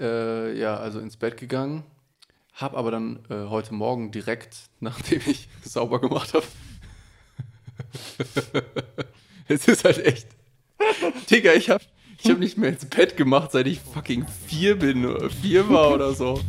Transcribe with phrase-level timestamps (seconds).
[0.00, 1.84] äh, ja, also ins Bett gegangen,
[2.54, 6.46] hab aber dann äh, heute Morgen direkt, nachdem ich sauber gemacht habe,
[9.48, 10.28] es ist halt echt,
[11.30, 11.82] Digga, ich hab,
[12.22, 15.92] ich hab nicht mehr ins Bett gemacht, seit ich fucking vier bin, oder vier war
[15.92, 16.40] oder so.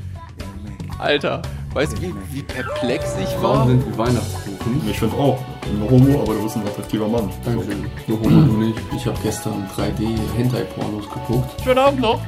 [0.98, 1.42] Alter,
[1.74, 3.68] weißt du, wie, wie perplex ich war?
[3.68, 4.90] Warum sind die Weihnachtskuchen?
[4.90, 5.44] Ich finde auch.
[5.64, 7.30] Ein Homo, aber du bist ein attraktiver Mann.
[7.44, 7.90] Dankeschön.
[8.08, 8.80] Nur Homo, du nicht.
[8.96, 11.62] Ich habe gestern 3D-Hentai-Pornos geguckt.
[11.64, 12.22] Schönen Abend noch.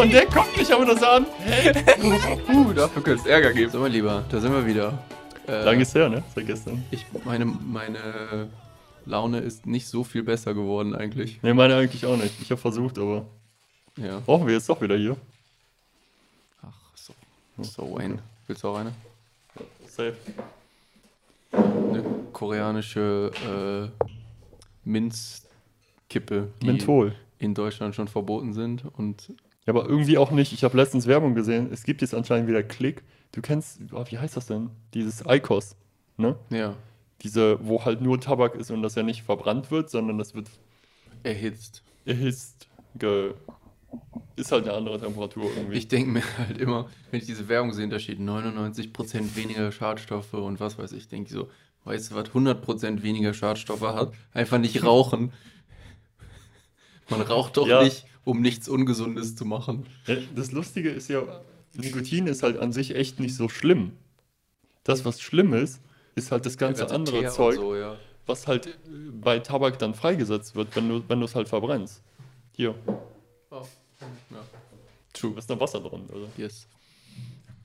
[0.00, 1.26] Und der guckt mich aber das an.
[1.26, 3.70] uh, dafür könnte es Ärger geben.
[3.70, 4.98] So, mein Lieber, da sind wir wieder.
[5.46, 6.22] Äh, Lang ist her, ne?
[6.34, 6.82] Seit gestern.
[6.90, 8.48] Ich, meine, meine
[9.04, 11.42] Laune ist nicht so viel besser geworden eigentlich.
[11.42, 12.34] Ne, meine eigentlich auch nicht.
[12.40, 13.26] Ich habe versucht, aber
[13.96, 14.20] Ja.
[14.20, 15.16] brauchen wir jetzt doch wieder hier.
[16.62, 17.12] Ach, so.
[17.62, 18.20] So, Wayne.
[18.46, 18.92] Willst du auch eine?
[19.86, 20.14] Safe.
[21.52, 24.06] Eine koreanische äh,
[24.84, 27.14] Minzkippe, Menthol.
[27.38, 28.84] in Deutschland schon verboten sind.
[28.96, 29.32] Und
[29.74, 30.52] Ja, aber irgendwie auch nicht.
[30.52, 31.70] Ich habe letztens Werbung gesehen.
[31.72, 33.02] Es gibt jetzt anscheinend wieder Klick.
[33.32, 34.70] Du kennst, oh, wie heißt das denn?
[34.94, 35.76] Dieses Icos,
[36.16, 36.36] ne?
[36.50, 36.74] ja,
[37.22, 40.48] Diese, wo halt nur Tabak ist und das ja nicht verbrannt wird, sondern das wird
[41.22, 41.82] erhitzt.
[42.04, 43.34] erhitzt, ge
[44.36, 45.76] ist halt eine andere Temperatur irgendwie.
[45.76, 50.32] Ich denke mir halt immer, wenn ich diese Werbung sehe, da steht 99% weniger Schadstoffe
[50.34, 51.48] und was weiß ich, denke ich so,
[51.84, 54.12] weißt du, was 100% weniger Schadstoffe hat?
[54.32, 55.32] Einfach nicht rauchen.
[57.08, 57.82] Man raucht doch Ja.
[57.82, 59.86] nicht, um nichts Ungesundes zu machen.
[60.06, 61.22] Ja, Das Lustige ist ja,
[61.74, 63.92] Nikotin ist halt an sich echt nicht so schlimm.
[64.84, 65.80] Das, was schlimm ist,
[66.14, 67.96] ist halt das ganze ganze andere Teer Zeug, So, ja.
[68.26, 68.78] was halt
[69.20, 72.02] bei Tabak dann freigesetzt wird, wenn du wenn du es halt verbrennst.
[72.52, 72.74] Hier,
[73.50, 73.66] Oh,
[74.30, 74.38] ja.
[75.12, 75.34] True.
[75.38, 76.28] ist da Wasser drin, oder?
[76.36, 76.66] Yes.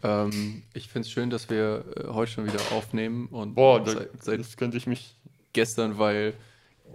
[0.03, 3.91] Ähm, ich finde es schön, dass wir äh, heute schon wieder aufnehmen und Boah, da,
[3.91, 5.15] seit, seit das könnte ich mich.
[5.53, 6.33] gestern, weil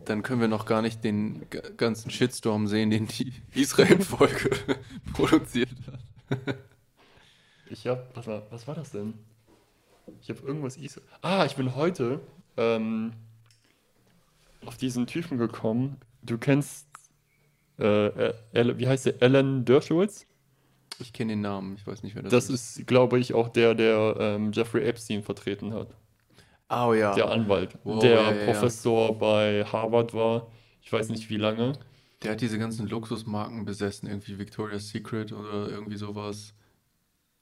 [0.05, 1.47] dann können wir noch gar nicht den
[1.77, 4.51] ganzen Shitstorm sehen, den die Israel-Folge
[5.13, 6.57] produziert hat.
[7.71, 8.17] Ich hab.
[8.17, 9.15] Was war, was war das denn?
[10.21, 10.77] Ich habe irgendwas.
[10.77, 12.21] Is ah, ich bin heute
[12.57, 13.13] ähm,
[14.67, 15.99] auf diesen Typen gekommen.
[16.23, 16.87] Du kennst.
[17.79, 18.07] Äh,
[18.53, 19.15] äh, wie heißt der?
[19.21, 20.27] Alan Dershowitz?
[20.99, 23.75] Ich kenne den Namen, ich weiß nicht, wer das, Das ist, glaube ich, auch der,
[23.75, 25.97] der ähm, Jeffrey Epstein vertreten hat.
[26.71, 27.15] Oh ja.
[27.15, 28.45] Der Anwalt, Wow, der ja, ja.
[28.45, 30.47] Professor bei Harvard war.
[30.83, 31.73] Ich weiß nicht wie lange.
[32.23, 36.55] Der hat diese ganzen Luxusmarken besessen, irgendwie Victoria's Secret oder irgendwie sowas.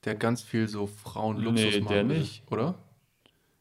[0.04, 1.88] Der hat ganz viel so Nee, Frauen-Luxusmarken.
[1.88, 2.52] der besessen, nicht.
[2.52, 2.74] Oder?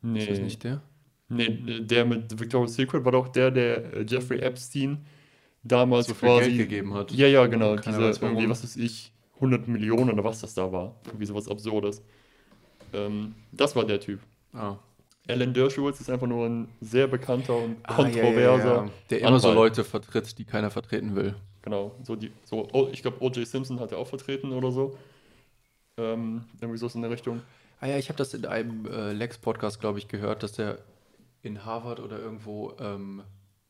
[0.01, 0.81] Nee, Ist das nicht der?
[1.29, 1.50] nee,
[1.81, 5.05] der mit Victoria's Secret war doch der, der äh, Jeffrey Epstein
[5.63, 6.45] damals So quasi.
[6.45, 7.11] Geld gegeben hat.
[7.11, 7.75] Ja, ja, genau.
[7.75, 10.95] Keiner Diese irgendwie, was weiß ich, 100 Millionen oder was das da war.
[11.07, 12.03] Irgendwie sowas Absurdes.
[12.94, 14.19] Ähm, das war der Typ.
[14.53, 14.78] Ah.
[15.29, 18.65] Alan Dershowitz ist einfach nur ein sehr bekannter und Ah, kontroverser.
[18.65, 18.91] ja, ja, ja.
[19.09, 19.51] Der immer so.
[19.51, 21.35] Leute vertritt, die keiner vertreten will.
[21.61, 23.45] Genau, so die, so, oh, ich glaube, O.J.
[23.45, 24.97] Simpson hat er auch vertreten oder so.
[25.97, 27.41] Ähm, irgendwie so in der Richtung.
[27.81, 30.79] Ah ja, ich habe das in einem äh, Lex-Podcast, glaube ich, gehört, dass der
[31.41, 33.23] in Harvard oder irgendwo ähm,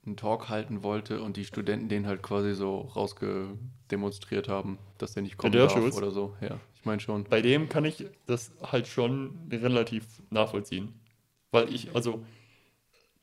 [0.06, 5.24] einen Talk halten wollte und die Studenten den halt quasi so rausgedemonstriert haben, dass der
[5.24, 5.98] nicht kommen Der darf Dershowitz?
[5.98, 6.34] oder so.
[6.42, 7.24] Ja, ich meine schon.
[7.26, 10.94] Bei dem kann ich das halt schon relativ nachvollziehen.
[11.52, 12.24] Weil ich, also,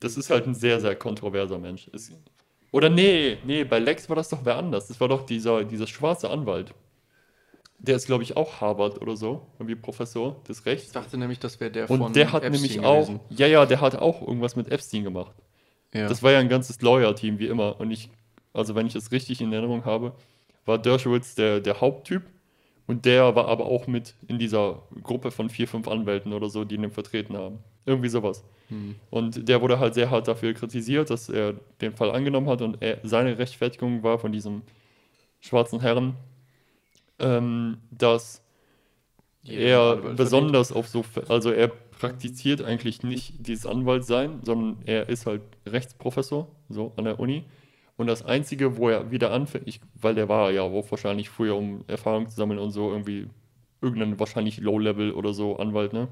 [0.01, 1.89] das ist halt ein sehr, sehr kontroverser Mensch.
[1.93, 2.13] Es,
[2.73, 4.89] oder nee, nee, bei Lex war das doch wer anders.
[4.89, 6.75] Das war doch dieser, dieser schwarze Anwalt.
[7.79, 10.93] Der ist, glaube ich, auch Harvard oder so, irgendwie Professor des Ich Rechts.
[10.93, 13.21] dachte nämlich, das wäre der Und von der hat Epstein nämlich auch, gewesen.
[13.31, 15.35] ja, ja, der hat auch irgendwas mit Epstein gemacht.
[15.93, 16.09] Ja.
[16.09, 17.79] Das war ja ein ganzes Lawyer-Team, wie immer.
[17.81, 18.11] Und ich,
[18.53, 20.15] also wenn ich das richtig in Erinnerung habe,
[20.65, 22.23] war Dershowitz der, der Haupttyp.
[22.87, 26.65] Und der war aber auch mit in dieser Gruppe von vier, fünf Anwälten oder so,
[26.65, 27.59] die ihn vertreten haben.
[27.87, 28.45] Irgendwie sowas.
[28.69, 28.95] Hm.
[29.11, 32.63] Und der wurde halt sehr hart dafür kritisiert, dass er den Fall angenommen hat.
[32.63, 34.63] Und er, seine Rechtfertigung war von diesem
[35.41, 36.15] schwarzen Herrn,
[37.19, 38.43] ähm, dass
[39.43, 45.27] Jeder er besonders auf so, also er praktiziert eigentlich nicht dieses Anwaltsein, sondern er ist
[45.27, 47.45] halt Rechtsprofessor, so an der Uni.
[47.97, 51.85] Und das Einzige, wo er wieder anfängt, weil der war ja auch wahrscheinlich früher, um
[51.87, 53.29] Erfahrung zu sammeln und so, irgendwie
[53.81, 56.09] irgendein wahrscheinlich Low-Level oder so Anwalt, ne?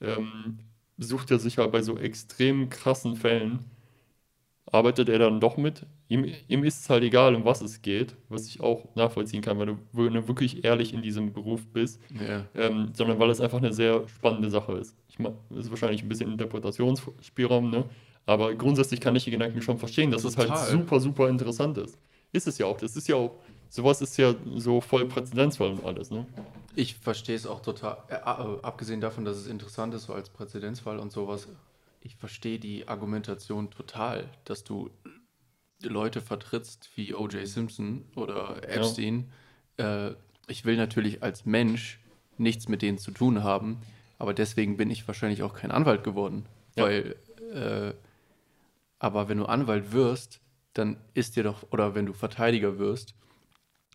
[0.00, 0.58] Ähm,
[0.98, 3.64] sucht er sich halt bei so extrem krassen Fällen,
[4.70, 5.86] arbeitet er dann doch mit.
[6.08, 9.58] Ihm, ihm ist es halt egal, um was es geht, was ich auch nachvollziehen kann,
[9.58, 12.44] wenn du, wenn du wirklich ehrlich in diesem Beruf bist Ja.
[12.54, 14.96] ähm, sondern weil es einfach eine sehr spannende Sache ist.
[15.08, 17.84] Ich meine, es ist wahrscheinlich ein bisschen Interpretationsspielraum, ne?
[18.26, 20.70] Aber grundsätzlich kann ich die Gedanken schon verstehen, dass es halt Total.
[20.70, 21.98] super, super interessant ist.
[22.32, 22.78] Ist es ja auch.
[22.78, 23.32] Das ist ja auch,
[23.68, 26.26] sowas ist ja so voll Präzedenzfall und alles, ne?
[26.74, 30.30] Ich verstehe es auch total, äh, äh, abgesehen davon, dass es interessant ist, so als
[30.30, 31.48] Präzedenzfall und sowas.
[32.00, 34.90] Ich verstehe die Argumentation total, dass du
[35.82, 37.46] Leute vertrittst wie O.J.
[37.46, 39.30] Simpson oder Epstein,
[39.76, 40.12] äh,
[40.48, 42.00] ich will natürlich als Mensch
[42.38, 43.78] nichts mit denen zu tun haben,
[44.18, 46.46] aber deswegen bin ich wahrscheinlich auch kein Anwalt geworden.
[46.76, 46.84] Ja.
[46.84, 47.16] Weil,
[47.54, 47.92] äh,
[49.02, 50.40] aber wenn du Anwalt wirst,
[50.74, 53.14] dann ist dir doch, oder wenn du Verteidiger wirst,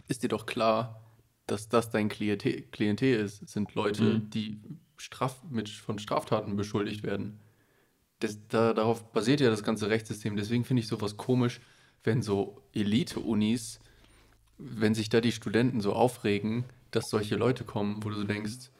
[0.10, 1.02] ist dir doch klar,
[1.48, 3.42] dass das dein Klientel, Klientel ist.
[3.42, 4.30] Es sind Leute, Mhm.
[4.32, 4.60] die
[4.98, 7.40] straf mit, von Straftaten beschuldigt werden.
[8.20, 10.36] Das, da, darauf basiert ja das ganze Rechtssystem.
[10.36, 11.62] Deswegen finde ich sowas komisch,
[12.04, 13.80] wenn so Elite-Unis,
[14.58, 18.72] wenn sich da die Studenten so aufregen, dass solche Leute kommen, wo du so denkst,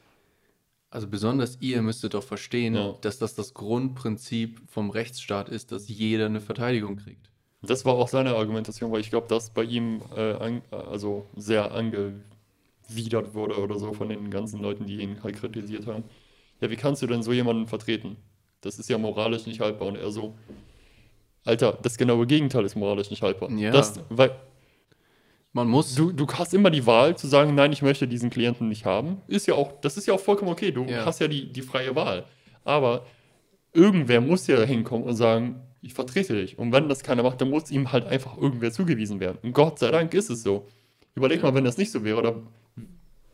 [0.90, 2.94] also besonders ihr müsstet doch verstehen, Ja.
[3.00, 7.30] dass das das Grundprinzip vom Rechtsstaat ist, dass jeder eine Verteidigung kriegt.
[7.62, 11.72] Das war auch seine Argumentation, weil ich glaube, dass bei ihm äh, an, also sehr
[11.72, 16.04] angewidert wurde oder so von den ganzen Leuten, die ihn halt kritisiert haben.
[16.60, 18.16] Ja, wie kannst du denn so jemanden vertreten?
[18.60, 19.88] Das ist ja moralisch nicht haltbar.
[19.88, 20.34] Und er so,
[21.44, 23.50] Alter, das genaue Gegenteil ist moralisch nicht haltbar.
[23.52, 23.70] Ja.
[23.70, 24.32] Das, weil
[25.52, 28.68] Man muss, du, du hast immer die Wahl zu sagen, nein, ich möchte diesen Klienten
[28.68, 29.22] nicht haben.
[29.26, 30.70] Ist ja auch, das ist ja auch vollkommen okay.
[30.72, 31.04] Du Ja.
[31.06, 32.24] hast ja die, die freie Wahl.
[32.64, 33.06] Aber
[33.72, 36.58] irgendwer muss ja hinkommen und sagen, ich vertrete dich.
[36.58, 39.38] Und wenn das keiner macht, dann muss ihm halt einfach irgendwer zugewiesen werden.
[39.42, 40.66] Und Gott sei Dank ist es so.
[41.14, 42.42] Überleg mal, wenn das nicht so wäre, oder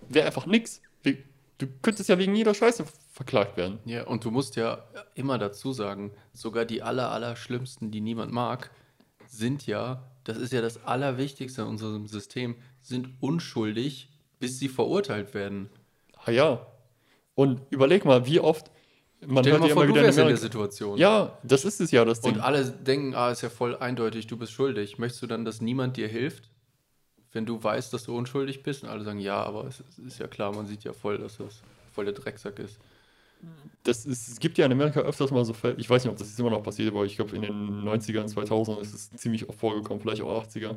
[0.09, 0.81] wäre einfach nix.
[1.59, 3.79] Du könntest ja wegen jeder Scheiße verklagt werden.
[3.85, 4.85] ja, und du musst ja
[5.15, 8.71] immer dazu sagen, sogar die aller, aller schlimmsten, die niemand mag,
[9.29, 14.09] sind ja, das ist ja das Allerwichtigste in unserem System, sind unschuldig,
[14.41, 15.69] bis sie verurteilt werden.
[16.25, 16.67] Ah ja.
[17.35, 18.71] Und überleg mal, wie oft
[19.27, 20.37] man Stell hört mal ja vor, immer du wieder in wärst in der.
[20.37, 20.99] Situation.
[20.99, 22.35] Ja, das ist es ja, das Ding.
[22.35, 24.99] Und alle denken, ah, ist ja voll eindeutig, du bist schuldig.
[24.99, 26.51] Möchtest du dann, dass niemand dir hilft,
[27.33, 28.83] wenn du weißt, dass du unschuldig bist?
[28.83, 31.39] Und alle sagen, ja, aber es es ist ja klar, man sieht ja voll, dass
[31.39, 31.63] das
[31.93, 32.79] voll der Drecksack ist.
[33.83, 36.19] Das ist, es gibt ja in Amerika öfters mal so Fälle, ich weiß nicht, ob
[36.19, 39.49] das jetzt immer noch passiert, aber ich glaube in den 90ern, 2000 ist es ziemlich
[39.49, 40.77] oft vorgekommen, vielleicht auch 80er,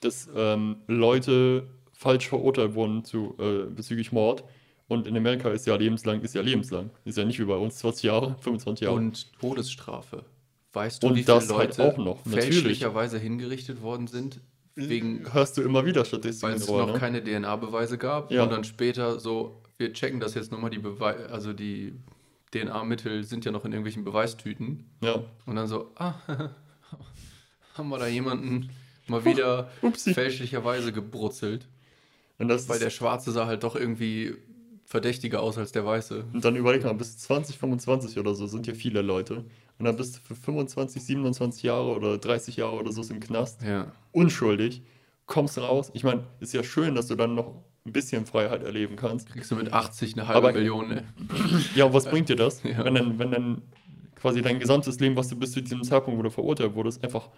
[0.00, 4.44] dass ähm, Leute falsch verurteilt wurden zu, äh, bezüglich Mord.
[4.86, 6.90] Und in Amerika ist ja lebenslang, ist ja lebenslang.
[7.04, 8.96] Ist ja nicht wie bei uns 20 Jahre, 25 Jahre.
[8.96, 10.24] Und Todesstrafe.
[10.72, 12.44] Weißt du, Und wie viele halt Leute auch noch, natürlich.
[12.54, 14.40] fälschlicherweise hingerichtet worden sind,
[14.76, 16.98] wegen, hörst du immer wieder weil Statistiken es darüber, noch ne?
[17.00, 18.44] keine DNA-Beweise gab Ja.
[18.44, 21.94] und dann später so, wir checken das jetzt nochmal, die Beweise, also die
[22.52, 25.22] DNA-Mittel sind ja noch in irgendwelchen Beweistüten Ja.
[25.46, 26.14] und dann so, ah,
[27.74, 28.70] haben wir da jemanden
[29.06, 30.14] mal wieder Upsi.
[30.14, 31.68] fälschlicherweise gebrutzelt,
[32.38, 34.34] Und, das weil der Schwarze sah halt doch irgendwie
[34.84, 36.24] verdächtiger aus als der Weiße.
[36.32, 39.44] und dann überleg mal, bis 2025 oder so sind ja viele Leute.
[39.78, 43.62] Und dann bist du für 25, 27 Jahre oder 30 Jahre oder so im Knast.
[43.62, 43.92] Ja.
[44.12, 44.82] unschuldig,
[45.26, 45.90] kommst raus.
[45.94, 49.28] Ich meine, ist ja schön, dass du dann noch ein bisschen Freiheit erleben kannst.
[49.30, 51.04] Kriegst du mit 80 eine halbe Aber- Million, ne?
[51.74, 52.84] Ja, und was bringt dir das, Ja.
[52.84, 53.62] wenn dann, wenn dann
[54.14, 57.28] quasi dein gesamtes Leben, was du bis zu diesem Zeitpunkt, wo du verurteilt wurdest, einfach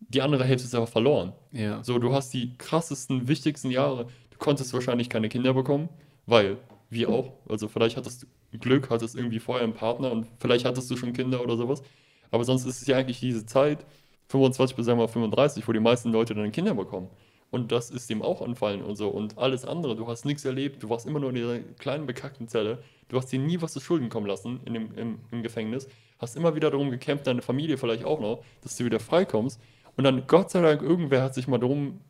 [0.00, 1.32] die andere Hälfte ist einfach verloren.
[1.52, 1.82] Ja.
[1.82, 4.06] So, du hast die krassesten, wichtigsten Jahre.
[4.30, 5.88] Du konntest wahrscheinlich keine Kinder bekommen,
[6.26, 6.56] weil
[6.90, 7.32] wir auch.
[7.48, 11.12] Also vielleicht hattest du Glück, hattest irgendwie vorher einen Partner und vielleicht hattest du schon
[11.12, 11.82] Kinder oder sowas.
[12.30, 13.84] Aber sonst ist es ja eigentlich diese Zeit,
[14.28, 17.08] 25 bis sagen wir mal 35, wo die meisten Leute dann Kinder bekommen.
[17.50, 19.08] Und das ist dem auch anfallen und so.
[19.08, 22.46] Und alles andere, du hast nichts erlebt, du warst immer nur in dieser kleinen bekackten
[22.46, 22.82] Zelle.
[23.08, 25.88] Du hast dir nie was zu Schulden kommen lassen in dem, im, im Gefängnis.
[26.18, 29.60] Hast immer wieder darum gekämpft, deine Familie vielleicht auch noch, dass du wieder freikommst.
[29.96, 32.00] Und dann, Gott sei Dank, irgendwer hat sich mal darum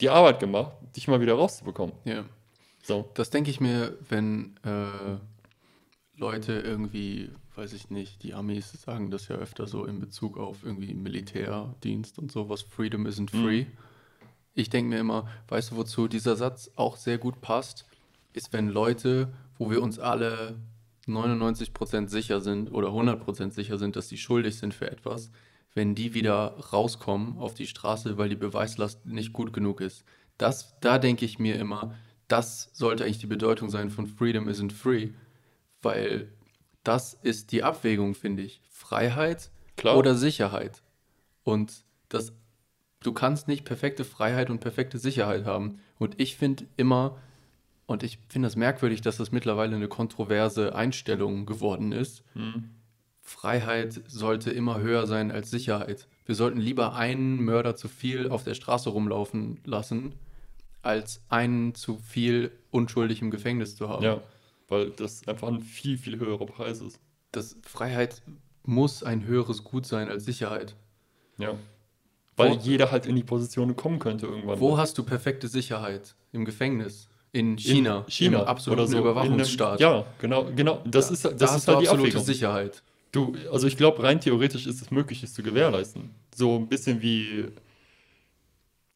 [0.00, 1.94] die Arbeit gemacht, dich mal wieder rauszubekommen.
[2.04, 2.24] ja.
[2.84, 3.08] So.
[3.14, 5.18] Das denke ich mir, wenn äh,
[6.16, 10.64] Leute irgendwie, weiß ich nicht, die Amis sagen das ja öfter so in Bezug auf
[10.64, 13.66] irgendwie Militärdienst und sowas, Freedom isn't Mhm.
[14.54, 17.86] Ich denke mir immer, weißt du, wozu dieser Satz auch sehr gut passt,
[18.32, 20.56] ist, wenn Leute, wo wir uns alle
[21.06, 25.30] 99% sicher sind oder 100% sicher sind, dass sie schuldig sind für etwas,
[25.74, 30.04] wenn die wieder rauskommen auf die Straße, weil die Beweislast nicht gut genug ist.
[30.38, 31.94] Das, da denke ich mir immer,
[32.28, 35.10] das sollte eigentlich die Bedeutung sein von Freedom isn't free,
[35.82, 36.32] weil
[36.84, 38.60] das ist die Abwägung, finde ich.
[38.68, 39.96] Freiheit Klar.
[39.96, 40.82] oder Sicherheit.
[41.44, 42.32] Und das,
[43.02, 45.80] du kannst nicht perfekte Freiheit und perfekte Sicherheit haben.
[45.98, 47.18] Und ich finde immer,
[47.86, 52.24] und ich finde das merkwürdig, dass das mittlerweile eine kontroverse Einstellung geworden ist.
[52.34, 52.70] Hm.
[53.20, 56.08] Freiheit sollte immer höher sein als Sicherheit.
[56.26, 60.14] Wir sollten lieber einen Mörder zu viel auf der Straße rumlaufen lassen,
[60.82, 64.04] als einen zu viel unschuldig im Gefängnis zu haben.
[64.04, 64.20] Ja,
[64.68, 66.98] weil das einfach ein viel, viel höherer Preis ist.
[67.30, 68.22] Das Freiheit
[68.64, 70.74] muss ein höheres Gut sein als Sicherheit.
[71.38, 71.54] Ja.
[72.36, 74.58] Weil Wo- jeder halt in die Position kommen könnte irgendwann.
[74.58, 76.14] Wo hast du perfekte Sicherheit?
[76.32, 77.08] Im Gefängnis?
[77.32, 78.04] In China?
[78.06, 78.40] In China.
[78.40, 78.98] Im absoluten so.
[78.98, 79.80] Überwachungsstaat?
[79.80, 80.82] Einem, ja, genau, genau.
[80.84, 82.24] Das ist, das da ist hast du halt die absolute Abwägung.
[82.24, 82.82] Sicherheit.
[83.10, 86.10] Du, also ich glaube, rein theoretisch ist es möglich, es zu gewährleisten.
[86.34, 87.48] So ein bisschen wie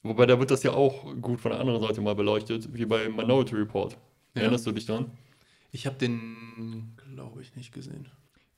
[0.06, 3.08] Wobei da wird das ja auch gut von der anderen Seite mal beleuchtet, wie bei
[3.08, 3.96] Minority Report.
[4.34, 4.42] Ja.
[4.42, 5.10] Erinnerst du dich dran?
[5.72, 8.06] Ich habe den, glaube ich, nicht gesehen.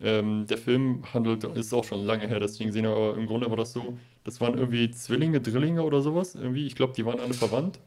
[0.01, 3.49] Ähm, der Film handelt, ist auch schon lange her, ihn gesehen habe, aber im Grunde
[3.49, 7.19] war das so, das waren irgendwie Zwillinge, Drillinge oder sowas, irgendwie, ich glaube, die waren
[7.19, 7.81] alle verwandt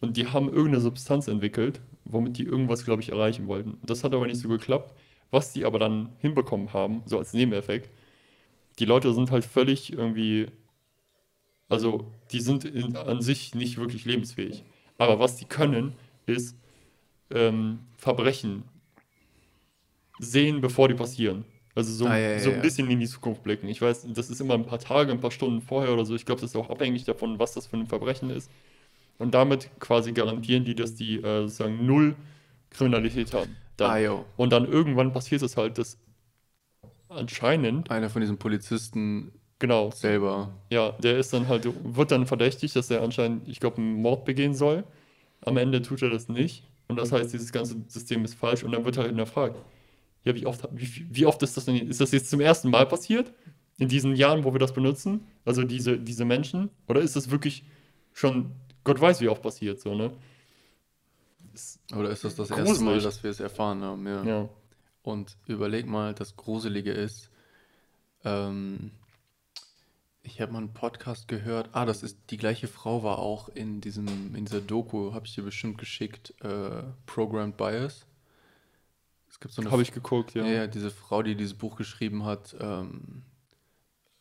[0.00, 3.78] und die haben irgendeine Substanz entwickelt, womit die irgendwas, glaube ich, erreichen wollten.
[3.84, 4.94] Das hat aber nicht so geklappt.
[5.32, 7.90] Was die aber dann hinbekommen haben, so als Nebeneffekt,
[8.78, 10.46] die Leute sind halt völlig irgendwie,
[11.68, 14.62] also die sind in, an sich nicht wirklich lebensfähig.
[14.98, 15.94] Aber was die können,
[16.26, 16.56] ist
[17.30, 18.62] ähm, Verbrechen
[20.20, 21.44] sehen, bevor die passieren.
[21.78, 22.62] Also so, Ah, ja, ja, so ein ja.
[22.62, 23.68] bisschen in die Zukunft blicken.
[23.68, 26.14] Ich weiß, das ist immer ein paar Tage, ein paar Stunden vorher oder so.
[26.16, 28.50] Ich glaube, das ist auch abhängig davon, was das für ein Verbrechen ist.
[29.18, 32.16] Und damit quasi garantieren die, dass die äh, sozusagen null
[32.70, 33.56] Kriminalität haben.
[33.76, 33.90] Dann.
[33.92, 34.24] Ah, jo.
[34.36, 35.98] Und dann irgendwann passiert es halt, dass
[37.08, 40.50] anscheinend, Einer von diesen Polizisten genau, selber.
[40.70, 44.24] ja, der ist dann halt, wird dann verdächtigt, dass er anscheinend, ich glaube, einen Mord
[44.24, 44.84] begehen soll.
[45.42, 46.64] Am Ende tut er das nicht.
[46.88, 48.64] Und das heißt, dieses ganze System ist falsch.
[48.64, 49.56] Und dann wird halt hinterfragt,
[50.28, 52.86] ja, wie oft, wie, wie oft ist das denn, ist das jetzt zum ersten Mal
[52.86, 53.32] passiert?
[53.78, 55.26] In diesen Jahren, wo wir das benutzen?
[55.44, 56.70] Also diese, diese Menschen?
[56.88, 57.64] Oder ist das wirklich
[58.12, 58.52] schon,
[58.84, 60.12] Gott weiß, wie oft passiert, so, ne?
[61.54, 63.02] Ist- Oder ist das das erste Mal, Gruselig.
[63.04, 64.06] dass wir es erfahren haben?
[64.06, 64.24] Ja.
[64.24, 64.48] Ja.
[65.02, 67.30] Und überleg mal, das Gruselige ist,
[68.24, 68.90] ähm,
[70.22, 71.70] ich habe mal einen Podcast gehört.
[71.72, 75.34] Ah, das ist die gleiche Frau war auch in diesem in dieser Doku, habe ich
[75.34, 78.04] dir bestimmt geschickt, äh, Programmed Bias.
[79.38, 80.44] Es gibt so eine Habe ich geguckt, ja.
[80.44, 82.56] ja, ja, diese Frau, die dieses Buch geschrieben hat.
[82.58, 83.22] Ähm,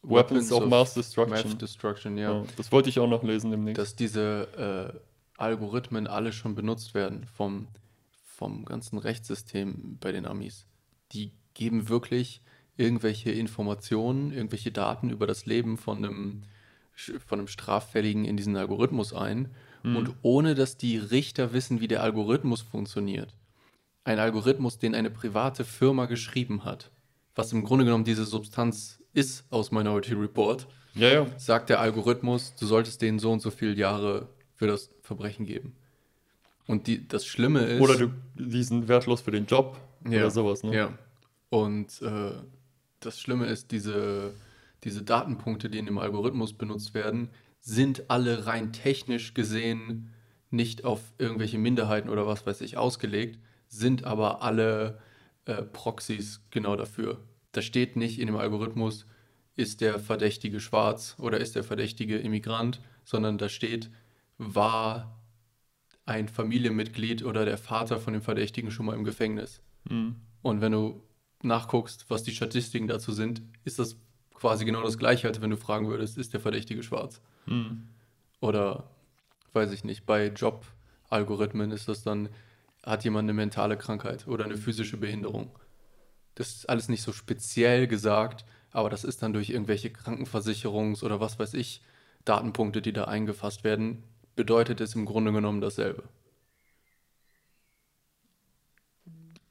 [0.03, 1.49] Weapons of Mass Destruction.
[1.49, 2.33] Mass Destruction, ja.
[2.33, 3.79] Ja, das wollte ich auch noch lesen demnächst.
[3.79, 7.67] Dass diese äh, Algorithmen alle schon benutzt werden vom,
[8.25, 10.67] vom ganzen Rechtssystem bei den Amis.
[11.13, 12.43] Die geben wirklich
[12.77, 16.43] irgendwelche Informationen, irgendwelche Daten über das Leben von einem,
[17.25, 19.49] von einem Straffälligen in diesen Algorithmus ein.
[19.83, 23.33] Und ohne dass die Richter wissen, wie der Algorithmus funktioniert,
[24.07, 26.91] ein Algorithmus, den eine private Firma geschrieben hat,
[27.35, 31.27] was im Grunde genommen diese Substanz ist aus Minority Report, ja, ja.
[31.37, 35.75] sagt der Algorithmus, du solltest denen so und so viele Jahre für das Verbrechen geben.
[36.67, 37.81] Und die, das Schlimme ist.
[37.81, 39.77] Oder du, die sind wertlos für den Job
[40.09, 40.75] Ja, oder sowas, ne?
[40.75, 40.97] Ja.
[41.49, 42.31] Und äh,
[43.01, 44.33] das Schlimme ist, diese,
[44.83, 50.13] diese Datenpunkte, die in dem Algorithmus benutzt werden, sind alle rein technisch gesehen
[50.49, 53.37] nicht auf irgendwelche Minderheiten oder was weiß ich ausgelegt,
[53.67, 54.99] sind aber alle
[55.45, 57.19] äh, Proxys genau dafür.
[57.51, 59.05] Da steht nicht in dem Algorithmus,
[59.55, 63.89] ist der Verdächtige schwarz oder ist der Verdächtige Immigrant, sondern da steht,
[64.37, 65.19] war
[66.05, 69.61] ein Familienmitglied oder der Vater von dem Verdächtigen schon mal im Gefängnis.
[69.89, 70.15] Mhm.
[70.41, 71.03] Und wenn du
[71.43, 73.97] nachguckst, was die Statistiken dazu sind, ist das
[74.33, 77.21] quasi genau das gleiche, als wenn du fragen würdest, ist der Verdächtige schwarz?
[77.45, 77.87] Mhm.
[78.39, 78.89] Oder,
[79.53, 82.29] weiß ich nicht, bei Jobalgorithmen ist das dann,
[82.87, 85.51] hat jemand eine mentale Krankheit oder eine physische Behinderung.
[86.35, 91.19] Das ist alles nicht so speziell gesagt, aber das ist dann durch irgendwelche Krankenversicherungs- oder
[91.19, 91.81] was weiß ich,
[92.25, 94.03] Datenpunkte, die da eingefasst werden,
[94.35, 96.03] bedeutet es im Grunde genommen dasselbe.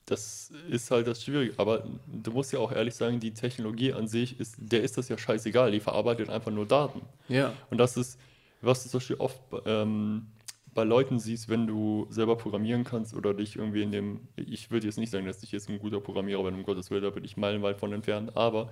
[0.07, 1.55] Das ist halt das Schwierige.
[1.59, 5.09] Aber du musst ja auch ehrlich sagen, die Technologie an sich, ist, der ist das
[5.09, 5.73] ja scheißegal.
[5.73, 7.03] Die verarbeitet einfach nur Daten.
[7.29, 7.53] Ja.
[7.71, 8.19] Und das ist,
[8.61, 10.29] was du zum Beispiel oft ähm,
[10.77, 14.87] bei Leuten siehst, wenn du selber programmieren kannst oder dich irgendwie in dem, ich würde
[14.87, 17.25] jetzt nicht sagen, dass ich jetzt ein guter Programmierer bin, um Gottes Willen, da bin
[17.25, 18.71] ich meilenweit von entfernt, aber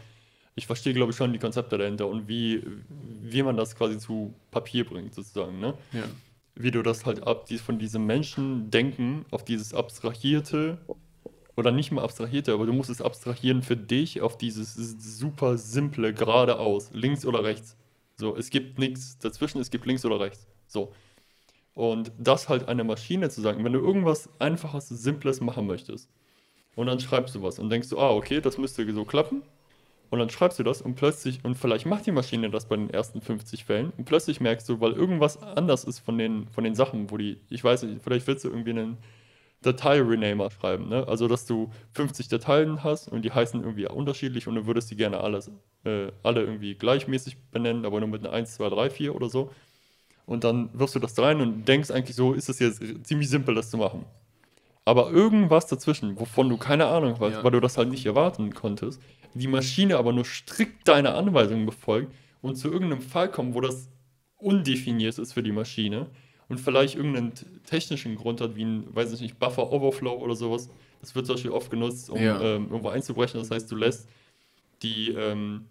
[0.54, 2.62] ich verstehe, glaube ich, schon die Konzepte dahinter und wie,
[3.22, 5.74] wie man das quasi zu Papier bringt, sozusagen, ne?
[5.92, 6.04] Ja.
[6.54, 10.78] Wie du das halt ab, von diesem Menschendenken auf dieses abstrahierte,
[11.56, 16.12] oder nicht mal abstrahierte, aber du musst es abstrahieren für dich auf dieses super simple
[16.14, 17.76] geradeaus, links oder rechts.
[18.16, 20.46] So, es gibt nichts dazwischen, es gibt links oder rechts.
[20.66, 20.92] So.
[21.74, 26.08] Und das halt einer Maschine zu sagen, wenn du irgendwas Einfaches, Simples machen möchtest,
[26.76, 29.42] und dann schreibst du was und denkst du, ah, okay, das müsste so klappen.
[30.10, 32.90] Und dann schreibst du das und plötzlich, und vielleicht macht die Maschine das bei den
[32.90, 36.74] ersten 50 Fällen, und plötzlich merkst du, weil irgendwas anders ist von den, von den
[36.74, 38.98] Sachen, wo die, ich weiß nicht, vielleicht willst du irgendwie einen
[39.62, 41.08] Datei-Renamer schreiben, ne?
[41.08, 44.96] Also, dass du 50 Dateien hast und die heißen irgendwie unterschiedlich und du würdest die
[44.96, 45.50] gerne alles,
[45.84, 49.50] äh, alle irgendwie gleichmäßig benennen, aber nur mit einer 1, 2, 3, 4 oder so.
[50.26, 53.28] Und dann wirfst du das da rein und denkst eigentlich so, ist es jetzt ziemlich
[53.28, 54.04] simpel, das zu machen.
[54.86, 57.44] Aber irgendwas dazwischen, wovon du keine Ahnung hast, Ja.
[57.44, 59.00] weil du das halt nicht erwarten konntest,
[59.34, 62.12] die Maschine aber nur strikt deine Anweisungen befolgt
[62.42, 63.88] und zu irgendeinem Fall kommt, wo das
[64.36, 66.06] undefiniert ist für die Maschine
[66.48, 67.32] und vielleicht irgendeinen
[67.64, 70.68] technischen Grund hat, wie ein, weiß ich nicht, Buffer Overflow oder sowas.
[71.00, 72.40] Das wird zum Beispiel oft genutzt, um Ja.
[72.40, 73.40] ähm, irgendwo einzubrechen.
[73.40, 74.08] Das heißt, du lässt
[74.82, 75.64] die, ähm,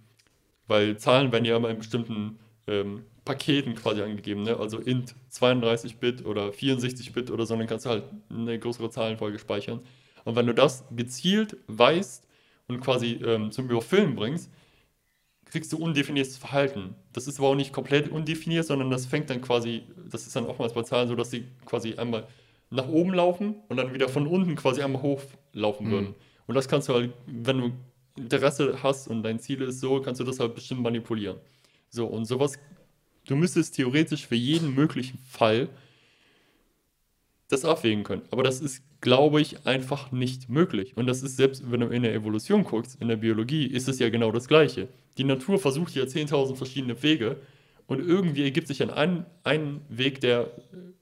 [0.67, 4.57] weil Zahlen werden ja immer in bestimmten ähm, Paketen quasi angegeben, ne?
[4.57, 9.79] also int 32-Bit oder 64-Bit oder so, dann kannst du halt eine größere Zahlenfolge speichern.
[10.25, 12.27] Und wenn du das gezielt weißt
[12.67, 14.49] und quasi ähm, zum Überfüllen bringst,
[15.45, 16.95] kriegst du undefiniertes Verhalten.
[17.13, 20.45] Das ist aber auch nicht komplett undefiniert, sondern das fängt dann quasi, das ist dann
[20.45, 22.27] oftmals bei Zahlen so, dass sie quasi einmal
[22.71, 25.91] nach oben laufen und dann wieder von unten quasi einmal hochlaufen Mhm.
[25.91, 26.15] würden.
[26.47, 27.71] Und das kannst du halt, wenn du
[28.17, 31.37] Interesse hast und dein Ziel ist so, kannst du das halt bestimmt manipulieren.
[31.89, 32.57] So, und sowas,
[33.27, 35.69] du müsstest theoretisch für jeden möglichen Fall
[37.49, 38.23] das abwägen können.
[38.31, 40.97] Aber das ist, glaube ich, einfach nicht möglich.
[40.97, 43.99] Und das ist selbst, wenn du in der Evolution guckst, in der Biologie, ist es
[43.99, 44.87] ja genau das Gleiche.
[45.17, 47.37] Die Natur versucht ja 10.000 verschiedene Wege
[47.87, 50.51] und irgendwie ergibt sich dann ein, ein Weg, der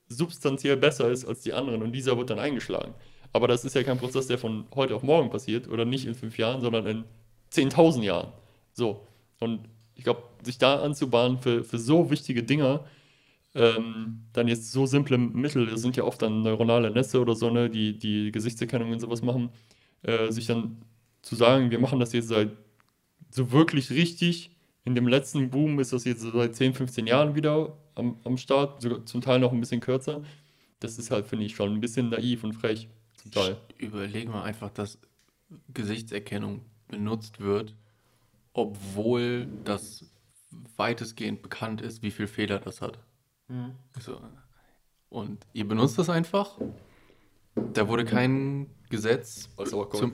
[0.09, 2.93] substanziell besser ist als die anderen und dieser wird dann eingeschlagen.
[3.33, 6.15] Aber das ist ja kein Prozess, der von heute auf morgen passiert oder nicht in
[6.15, 7.03] fünf Jahren, sondern in
[7.53, 8.33] 10.000 Jahren.
[8.73, 9.07] So.
[9.39, 9.61] Und
[10.01, 12.83] ich glaube, sich da anzubahnen für, für so wichtige Dinge,
[13.53, 17.51] ähm, dann jetzt so simple Mittel, das sind ja oft dann neuronale Netze oder so,
[17.51, 19.51] ne, die, die Gesichtserkennung und sowas machen,
[20.01, 20.81] äh, sich dann
[21.21, 22.49] zu sagen, wir machen das jetzt seit
[23.29, 24.49] so wirklich richtig,
[24.85, 28.81] in dem letzten Boom ist das jetzt seit 10, 15 Jahren wieder am, am Start,
[28.81, 30.23] sogar zum Teil noch ein bisschen kürzer.
[30.79, 32.87] Das ist halt, finde ich, schon ein bisschen naiv und frech.
[33.17, 33.57] Zum Teil.
[33.77, 34.97] Überleg mal einfach, dass
[35.71, 37.75] Gesichtserkennung benutzt wird,
[38.53, 40.05] obwohl das
[40.77, 42.99] weitestgehend bekannt ist, wie viel Fehler das hat.
[43.99, 44.21] So.
[45.09, 46.57] Und ihr benutzt das einfach.
[47.73, 49.49] Da wurde kein Gesetz,
[49.91, 50.13] zum,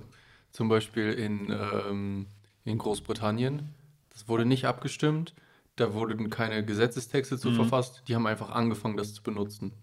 [0.51, 2.27] zum Beispiel in, ähm,
[2.65, 3.69] in Großbritannien,
[4.09, 5.35] das wurde nicht abgestimmt.
[5.75, 7.55] Da wurden keine Gesetzestexte zu Mhm.
[7.55, 8.01] verfasst.
[8.07, 9.73] Die haben einfach angefangen, das zu benutzen.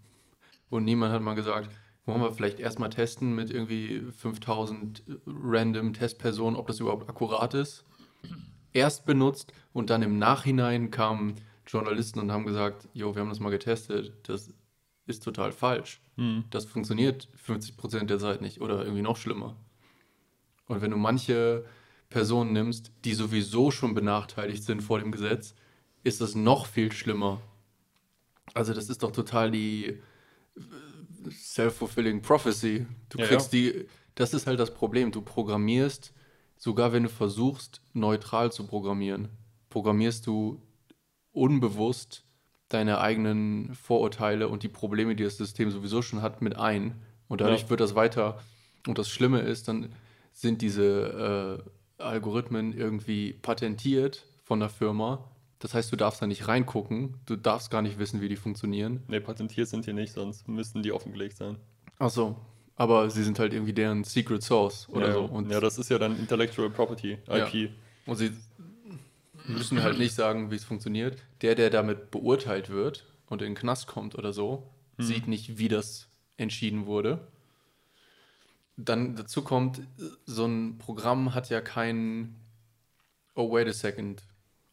[0.71, 1.71] Und niemand hat mal gesagt,
[2.07, 7.85] wollen wir vielleicht erstmal testen mit irgendwie 5000 random Testpersonen, ob das überhaupt akkurat ist.
[8.73, 11.35] Erst benutzt und dann im Nachhinein kamen
[11.67, 14.53] Journalisten und haben gesagt, jo, wir haben das mal getestet, das
[15.07, 16.01] ist total falsch.
[16.17, 16.45] Hm.
[16.51, 19.57] Das funktioniert 50% der Zeit nicht oder irgendwie noch schlimmer.
[20.67, 21.65] Und wenn du manche
[22.09, 25.55] Personen nimmst, die sowieso schon benachteiligt sind vor dem Gesetz,
[26.03, 27.41] ist das noch viel schlimmer.
[28.53, 30.01] Also das ist doch total die äh,
[31.31, 32.87] self-fulfilling prophecy.
[33.09, 35.11] Du Ja, kriegst die, das ist halt das Problem.
[35.11, 36.13] Du programmierst,
[36.65, 39.29] sogar wenn du versuchst, neutral zu programmieren,
[39.69, 40.63] programmierst du
[41.31, 42.25] unbewusst
[42.71, 47.03] deine eigenen Vorurteile und die Probleme, die das System sowieso schon hat, mit ein.
[47.29, 47.71] Und dadurch Ja.
[47.71, 48.41] wird das weiter.
[48.87, 49.93] Und das Schlimme ist, dann
[50.33, 51.63] sind diese
[51.99, 55.31] äh, Algorithmen irgendwie patentiert von der Firma.
[55.59, 59.03] Das heißt, du darfst da nicht reingucken, du darfst gar nicht wissen, wie die funktionieren.
[59.09, 61.59] Ne, patentiert sind die nicht, sonst müssten die offengelegt sein.
[61.99, 62.37] Ach so,
[62.77, 65.21] aber sie sind halt irgendwie deren Secret Source oder ja, so.
[65.23, 65.27] ja.
[65.29, 67.47] Und, ja, das ist ja dann Intellectual Property, Ja.
[67.47, 67.71] IP.
[68.07, 68.33] und sie
[69.47, 71.23] müssen halt nicht sagen, wie es funktioniert.
[71.43, 74.67] Der, der damit beurteilt wird und in den Knast kommt oder so,
[74.99, 77.27] sieht nicht, wie das entschieden wurde.
[78.77, 79.83] Dann dazu kommt,
[80.27, 82.35] so ein Programm hat ja kein,
[83.35, 84.23] oh wait a second,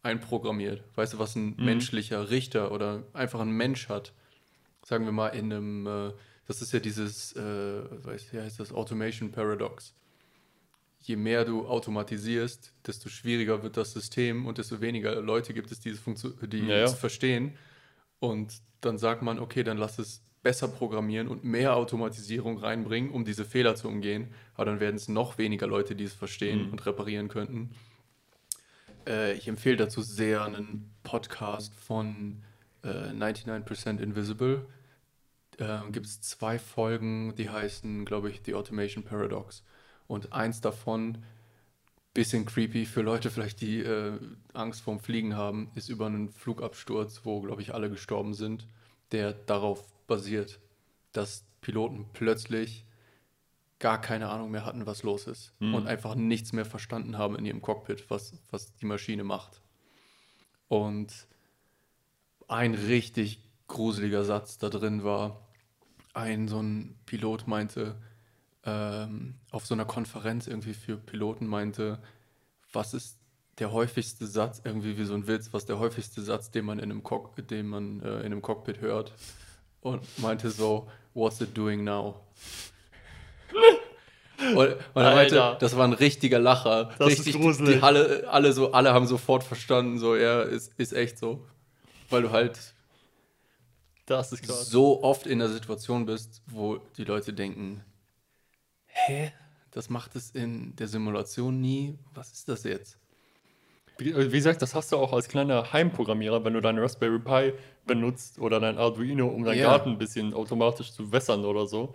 [0.03, 0.83] einprogrammiert.
[0.95, 4.13] Weißt du, was ein menschlicher Richter oder einfach ein Mensch hat?
[4.83, 6.11] Sagen wir mal in einem, äh,
[6.47, 7.41] das ist ja dieses, äh,
[8.05, 9.93] weiß, wie heißt das, Automation Paradox.
[10.99, 15.79] Je mehr du automatisierst, desto schwieriger wird das System und desto weniger Leute gibt es,
[15.79, 16.83] die es, funktio- die Ja, ja.
[16.83, 17.57] es verstehen.
[18.19, 23.25] Und dann sagt man, okay, dann lass es besser programmieren und mehr Automatisierung reinbringen, um
[23.25, 24.33] diese Fehler zu umgehen.
[24.55, 26.71] Aber dann werden es noch weniger Leute, die es verstehen Mhm.
[26.71, 27.71] und reparieren könnten.
[29.07, 32.43] Äh, ich empfehle dazu sehr einen Podcast von
[32.83, 34.65] äh, 99% Invisible.
[35.61, 39.63] Äh, Gibt es zwei Folgen, die heißen, glaube ich, The Automation Paradox.
[40.07, 41.23] Und eins davon,
[42.13, 44.19] bisschen creepy für Leute vielleicht, die äh,
[44.53, 48.67] Angst vorm Fliegen haben, ist über einen Flugabsturz, wo, glaube ich, alle gestorben sind,
[49.11, 50.59] der darauf basiert,
[51.13, 52.85] dass Piloten plötzlich
[53.79, 55.73] gar keine Ahnung mehr hatten, was los ist Mhm.
[55.73, 59.61] und einfach nichts mehr verstanden haben in ihrem Cockpit, was, was die Maschine macht.
[60.67, 61.27] Und
[62.47, 65.47] ein richtig gruseliger Satz da drin war,
[66.13, 67.95] ein so ein Pilot meinte,
[68.65, 71.99] ähm, auf so einer Konferenz irgendwie für Piloten meinte,
[72.73, 73.17] was ist
[73.57, 76.85] der häufigste Satz, irgendwie wie so ein Witz, was der häufigste Satz, den man in
[76.91, 79.13] einem, Cock den man, äh, in einem Cockpit hört.
[79.81, 82.21] Und meinte so, what's it doing now?
[84.55, 86.91] Und, und er meinte, das war ein richtiger Lacher.
[86.97, 87.75] Das ist Richtig, die, gruselig.
[87.77, 91.45] die alle, alle, so, alle haben sofort verstanden, so, ja, ist, ist echt so.
[92.09, 92.73] Weil du halt
[94.11, 94.69] Das ist krass.
[94.69, 97.81] so oft in der Situation bist, wo die Leute denken,
[98.87, 99.31] hä,
[99.71, 102.97] das macht es in der Simulation nie, was ist das jetzt?
[103.97, 107.53] Wie, wie gesagt, das hast du auch als kleiner Heimprogrammierer, wenn du deinen Raspberry Pi
[107.85, 109.65] benutzt oder dein Arduino, um deinen Ja.
[109.65, 111.93] Garten ein bisschen automatisch zu wässern oder so.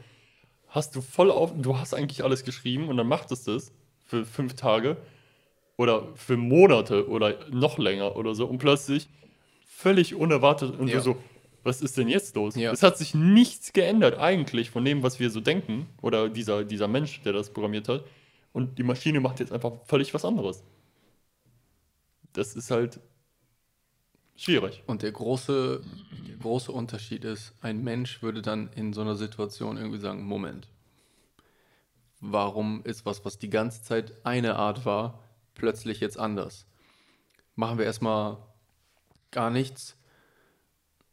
[0.69, 3.73] Hast du voll auf, du hast eigentlich alles geschrieben und dann macht es das
[4.05, 4.97] für fünf Tage
[5.77, 9.09] oder für Monate oder noch länger oder so und plötzlich
[9.67, 10.97] völlig unerwartet und Ja.
[10.97, 11.17] du so,
[11.67, 12.55] was ist denn jetzt los?
[12.55, 12.73] Ja.
[12.73, 16.89] Es hat sich nichts geändert eigentlich von dem, was wir so denken oder dieser, dieser
[16.89, 18.05] Mensch, der das programmiert hat
[18.53, 20.63] und die Maschine macht jetzt einfach völlig was anderes.
[22.33, 23.01] Das ist halt
[24.37, 24.83] schwierig.
[24.87, 25.83] Und der große,
[26.29, 30.69] der große Unterschied ist, ein Mensch würde dann in so einer Situation irgendwie sagen, Moment,
[32.21, 35.23] warum ist was, was die ganze Zeit eine Art war,
[35.55, 36.67] plötzlich jetzt anders?
[37.57, 38.39] Machen wir erstmal
[39.31, 39.97] gar nichts,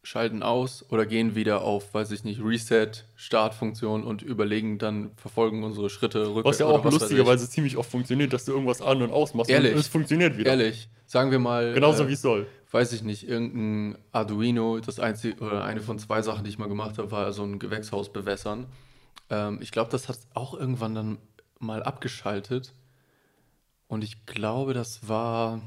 [0.03, 5.63] schalten aus oder gehen wieder auf, weiß ich nicht, Reset, Startfunktion und überlegen dann, verfolgen
[5.63, 6.45] unsere Schritte rückwärts.
[6.45, 9.73] Was ja auch was lustigerweise ziemlich oft funktioniert, dass du irgendwas an- und ausmachst Ehrlich?
[9.73, 10.51] und es funktioniert wieder.
[10.51, 11.73] Ehrlich, sagen wir mal.
[11.73, 12.47] Genauso äh, wie es soll.
[12.71, 16.67] weiß ich nicht, irgendein Arduino, das einzige oder eine von zwei Sachen, die ich mal
[16.67, 18.67] gemacht habe, war so ein Gewächshaus bewässern.
[19.29, 21.17] Ähm, ich glaube, das hat auch irgendwann dann
[21.59, 22.73] mal abgeschaltet.
[23.87, 25.61] Und ich glaube, das war,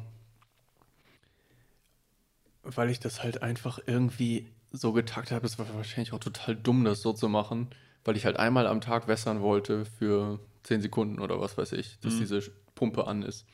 [2.75, 5.47] weil ich das halt einfach irgendwie so getaktet habe.
[5.47, 7.69] Es war wahrscheinlich auch total dumm, das so zu machen,
[8.05, 11.99] weil ich halt einmal am Tag wässern wollte für 10 Sekunden oder was weiß ich,
[12.01, 12.19] dass Mhm.
[12.19, 12.41] diese
[12.75, 13.47] Pumpe an ist.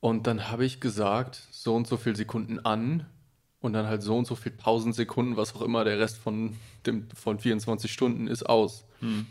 [0.00, 3.06] Und dann habe ich gesagt, so und so viel Sekunden an
[3.60, 7.08] und dann halt so und so viel Pausensekunden, was auch immer der Rest von, dem,
[7.12, 8.84] von 24 Stunden ist, aus.
[9.00, 9.26] Hm.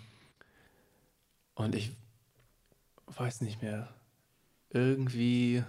[1.53, 1.91] Und ich
[3.07, 3.93] weiß nicht mehr.
[4.71, 5.63] Irgendwie.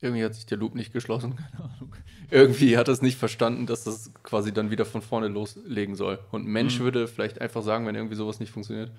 [0.00, 1.94] Irgendwie hat sich der Loop nicht geschlossen, keine Ahnung.
[2.30, 6.18] Irgendwie hat es nicht verstanden, dass das quasi dann wieder von vorne loslegen soll.
[6.30, 6.84] Und ein Mensch Mhm.
[6.84, 8.90] würde vielleicht einfach sagen, wenn irgendwie sowas nicht funktioniert,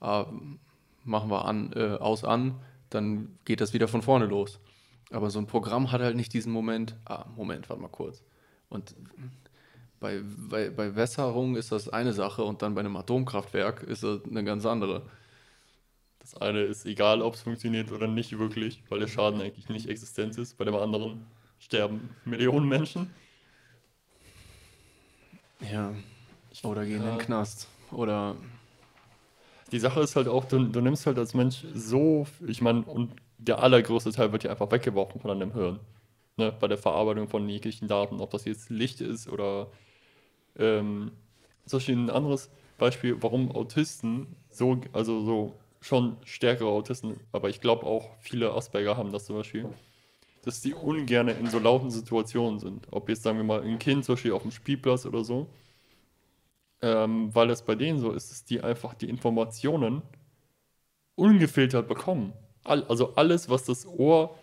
[0.00, 0.26] ah,
[1.04, 2.54] machen wir an, äh, aus an,
[2.90, 4.58] dann geht das wieder von vorne los.
[5.10, 8.22] Aber so ein Programm hat halt nicht diesen Moment, ah, Moment, warte mal kurz.
[8.68, 8.94] Und
[10.00, 14.20] bei, bei, bei Wässerung ist das eine Sache und dann bei einem Atomkraftwerk ist das
[14.24, 15.02] eine ganz andere.
[16.26, 19.88] Das eine ist egal, ob es funktioniert oder nicht wirklich, weil der Schaden eigentlich nicht
[19.88, 20.58] existent ist.
[20.58, 21.24] Bei dem anderen
[21.60, 23.14] sterben Millionen Menschen.
[25.72, 25.94] Ja.
[26.64, 27.10] Oder gehen in Ja.
[27.10, 27.68] den Knast.
[27.92, 28.34] Oder
[29.70, 33.12] Die Sache ist halt auch, du, du nimmst halt als Mensch so, ich meine, und
[33.38, 35.78] der allergrößte Teil wird ja einfach weggeworfen von deinem Hirn.
[36.36, 36.52] Ne?
[36.58, 39.68] Bei der Verarbeitung von jeglichen Daten, ob das jetzt Licht ist oder
[40.58, 41.12] ähm,
[41.66, 45.56] zum Beispiel ein anderes Beispiel, warum Autisten so, also so
[45.86, 49.68] schon stärkere Autisten, aber ich glaube auch viele Asperger haben das zum Beispiel,
[50.42, 52.86] dass die ungern in so lauten Situationen sind.
[52.90, 55.48] Ob jetzt, sagen wir mal, ein Kind zum Beispiel auf dem Spielplatz oder so,
[56.82, 60.02] ähm, weil es bei denen so ist, dass die einfach die Informationen
[61.14, 62.32] ungefiltert bekommen.
[62.64, 64.38] All, also alles, was das Ohr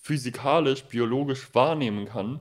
[0.00, 2.40] physikalisch, biologisch wahrnehmen kann,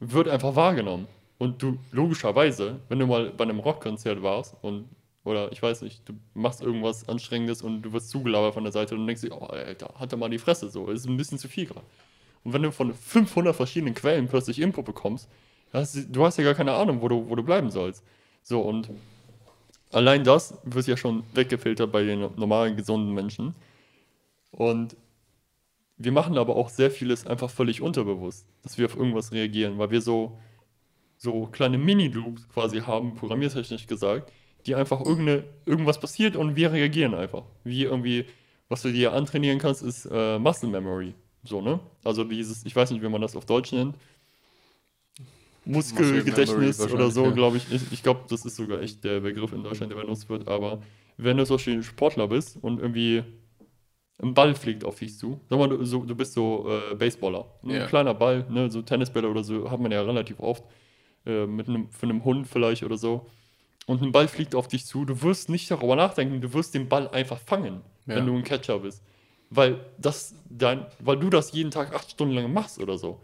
[0.00, 1.06] wird einfach wahrgenommen.
[1.38, 4.88] Und du, logischerweise, wenn du mal bei einem Rockkonzert warst und,
[5.24, 8.94] oder ich weiß nicht, du machst irgendwas Anstrengendes und du wirst zugelabert von der Seite
[8.96, 11.48] und denkst dir, oh, Alter, hat er mal die Fresse so, ist ein bisschen zu
[11.48, 11.86] viel gerade.
[12.44, 15.28] Und wenn du von 500 verschiedenen Quellen plötzlich Input bekommst,
[15.72, 18.02] hast, du- hast ja gar keine Ahnung, wo du, wo du bleiben sollst.
[18.42, 18.90] So, und
[19.92, 23.54] allein das wird ja schon weggefiltert bei den normalen, gesunden Menschen.
[24.50, 24.96] Und
[25.98, 29.90] wir machen aber auch sehr vieles einfach völlig unterbewusst, dass wir auf irgendwas reagieren, weil
[29.92, 30.36] wir so,
[31.16, 34.32] so kleine Mini-Loops quasi haben, programmiertechnisch gesagt,
[34.66, 37.44] die einfach irgendeine, irgendwas passiert und wir reagieren einfach.
[37.64, 38.26] Wie irgendwie,
[38.68, 41.14] was du dir antrainieren kannst, ist äh, Muscle Memory.
[41.44, 41.80] So, ne?
[42.04, 43.96] Also dieses, ich weiß nicht, wie man das auf Deutsch nennt.
[45.64, 47.30] Muskelgedächtnis oder so, ja.
[47.30, 47.70] glaube ich.
[47.72, 50.48] Ich, ich glaube, das ist sogar echt der Begriff in Deutschland, der benutzt wird.
[50.48, 50.80] Aber
[51.16, 53.22] wenn du zum Beispiel Sportler bist und irgendwie
[54.20, 57.46] ein Ball fliegt auf dich zu, sag mal, du, so, du bist so äh, Baseballer.
[57.62, 57.76] Ne?
[57.76, 57.82] Ja.
[57.82, 58.70] Ein kleiner Ball, ne?
[58.70, 60.64] so Tennisbälle oder so, hat man ja relativ oft.
[61.24, 63.26] Äh, mit einem, für einem Hund vielleicht oder so.
[63.86, 66.88] Und ein Ball fliegt auf dich zu, du wirst nicht darüber nachdenken, du wirst den
[66.88, 68.16] Ball einfach fangen, Ja.
[68.16, 69.02] wenn du ein Catcher bist.
[69.50, 73.20] Weil das dein, weil du das jeden Tag acht Stunden lang machst oder so.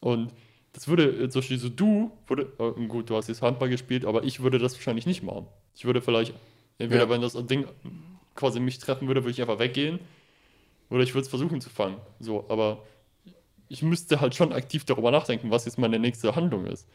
[0.00, 0.32] Und
[0.72, 4.04] das würde, äh, zum Beispiel so du, würde, äh, gut, du hast jetzt Handball gespielt,
[4.04, 5.46] aber ich würde das wahrscheinlich nicht machen.
[5.74, 6.32] Ich würde vielleicht,
[6.78, 7.10] entweder Ja.
[7.10, 7.66] wenn das Ding
[8.34, 10.00] quasi mich treffen würde, würde ich einfach weggehen.
[10.88, 11.98] Oder ich würde es versuchen zu fangen.
[12.18, 12.82] So, aber
[13.68, 16.88] ich müsste halt schon aktiv darüber nachdenken, was jetzt meine nächste Handlung ist.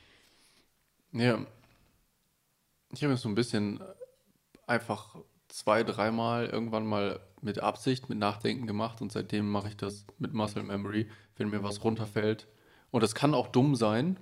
[1.14, 1.46] Ja.
[2.96, 3.80] Ich habe es so ein bisschen
[4.68, 5.16] einfach
[5.50, 10.34] zwei, dreimal irgendwann mal mit Absicht, mit Nachdenken gemacht und seitdem mache ich das mit
[10.34, 12.48] Muscle Memory, wenn mir was runterfällt.
[12.92, 14.18] Und das kann auch dumm sein,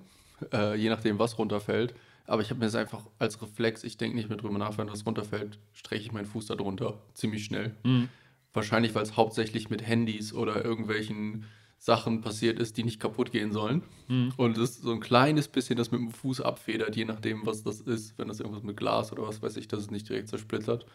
[0.52, 1.96] äh, je nachdem, was runterfällt.
[2.26, 4.90] Aber ich habe mir das einfach als Reflex, ich denke nicht mehr drüber nach, wenn
[4.90, 7.76] was runterfällt, strecke ich meinen Fuß da drunter ziemlich schnell.
[7.84, 8.10] Mhm.
[8.54, 11.46] Wahrscheinlich, weil es hauptsächlich mit Handys oder irgendwelchen
[11.84, 13.84] Sachen passiert ist, die nicht kaputt gehen sollen.
[14.08, 14.32] Mhm.
[14.38, 17.62] Und es ist so ein kleines bisschen das mit dem Fuß abfedert, je nachdem, was
[17.62, 18.18] das ist.
[18.18, 20.86] Wenn das irgendwas mit Glas oder was weiß ich, dass es nicht direkt zersplittert.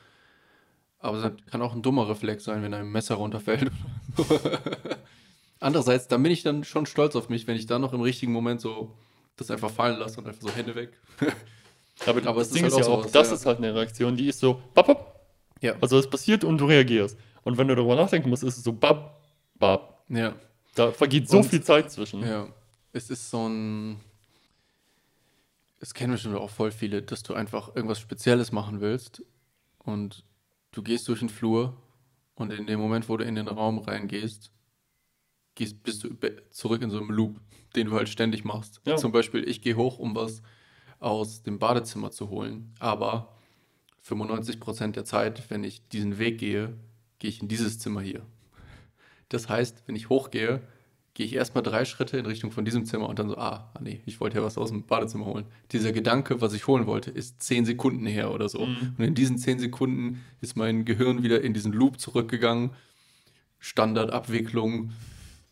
[0.98, 3.70] Aber es kann auch ein dummer Reflex sein, wenn ein Messer runterfällt.
[5.60, 8.32] Andererseits, dann bin ich dann schon stolz auf mich, wenn ich dann noch im richtigen
[8.32, 8.96] Moment so
[9.36, 10.98] das einfach fallen lasse und einfach so Hände weg.
[12.06, 13.34] Aber, Aber das es ist Ding halt ist ja auch das ja.
[13.34, 15.20] ist halt eine Reaktion, die ist so, bap, bap.
[15.60, 15.74] Ja.
[15.82, 17.18] Also es passiert und du reagierst.
[17.42, 19.20] Und wenn du darüber nachdenken musst, ist es so, bap,
[19.58, 20.02] bap.
[20.08, 20.34] Ja.
[20.78, 22.22] Da vergeht so Und- viel Zeit zwischen.
[22.22, 22.48] Ja,
[22.92, 24.00] es ist so ein.
[25.80, 29.22] Es kennen bestimmt auch voll viele, dass du einfach irgendwas Spezielles machen willst
[29.78, 30.24] und
[30.72, 31.76] du gehst durch den Flur
[32.34, 34.50] und in dem Moment, wo du in den Raum reingehst,
[35.54, 36.10] gehst, bist du
[36.50, 37.40] zurück in so einem Loop,
[37.76, 38.80] den du halt ständig machst.
[38.86, 38.96] Ja.
[38.96, 40.42] Zum Beispiel, ich gehe hoch, um was
[40.98, 43.32] aus dem Badezimmer zu holen, aber
[44.02, 46.76] 95% der Zeit, wenn ich diesen Weg gehe,
[47.20, 48.26] gehe ich in dieses Zimmer hier.
[49.28, 50.60] Das heißt, wenn ich hochgehe,
[51.14, 53.80] gehe ich erstmal drei Schritte in Richtung von diesem Zimmer und dann so, ah, ah
[53.80, 55.46] nee, ich wollte ja was aus dem Badezimmer holen.
[55.72, 58.64] Dieser Gedanke, was ich holen wollte, ist zehn Sekunden her oder so.
[58.64, 58.94] Mhm.
[58.96, 62.70] Und in diesen zehn Sekunden ist mein Gehirn wieder in diesen Loop zurückgegangen.
[63.58, 64.92] Standardabwicklung,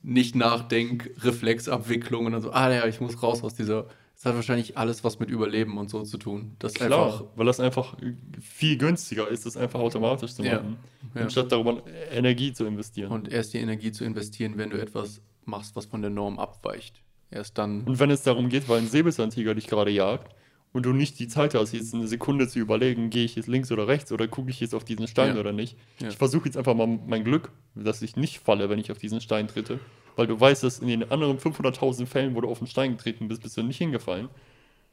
[0.03, 3.89] nicht nachdenk, Reflexabwicklung und dann so, ah ja, ich muss raus aus dieser.
[4.17, 6.57] Das hat wahrscheinlich alles was mit Überleben und so zu tun.
[6.59, 7.97] Das Klar, einfach, weil das einfach
[8.41, 10.79] viel günstiger ist, das einfach automatisch zu Ja, machen,
[11.15, 11.21] ja.
[11.23, 13.13] anstatt darüber Energie zu investieren.
[13.13, 17.03] und erst die Energie zu investieren, wenn du etwas machst, was von der Norm abweicht.
[17.31, 17.83] Erst dann.
[17.83, 20.35] Und wenn es darum geht, weil ein Säbelzahntiger dich gerade jagt
[20.73, 23.71] und du nicht die Zeit hast, jetzt eine Sekunde zu überlegen, gehe ich jetzt links
[23.71, 25.41] oder rechts oder gucke ich jetzt auf diesen Stein Ja.
[25.41, 25.77] oder nicht.
[26.01, 26.09] Ja.
[26.09, 29.21] Ich versuche jetzt einfach mal mein Glück, dass ich nicht falle, wenn ich auf diesen
[29.21, 29.79] Stein tritte.
[30.17, 33.29] Weil du weißt, dass in den anderen 500.000 Fällen, wo du auf den Stein getreten
[33.29, 34.29] bist, bist du nicht hingefallen.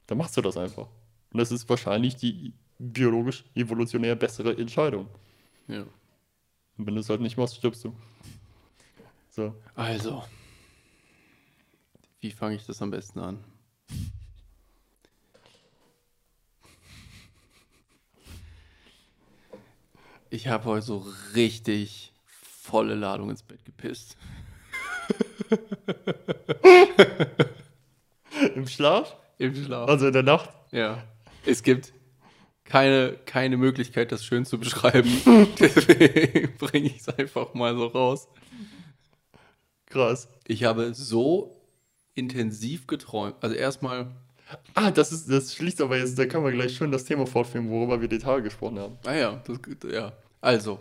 [0.05, 0.87] Dann machst du das einfach.
[1.31, 5.07] Und das ist wahrscheinlich die biologisch evolutionär bessere Entscheidung.
[5.67, 5.83] Ja.
[6.77, 7.95] Und wenn du es halt nicht machst, stirbst du.
[9.29, 9.55] So.
[9.75, 10.23] Also,
[12.19, 13.43] wie fange ich das am besten an?
[20.29, 21.05] Ich habe heute so
[21.35, 24.17] richtig volle Ladung ins Bett gepisst.
[28.55, 29.15] Im Schlaf?
[29.37, 29.89] Im Schlaf.
[29.89, 30.49] Also in der Nacht?
[30.71, 31.03] Ja.
[31.45, 31.93] Es gibt
[32.65, 35.09] keine, keine Möglichkeit, das schön zu beschreiben.
[35.59, 38.27] Deswegen bringe ich es einfach mal so raus.
[39.87, 40.27] Krass.
[40.47, 41.61] Ich habe so
[42.15, 43.35] intensiv geträumt.
[43.41, 44.11] Also erstmal,
[44.73, 47.69] Ah, das ist, das schließt aber jetzt, da können wir gleich schön das Thema fortführen,
[47.69, 48.97] worüber wir die Tage gesprochen haben.
[49.05, 49.57] ah ja, das,
[49.91, 50.13] ja.
[50.41, 50.79] Also.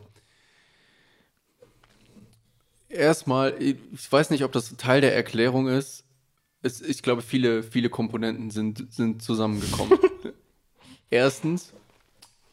[2.93, 3.77] Erstmal, ich
[4.11, 6.05] weiß nicht, ob das Teil der Erklärung ist.
[6.61, 9.99] Es, ich glaube, viele, viele Komponenten sind, sind zusammengekommen.
[11.11, 11.73] Erstens,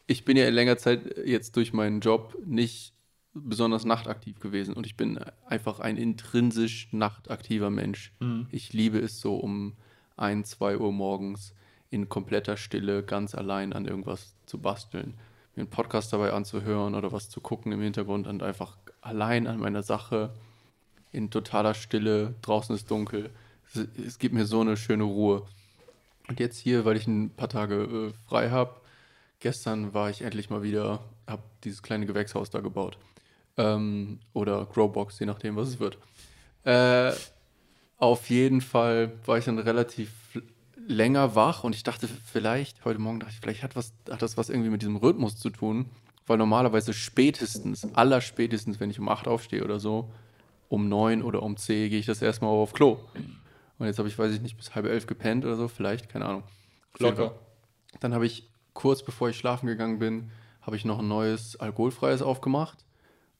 [0.06, 2.94] ich bin ja in längerer Zeit jetzt durch meinen Job nicht
[3.32, 8.12] besonders nachtaktiv gewesen und ich bin einfach ein intrinsisch nachtaktiver Mensch.
[8.50, 9.76] Ich liebe es so um
[10.16, 11.54] 1, 2 Uhr morgens
[11.90, 15.14] in kompletter Stille ganz allein an irgendwas zu basteln,
[15.54, 19.58] mir einen Podcast dabei anzuhören oder was zu gucken im Hintergrund und einfach allein an
[19.58, 20.30] meiner Sache
[21.12, 23.30] in totaler Stille, draußen ist dunkel.
[23.74, 25.42] Es, es gibt mir so eine schöne Ruhe.
[26.28, 28.74] Und jetzt hier, weil ich ein paar Tage äh, frei habe,
[29.40, 32.98] gestern war ich endlich mal wieder, habe dieses kleine Gewächshaus da gebaut.
[33.56, 35.98] Ähm, oder Growbox, je nachdem, was es wird.
[36.64, 37.12] Äh,
[37.98, 40.10] auf jeden Fall war ich dann relativ
[40.86, 44.36] länger wach und ich dachte vielleicht, heute Morgen dachte ich, vielleicht hat, was, hat das
[44.36, 45.86] was irgendwie mit diesem Rhythmus zu tun,
[46.30, 50.12] weil normalerweise spätestens, allerspätestens, wenn ich um 8 aufstehe oder so,
[50.68, 53.00] um 9 oder um 10 gehe ich das erstmal auf Klo.
[53.78, 56.26] Und jetzt habe ich, weiß ich nicht, bis halb elf gepennt oder so, vielleicht, keine
[56.26, 56.44] Ahnung.
[57.00, 57.34] Locker.
[57.98, 60.30] Dann habe ich, kurz bevor ich schlafen gegangen bin,
[60.62, 62.84] habe ich noch ein neues alkoholfreies aufgemacht.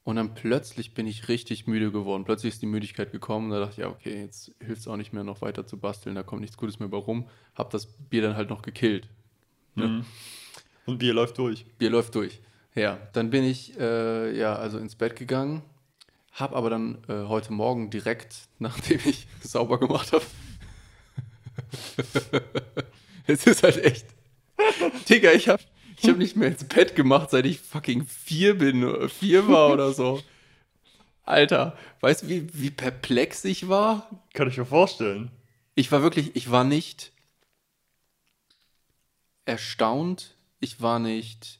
[0.02, 2.24] Und dann plötzlich bin ich richtig müde geworden.
[2.24, 3.52] Plötzlich ist die Müdigkeit gekommen.
[3.52, 6.16] Da dachte ich, ja, okay, jetzt hilft es auch nicht mehr, noch weiter zu basteln.
[6.16, 7.28] Da kommt nichts Gutes mehr bei rum.
[7.54, 9.08] Hab das Bier dann halt noch gekillt.
[9.76, 10.04] Mhm.
[10.86, 11.66] Und Bier läuft durch.
[11.78, 12.40] Bier läuft durch.
[12.74, 15.62] Ja, dann bin ich äh, ja also ins Bett gegangen,
[16.32, 20.24] hab aber dann äh, heute Morgen direkt, nachdem ich sauber gemacht habe,
[23.26, 24.06] es ist halt echt,
[25.08, 25.62] Digga, ich habe
[26.02, 29.72] ich hab nicht mehr ins Bett gemacht, seit ich fucking vier bin, oder vier war
[29.72, 30.22] oder so.
[31.24, 34.08] Alter, weißt du, wie, wie perplex ich war?
[34.32, 35.30] Kann ich mir vorstellen.
[35.74, 37.12] Ich war wirklich, ich war nicht
[39.44, 41.59] erstaunt, ich war nicht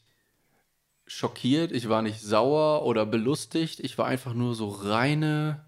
[1.11, 5.64] schockiert, ich war nicht sauer oder belustigt, ich war einfach nur so reine,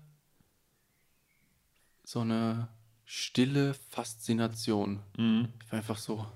[2.04, 2.68] so eine
[3.04, 5.00] stille Faszination.
[5.16, 5.48] Mhm.
[5.64, 6.26] Ich war einfach so.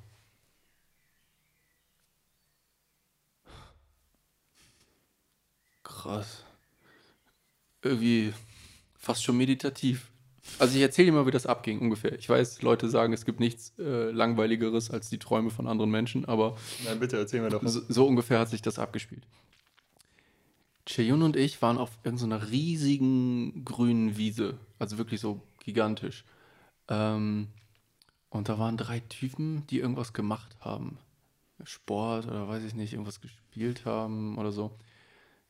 [5.84, 6.44] Krass.
[7.82, 8.34] irgendwie
[8.98, 10.10] fast schon meditativ.
[10.58, 12.18] Also ich erzähle dir mal, wie das abging ungefähr.
[12.18, 16.24] Ich weiß, Leute sagen, es gibt nichts äh, langweiligeres als die Träume von anderen Menschen,
[16.24, 19.22] aber Nein, bitte erzähl mir doch so, so ungefähr hat sich das abgespielt.
[20.86, 26.24] Cheyun und ich waren auf irgendeiner riesigen grünen Wiese, also wirklich so gigantisch.
[26.88, 27.48] Ähm,
[28.30, 30.98] und da waren drei Typen, die irgendwas gemacht haben.
[31.64, 34.78] Sport oder weiß ich nicht, irgendwas gespielt haben oder so.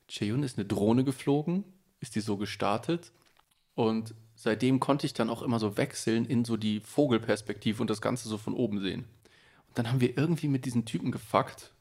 [0.09, 1.65] Cheyun ist eine Drohne geflogen,
[2.01, 3.13] ist die so gestartet
[3.75, 8.01] und seitdem konnte ich dann auch immer so wechseln in so die Vogelperspektive und das
[8.01, 9.05] Ganze so von oben sehen.
[9.69, 11.73] Und dann haben wir irgendwie mit diesen Typen gefuckt,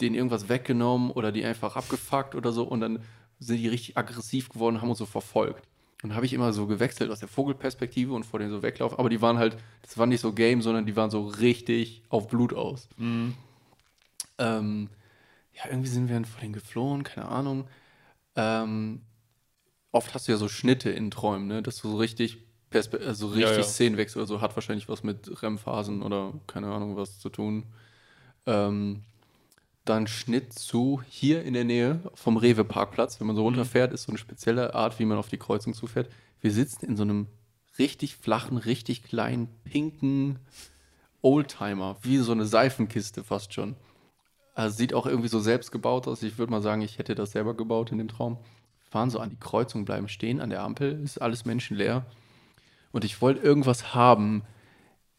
[0.00, 2.98] denen irgendwas weggenommen oder die einfach abgefuckt oder so und dann
[3.38, 5.66] sind die richtig aggressiv geworden und haben uns so verfolgt.
[6.02, 8.98] Und dann habe ich immer so gewechselt aus der Vogelperspektive und vor denen so weglaufen,
[8.98, 12.26] aber die waren halt, das war nicht so Game, sondern die waren so richtig auf
[12.26, 12.88] Blut aus.
[14.38, 14.88] Ähm,
[15.54, 17.68] ja, irgendwie sind wir dann vor denen geflohen, keine Ahnung.
[18.34, 19.02] Ähm,
[19.92, 21.62] oft hast du ja so Schnitte in Träumen, ne?
[21.62, 22.38] dass du so richtig,
[22.70, 23.62] Perspe also richtig Ja, ja.
[23.62, 27.64] Szenenwechsel oder so hat wahrscheinlich was mit REM-Phasen oder keine Ahnung was zu tun.
[28.46, 29.04] Ähm,
[29.84, 33.20] dann Schnitt zu hier in der Nähe vom Rewe-Parkplatz.
[33.20, 36.08] Wenn man so runterfährt, ist so eine spezielle Art, wie man auf die Kreuzung zufährt.
[36.40, 37.26] Wir sitzen in so einem
[37.78, 40.38] richtig flachen, richtig kleinen, pinken
[41.20, 43.76] Oldtimer, wie so eine Seifenkiste fast schon.
[44.54, 46.22] Also sieht auch irgendwie so selbst gebaut aus.
[46.22, 48.38] Ich würde mal sagen, ich hätte das selber gebaut in dem Traum.
[48.92, 52.04] Fahren so an die Kreuzung, bleiben stehen an der Ampel, ist alles menschenleer.
[52.92, 54.42] Und ich wollte irgendwas haben.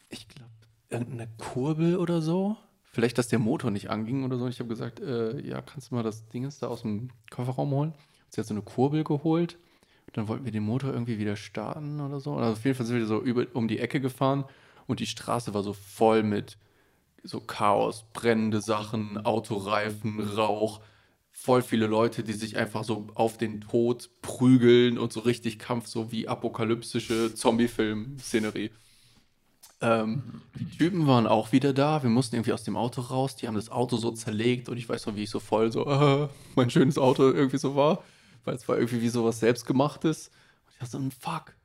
[0.10, 0.52] Ich glaube,
[0.90, 2.56] irgendeine Kurbel oder so.
[2.84, 4.48] Vielleicht, dass der Motor nicht anging oder so.
[4.48, 7.94] Ich habe gesagt, äh, ja, kannst du mal das Ding da aus dem Kofferraum holen?
[8.30, 9.58] Sie hat so eine Kurbel geholt.
[10.14, 12.36] Dann wollten wir den Motor irgendwie wieder starten oder so.
[12.36, 14.46] Also auf jeden Fall sind wir so über, um die Ecke gefahren
[14.86, 16.60] und die Straße war so voll mit
[17.24, 20.82] so Chaos, brennende Sachen, Autoreifen, Rauch,
[21.44, 25.88] voll viele Leute, die sich einfach so auf den Tod prügeln und so richtig Kampf,
[25.88, 28.72] so wie apokalyptische Zombie-Film-Szenerie.
[29.82, 32.02] Ähm, die Typen waren auch wieder da.
[32.02, 33.36] Wir mussten irgendwie aus dem Auto raus.
[33.36, 35.86] Die haben das Auto so zerlegt und ich weiß noch, wie ich so voll so,
[35.86, 38.06] äh, mein schönes Auto irgendwie so war,
[38.46, 40.30] weil es war irgendwie wie sowas selbstgemachtes.
[40.30, 41.56] Und ich dachte so, fuck,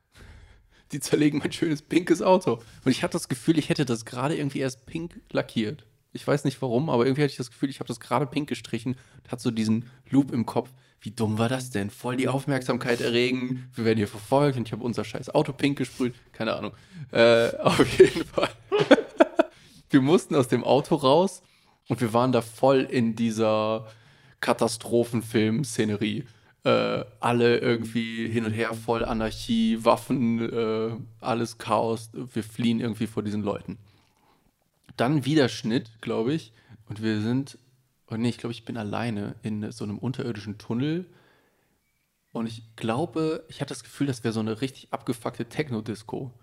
[0.91, 2.59] die zerlegen mein schönes pinkes Auto.
[2.83, 5.85] Und ich hatte das Gefühl, ich hätte das gerade irgendwie erst pink lackiert.
[6.11, 8.49] Ich weiß nicht warum, aber irgendwie hatte ich das Gefühl, ich habe das gerade pink
[8.49, 10.71] gestrichen und hatte so diesen Loop im Kopf.
[11.01, 11.89] Wie dumm war das denn?
[11.89, 13.69] Voll die Aufmerksamkeit erregen.
[13.73, 16.13] Wir werden hier verfolgt und ich habe unser scheiß Auto pink gesprüht.
[16.33, 16.73] Keine Ahnung.
[17.11, 18.49] Äh, auf jeden Fall.
[19.89, 21.41] wir mussten aus dem Auto raus
[21.87, 23.87] und wir waren da voll in dieser
[24.41, 26.25] Katastrophenfilm-Szenerie.
[26.65, 32.09] Äh, alle irgendwie hin und her, voll Anarchie, Waffen, äh, alles Chaos.
[32.13, 33.77] Wir fliehen irgendwie vor diesen Leuten.
[34.99, 36.51] Dann wieder Schnitt, glaube ich.
[36.89, 37.57] Und wir sind,
[38.09, 41.05] oh nee, ich glaube, ich bin alleine in so einem unterirdischen Tunnel.
[42.33, 46.33] Und ich glaube, ich hatte das Gefühl, das wäre so eine richtig abgefuckte Techno-Disco.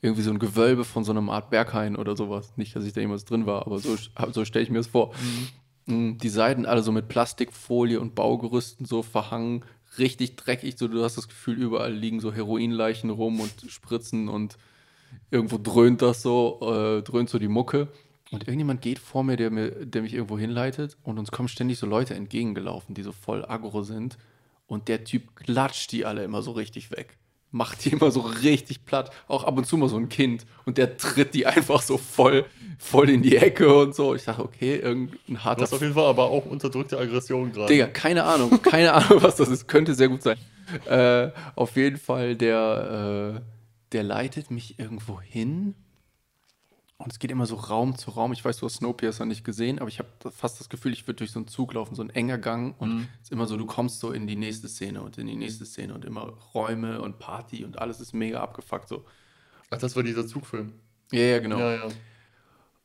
[0.00, 2.52] Irgendwie so ein Gewölbe von so einer Art Berghain oder sowas.
[2.56, 3.96] Nicht, dass ich da jemals drin war, aber so,
[4.30, 5.12] so stelle ich mir das vor.
[5.86, 9.64] Mm, Die Seiten alle so mit Plastikfolie und Baugerüsten so verhangen,
[9.98, 10.78] richtig dreckig.
[10.78, 14.56] So, du hast das Gefühl, überall liegen so Heroinleichen rum und Spritzen und
[15.30, 17.88] irgendwo dröhnt das so, äh, dröhnt so die Mucke.
[18.30, 21.78] Und irgendjemand geht vor mir der, mir, der mich irgendwo hinleitet und uns kommen ständig
[21.78, 24.18] so Leute entgegengelaufen, die so voll aggro sind.
[24.66, 27.16] Und der Typ klatscht die alle immer so richtig weg.
[27.50, 29.10] Macht die immer so richtig platt.
[29.26, 30.44] Auch ab und zu mal so ein Kind.
[30.66, 32.44] Und der tritt die einfach so voll,
[32.78, 34.14] voll in die Ecke und so.
[34.14, 37.72] Ich dachte, okay, irgendein harter hast auf jeden Fall aber auch unterdrückte Aggression gerade.
[37.72, 39.66] Digga, keine Ahnung, keine Ahnung, was das ist.
[39.66, 40.36] Könnte sehr gut sein.
[40.84, 43.57] Äh, auf jeden Fall, der, äh,
[43.92, 45.74] der leitet mich irgendwo hin.
[46.96, 48.32] Und es geht immer so Raum zu Raum.
[48.32, 51.18] Ich weiß, du hast Snowpiercer nicht gesehen, aber ich habe fast das Gefühl, ich würde
[51.18, 52.74] durch so einen Zug laufen, so ein enger Gang.
[52.80, 55.36] Und es ist immer so, du kommst so in die nächste Szene und in die
[55.36, 56.22] nächste Szene und immer
[56.54, 59.04] Räume und Party und alles ist mega abgefuckt so.
[59.70, 60.72] Ach, das war dieser Zugfilm.
[61.12, 61.58] Ja, ja, genau.
[61.58, 61.88] Ja, ja.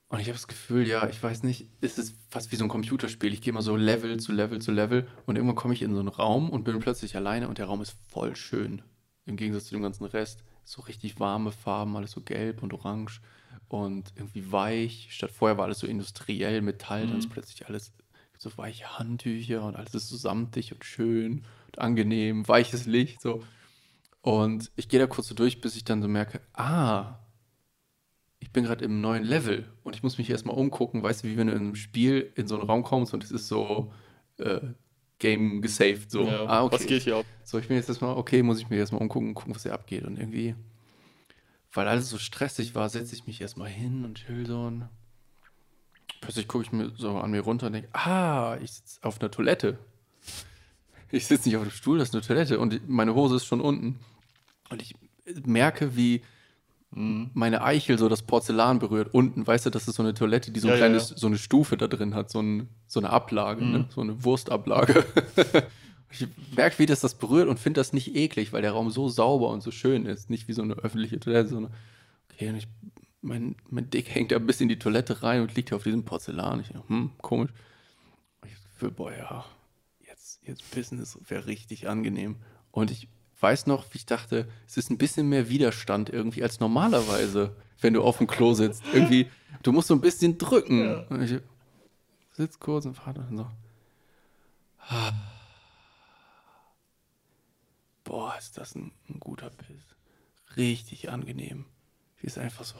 [0.09, 2.69] Und ich habe das Gefühl, ja, ich weiß nicht, es ist fast wie so ein
[2.69, 3.33] Computerspiel.
[3.33, 5.99] Ich gehe mal so Level zu Level zu Level und irgendwann komme ich in so
[5.99, 8.84] einen Raum und bin plötzlich alleine und der Raum ist voll schön.
[9.25, 10.43] Im Gegensatz zu dem ganzen Rest.
[10.64, 13.22] So richtig warme Farben, alles so gelb und orange
[13.68, 15.07] und irgendwie weich.
[15.11, 17.93] Statt vorher war alles so industriell, Metall, dann ist plötzlich alles
[18.38, 23.43] so weiche Handtücher und alles ist so samtig und schön und angenehm, weiches Licht so.
[24.22, 27.20] Und ich gehe da kurz so durch, bis ich dann so merke, ah,
[28.39, 31.38] ich bin gerade im neuen Level und ich muss mich erstmal umgucken, weißt du, wie
[31.38, 33.91] wenn du in einem Spiel in so einen Raum kommst und es ist so
[34.38, 34.61] äh,
[35.24, 36.26] Game gesaved, so.
[36.26, 36.45] ja.
[36.47, 36.76] Ah, okay.
[36.76, 37.26] Was geht hier ab?
[37.45, 40.03] So, ich bin jetzt erstmal, okay, muss ich mir erstmal umgucken, gucken, was hier abgeht.
[40.03, 40.53] Und irgendwie,
[41.71, 44.63] weil alles so stressig war, setze ich mich erstmal hin und chill so.
[44.63, 44.89] Und
[46.19, 49.32] plötzlich gucke ich mir so an mir runter und denke, ah, ich sitze auf einer
[49.32, 49.80] Toilette.
[51.09, 53.61] ich sitze nicht auf dem Stuhl, das ist eine Toilette und meine Hose ist schon
[53.61, 53.99] unten.
[54.69, 54.93] Und ich
[55.45, 56.21] merke, wie
[56.95, 59.13] meine Eichel so das Porzellan berührt.
[59.13, 61.17] Unten, weißt du, das ist so eine Toilette, die so, ein Ja, kleines, ja.
[61.17, 63.85] so eine Stufe da drin hat, so, ein, so eine Ablage, ne?
[63.89, 65.03] so eine Wurstablage.
[66.11, 69.09] ich merke, wie das das berührt und finde das nicht eklig, weil der Raum so
[69.09, 70.29] sauber und so schön ist.
[70.29, 71.69] Nicht wie so eine öffentliche Toilette, so eine,
[72.31, 72.67] okay, und ich,
[73.21, 76.03] mein, mein Dick hängt da bis in die Toilette rein und liegt hier auf diesem
[76.03, 76.59] Porzellan.
[76.59, 77.51] Ich, hm, komisch.
[78.45, 79.45] Ich fühle, boah, ja,
[80.05, 82.35] jetzt, jetzt ist wäre richtig angenehm.
[82.71, 83.07] Und ich
[83.43, 88.01] weiß noch, ich dachte, es ist ein bisschen mehr Widerstand irgendwie als normalerweise, wenn du
[88.01, 88.81] auf dem Klo sitzt.
[88.93, 89.29] Irgendwie,
[89.61, 91.03] du musst so ein bisschen drücken.
[91.09, 91.39] Und ich
[92.31, 93.47] sitze kurz und fahre dann so.
[94.87, 95.11] Ah.
[98.03, 99.83] Boah, ist das ein, ein guter Piss.
[100.57, 101.65] Richtig angenehm.
[102.19, 102.75] Wie ist einfach so.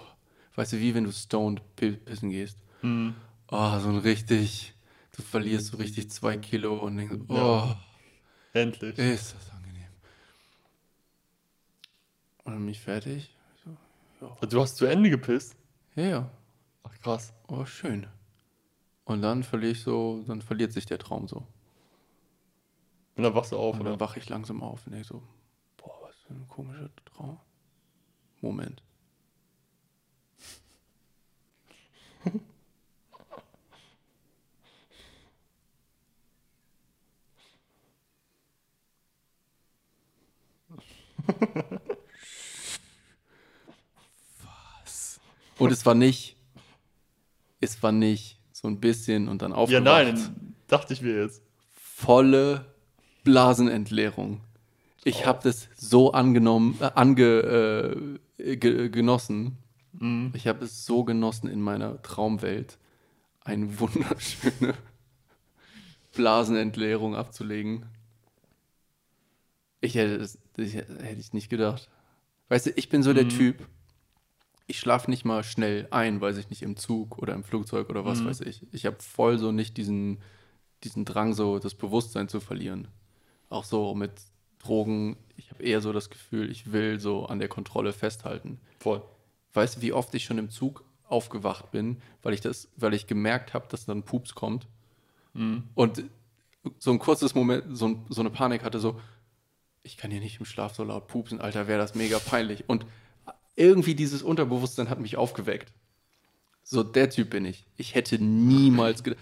[0.56, 2.58] Weißt du, wie wenn du stoned pi- pissen gehst.
[2.82, 3.16] Mhm.
[3.50, 4.74] Oh, so ein richtig,
[5.16, 7.80] du verlierst so richtig zwei Kilo und denkst, oh, Ja.
[8.54, 8.98] Endlich.
[8.98, 9.53] ist das.
[12.44, 13.36] Und dann bin ich fertig.
[14.20, 15.56] So, Du hast zu Ende gepisst?
[15.96, 16.32] ja, ja,
[16.84, 17.34] Ach krass.
[17.48, 18.08] oh, schön.
[19.06, 21.46] Und dann verliere ich so, dann verliert sich der Traum so.
[23.16, 23.92] Und dann wachst du auf, Und oder?
[23.92, 25.22] dann wache ich langsam auf und denke so,
[25.78, 27.40] boah, was für ein komischer Traum.
[28.42, 28.82] Moment.
[44.86, 45.20] Was?
[45.64, 46.36] Und es war nicht,
[47.62, 51.42] es war nicht so ein bisschen und dann Ja, aufgewacht nein, dachte ich mir jetzt.
[51.72, 52.66] volle
[53.24, 54.42] Blasenentleerung.
[55.06, 59.58] Ich habe das so angenommen, äh, ange, äh, ge, genossen.
[60.34, 62.78] Ich habe es so genossen in meiner Traumwelt,
[63.42, 64.74] eine wunderschöne
[66.16, 67.86] Blasenentleerung abzulegen.
[69.82, 71.90] Ich hätte das, das hätte ich nicht gedacht.
[72.50, 73.68] Weißt du, ich bin so der Typ.
[74.66, 78.06] Ich schlafe nicht mal schnell ein, weiß ich nicht, im Zug oder im Flugzeug oder
[78.06, 78.66] was weiß ich.
[78.72, 80.20] Ich habe voll so nicht diesen,
[80.84, 82.88] diesen Drang, so das Bewusstsein zu verlieren.
[83.50, 84.14] Auch so mit
[84.60, 85.18] Drogen.
[85.36, 88.60] Ich habe eher so das Gefühl, ich will so an der Kontrolle festhalten.
[88.80, 89.02] Voll.
[89.54, 93.06] Weißt du, wie oft ich schon im Zug aufgewacht bin, weil ich das, weil ich
[93.06, 94.68] gemerkt habe, dass dann Pups kommt.
[95.76, 96.04] Und
[96.80, 99.00] so ein kurzes Moment, so, ein, so eine Panik hatte, so,
[99.84, 102.64] ich kann hier nicht im Schlaf so laut pupsen, Alter, wäre das mega peinlich.
[102.68, 102.86] Und
[103.56, 105.72] irgendwie dieses Unterbewusstsein hat mich aufgeweckt.
[106.64, 107.66] So, der Typ bin ich.
[107.78, 109.22] Ich hätte niemals gedacht.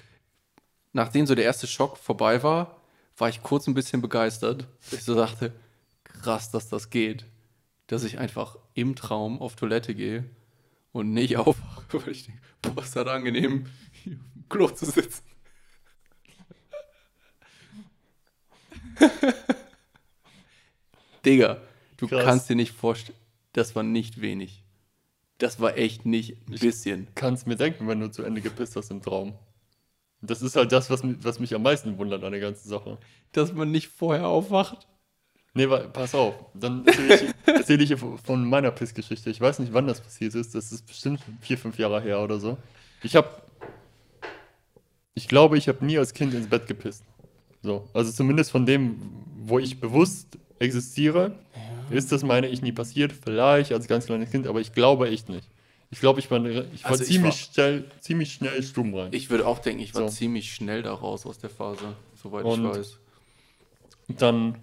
[0.93, 2.81] Nachdem so der erste Schock vorbei war,
[3.17, 4.67] war ich kurz ein bisschen begeistert.
[4.91, 5.53] Ich so dachte,
[6.03, 7.25] krass, dass das geht.
[7.87, 10.25] Dass ich einfach im Traum auf Toilette gehe
[10.91, 15.23] und nicht aufwache, weil ich denke, boah, ist das angenehm, hier dem Klo zu sitzen.
[21.25, 21.61] Digga,
[21.97, 22.23] du Krass.
[22.23, 23.17] kannst dir nicht vorstellen,
[23.53, 24.63] das war nicht wenig.
[25.37, 27.07] Das war echt nicht ein bisschen.
[27.15, 29.33] Kannst mir denken, wenn du zu Ende gepisst hast im Traum.
[30.21, 32.99] Das ist halt das, was, was mich am meisten wundert an der ganzen Sache.
[33.31, 34.87] Dass man nicht vorher aufwacht.
[35.53, 36.35] Nee, pass auf.
[36.53, 39.29] Dann erzähle ich, erzähl ich von meiner Pissgeschichte.
[39.29, 40.53] Ich weiß nicht, wann das passiert ist.
[40.53, 42.57] Das ist bestimmt vier, fünf Jahre her oder so.
[43.03, 43.29] Ich habe,
[45.15, 47.03] ich glaube, ich habe nie als Kind ins Bett gepisst.
[47.63, 49.01] So, also zumindest von dem,
[49.43, 51.35] wo ich bewusst existiere,
[51.93, 53.11] ist das, meine ich, nie passiert.
[53.13, 55.47] Vielleicht als ganz kleines Kind, aber ich glaube echt nicht.
[55.93, 59.09] Ich glaube, ich war, ich war Also ich ziemlich, war- schnell, ziemlich schnell stumm rein.
[59.11, 60.15] Ich würde auch denken, ich war So.
[60.15, 62.97] ziemlich schnell da raus aus der Phase, soweit Und- ich weiß.
[64.17, 64.55] dann,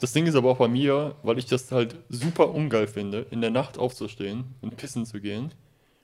[0.00, 3.40] das Ding ist aber auch bei mir, weil ich das halt super ungeil finde, in
[3.40, 5.52] der Nacht aufzustehen und pissen zu gehen.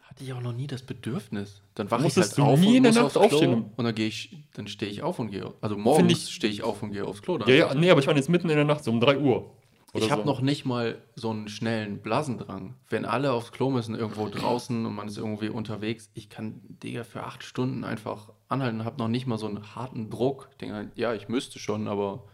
[0.02, 1.62] Hatte ich auch noch nie das Bedürfnis.
[1.74, 3.66] Dann wache ich halt du auf nie und in der Nacht aufstehen?
[3.76, 5.52] und dann gehe ich, dann stehe ich auf und gehe.
[5.60, 7.38] Also morgens ich- stehe ich auf und gehe aufs Klo.
[7.38, 7.48] Dann.
[7.48, 9.52] Ja, ja, nee, aber ich meine jetzt mitten in der Nacht, so um 3 Uhr.
[9.94, 10.26] Ich habe so.
[10.26, 12.74] noch nicht mal so einen schnellen Blasendrang.
[12.88, 17.04] Wenn alle aufs Klo müssen, irgendwo draußen und man ist irgendwie unterwegs, ich kann, Digga,
[17.04, 20.48] für acht Stunden einfach anhalten, habe noch nicht mal so einen harten Druck.
[20.52, 22.24] Ich denke, halt, ja, ich müsste schon, aber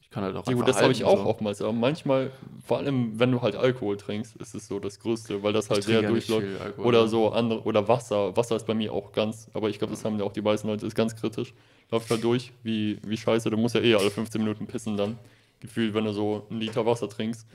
[0.00, 1.24] ich kann halt auch Ja, einfach gut, das habe ich auch so.
[1.26, 1.62] oftmals.
[1.62, 2.30] Aber manchmal,
[2.64, 5.84] vor allem wenn du halt Alkohol trinkst, ist es so das Größte, weil das halt
[5.84, 6.78] sehr ja durchläuft.
[6.78, 8.36] Oder so andere, oder Wasser.
[8.36, 10.68] Wasser ist bei mir auch ganz, aber ich glaube, das haben ja auch die meisten
[10.68, 11.54] Leute, ist ganz kritisch.
[11.90, 13.48] Läuft halt durch, wie, wie scheiße.
[13.50, 15.18] Du musst ja eh alle 15 Minuten pissen dann.
[15.62, 17.46] Gefühlt, wenn du so einen Liter Wasser trinkst.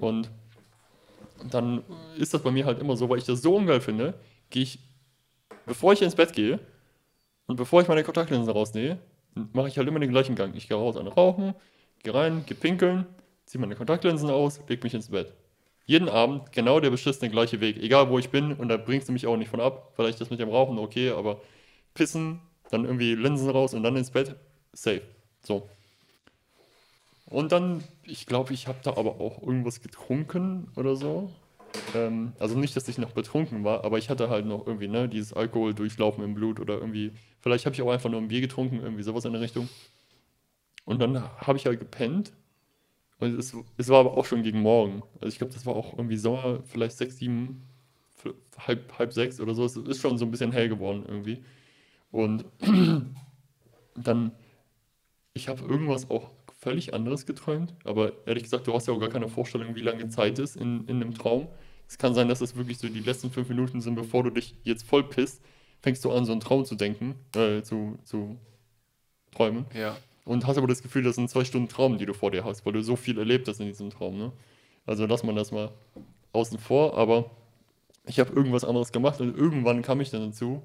[0.00, 0.30] Und
[1.50, 1.84] dann
[2.16, 4.14] ist das bei mir halt immer so, weil ich das so ungeil finde,
[4.48, 4.78] gehe ich,
[5.66, 6.58] bevor ich ins Bett gehe
[7.46, 8.98] und bevor ich meine Kontaktlinsen rausnehme,
[9.52, 10.54] mache ich halt immer den gleichen Gang.
[10.56, 11.54] Ich gehe raus an Rauchen,
[12.02, 13.04] gehe rein, gehe pinkeln,
[13.44, 15.34] ziehe meine Kontaktlinsen aus, leg mich ins Bett.
[15.84, 19.12] Jeden Abend genau der beschissene gleiche Weg, egal wo ich bin und da bringst du
[19.12, 19.92] mich auch nicht von ab.
[19.94, 21.42] Vielleicht das mit dem Rauchen okay, aber
[21.92, 22.40] pissen,
[22.70, 24.36] dann irgendwie Linsen raus und dann ins Bett,
[24.72, 25.02] safe.
[25.42, 25.68] So.
[27.32, 31.30] Und dann, ich glaube, ich habe da aber auch irgendwas getrunken oder so.
[31.94, 35.08] Ähm, also nicht, dass ich noch betrunken war, aber ich hatte halt noch irgendwie, ne,
[35.08, 38.42] dieses Alkohol durchlaufen im Blut oder irgendwie, vielleicht habe ich auch einfach nur ein Bier
[38.42, 39.70] getrunken, irgendwie sowas in der Richtung.
[40.84, 42.34] Und dann habe ich halt gepennt.
[43.18, 45.02] Und es, es war aber auch schon gegen Morgen.
[45.14, 47.66] Also ich glaube, das war auch irgendwie Sommer, vielleicht sechs, sieben,
[48.58, 49.64] halb, halb sechs oder so.
[49.64, 51.42] Es ist schon so ein bisschen hell geworden irgendwie.
[52.10, 52.44] Und
[53.94, 54.32] dann,
[55.32, 56.28] ich habe irgendwas auch
[56.62, 57.74] völlig anderes geträumt.
[57.84, 60.86] Aber ehrlich gesagt, du hast ja auch gar keine Vorstellung, wie lange Zeit ist in,
[60.86, 61.48] in einem Traum.
[61.88, 64.54] Es kann sein, dass es wirklich so die letzten fünf Minuten sind, bevor du dich
[64.62, 65.42] jetzt voll pisst,
[65.80, 68.36] fängst du an, so einen Traum zu denken, äh, zu, zu
[69.32, 69.66] träumen.
[69.74, 69.96] Ja.
[70.24, 72.64] Und hast aber das Gefühl, das sind zwei Stunden Traum, die du vor dir hast,
[72.64, 74.16] weil du so viel erlebt hast in diesem Traum.
[74.16, 74.32] Ne?
[74.86, 75.72] Also lass man das mal
[76.32, 77.28] außen vor, aber
[78.06, 80.62] ich habe irgendwas anderes gemacht und irgendwann kam ich dann dazu.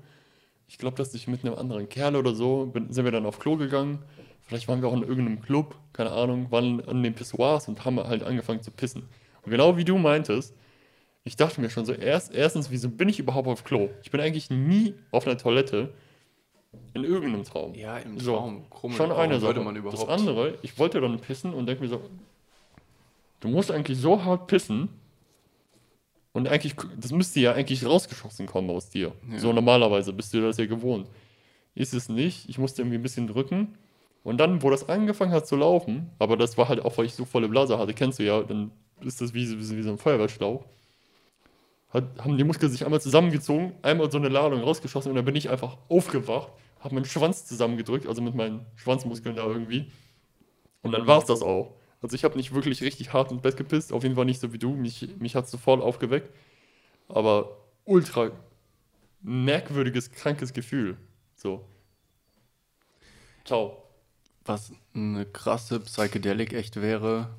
[0.68, 3.40] Ich glaube, dass ich mit einem anderen Kerl oder so bin, sind wir dann auf
[3.40, 4.00] Klo gegangen.
[4.42, 8.00] Vielleicht waren wir auch in irgendeinem Club, keine Ahnung, waren an den Pissoirs und haben
[8.00, 9.04] halt angefangen zu pissen.
[9.44, 10.54] Und genau wie du meintest,
[11.24, 13.90] ich dachte mir schon so, erst, erstens, wieso bin ich überhaupt auf Klo?
[14.04, 15.94] Ich bin eigentlich nie auf einer Toilette
[16.94, 17.74] in irgendeinem Traum.
[17.74, 18.70] Ja, im So, Traum.
[18.70, 19.60] Komisch, Schon warum eine Sache.
[19.60, 20.02] man überhaupt.
[20.02, 22.02] Das andere, ich wollte dann pissen und denke mir so,
[23.42, 24.90] du musst eigentlich so hart pissen
[26.38, 29.12] und eigentlich, das müsste ja eigentlich rausgeschossen kommen aus dir.
[29.32, 29.40] Ja.
[29.40, 31.08] So normalerweise bist du das ja gewohnt.
[31.74, 33.76] Ist es nicht, ich musste irgendwie ein bisschen drücken
[34.24, 37.16] und dann, wo das angefangen hat zu laufen, aber das war halt auch, weil ich
[37.16, 38.72] so volle Blase hatte, kennst du ja, dann
[39.02, 40.64] ist das wie, so- wie so ein Feuerwehrschlauch.
[41.90, 45.36] Hat, haben die Muskeln sich einmal zusammengezogen, einmal so eine Ladung rausgeschossen und dann bin
[45.36, 46.50] ich einfach aufgewacht,
[46.82, 49.92] habe meinen Schwanz zusammengedrückt, also mit meinen Schwanzmuskeln da irgendwie.
[50.84, 51.74] Und dann war es das auch.
[52.02, 54.54] Also ich habe nicht wirklich richtig hart ins Bett gepisst, auf jeden Fall nicht so
[54.54, 54.74] wie du.
[54.74, 56.32] Mich, mich hat es sofort aufgeweckt.
[57.08, 58.32] Aber ultra
[59.22, 60.98] merkwürdiges, krankes Gefühl.
[61.36, 61.66] So.
[63.46, 63.84] Ciao.
[64.46, 67.30] Was eine krasse Psychedelic echt wäre,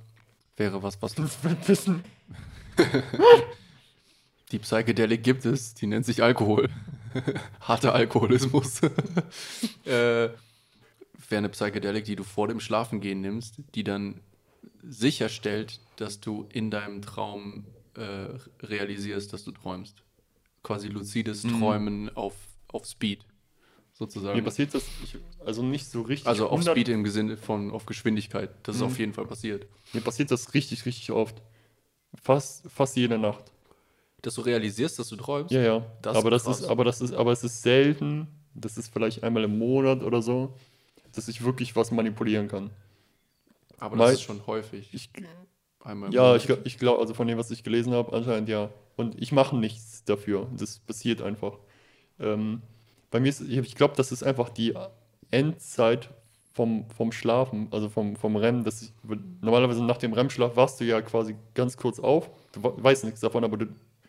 [0.57, 2.05] wäre was, was wird wissen.
[4.53, 6.69] die Psychedelic gibt es, die nennt sich Alkohol.
[7.61, 8.83] Harter Alkoholismus.
[9.85, 10.35] äh, wäre
[11.31, 14.21] eine Psychedelic, die du vor dem Schlafengehen nimmst, die dann
[14.89, 17.65] sicherstellt, dass du in deinem Traum
[17.95, 18.29] äh,
[18.65, 20.03] realisierst, dass du träumst.
[20.63, 21.59] Quasi luzides Mhm.
[21.61, 22.35] Träumen auf,
[22.69, 23.27] auf Speed, Mir
[23.93, 24.45] sozusagen.
[24.45, 26.27] passiert das ich, also nicht so richtig.
[26.27, 28.51] Also auf 100 Speed im Sinne von auf Geschwindigkeit.
[28.65, 28.87] Das ist Mhm.
[28.89, 29.67] auf jeden Fall passiert.
[29.93, 31.41] Mir passiert das richtig, richtig oft.
[32.23, 33.45] Fast, fast jede Nacht.
[34.23, 35.53] Dass du realisierst, dass du träumst.
[35.53, 35.87] Ja, ja.
[36.03, 38.27] Das aber ist das ist, aber das ist, aber es ist selten.
[38.55, 40.55] Das ist vielleicht einmal im Monat oder so,
[41.13, 42.71] dass ich wirklich was manipulieren kann.
[43.79, 44.89] Aber das ist schon häufig.
[44.93, 45.11] Ich,
[45.85, 48.71] Einmal ja, ich, ich glaube, also von dem, was ich gelesen habe, anscheinend ja.
[48.97, 50.49] Und ich mache nichts dafür.
[50.57, 51.59] Das passiert einfach.
[52.19, 52.63] Ähm,
[53.11, 54.75] bei mir ist, ich, glaube, das ist einfach die
[55.31, 56.11] Endzeit
[56.53, 58.65] vom, vom Schlafen, also vom, vom REM.
[58.65, 58.93] Dass ich,
[59.41, 62.29] normalerweise nach dem REM-Schlaf wachst du ja quasi ganz kurz auf.
[62.53, 63.67] Du we- weißt nichts davon, aber du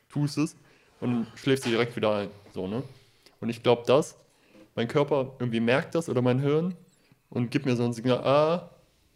[0.09, 0.55] tust es
[0.99, 2.29] und schläfst du direkt wieder ein.
[2.53, 2.81] So, ne?
[3.39, 4.15] Und ich glaube, dass
[4.75, 6.75] mein Körper irgendwie merkt das oder mein Hirn
[7.29, 8.69] und gibt mir so ein Signal, ah,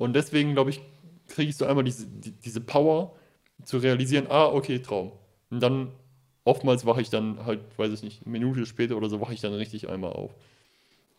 [0.04, 0.82] und deswegen, glaube ich,
[1.28, 3.16] kriege ich so einmal diese, die, diese Power
[3.64, 5.14] zu realisieren, ah, okay, Traum.
[5.50, 5.94] Und dann
[6.44, 9.40] oftmals wache ich dann halt, weiß ich nicht, eine Minute später oder so wache ich
[9.40, 10.36] dann richtig einmal auf.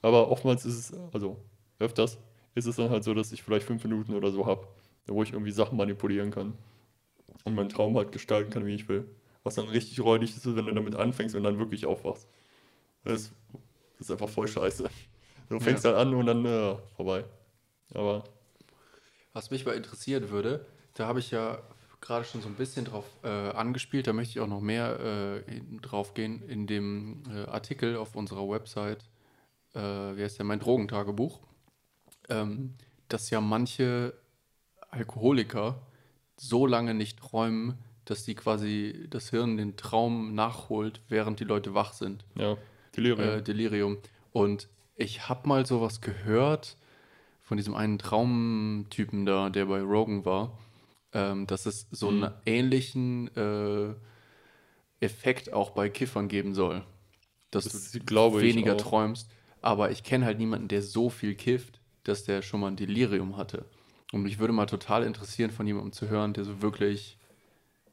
[0.03, 1.39] Aber oftmals ist es, also
[1.79, 2.19] öfters,
[2.55, 4.69] ist es dann halt so, dass ich vielleicht fünf Minuten oder so habe,
[5.07, 6.53] wo ich irgendwie Sachen manipulieren kann
[7.45, 9.07] und meinen Traum halt gestalten kann, wie ich will.
[9.45, 12.29] Was dann richtig räudig ist, wenn du damit anfängst und dann wirklich aufwachst.
[13.03, 13.33] Das,
[13.99, 14.91] ist einfach voll scheiße.
[15.49, 17.25] Du fängst dann an und dann äh, vorbei.
[17.95, 18.25] Aber
[19.35, 20.65] Was mich mal interessieren würde,
[20.95, 21.59] da habe ich ja
[22.01, 25.61] gerade schon so ein bisschen drauf äh, angespielt, da möchte ich auch noch mehr äh,
[25.81, 29.05] drauf gehen, in dem äh, Artikel auf unserer Website,
[29.75, 31.41] äh, wie heißt der, mein Drogentagebuch,
[32.29, 32.75] ähm,
[33.09, 34.15] dass ja manche
[34.91, 35.81] Alkoholiker
[36.37, 41.75] so lange nicht träumen, dass die quasi das Hirn den Traum nachholt, während die Leute
[41.75, 42.57] wach sind ja,
[42.97, 43.29] Delirium.
[43.29, 43.99] äh, Delirium.
[44.33, 46.77] Und ich habe mal sowas gehört
[47.55, 50.59] von diesem einen Traumtypen da, der bei Rogan war,
[51.13, 52.25] ähm, dass es so Mhm.
[52.25, 53.95] einen ähnlichen äh,
[54.99, 56.83] Effekt auch bei Kiffern geben soll.
[57.53, 58.01] Dass Das du
[58.41, 59.31] weniger träumst.
[59.63, 63.37] Aber ich kenne halt niemanden, der so viel kifft, dass der schon mal ein Delirium
[63.37, 63.67] hatte.
[64.13, 67.19] Und mich würde mal total interessieren, von jemandem zu hören, der so wirklich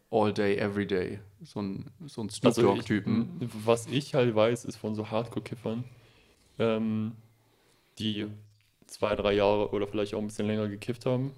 [0.09, 3.27] all day, every day, so ein, so ein Snoop Also Dogg-Typen.
[3.63, 5.83] was ich halt weiß, ist von so Hardcore-Kiffern,
[6.57, 7.13] ähm,
[7.99, 8.27] die
[8.91, 11.31] zwei, drei Jahre oder vielleicht auch ein bisschen länger gekifft haben,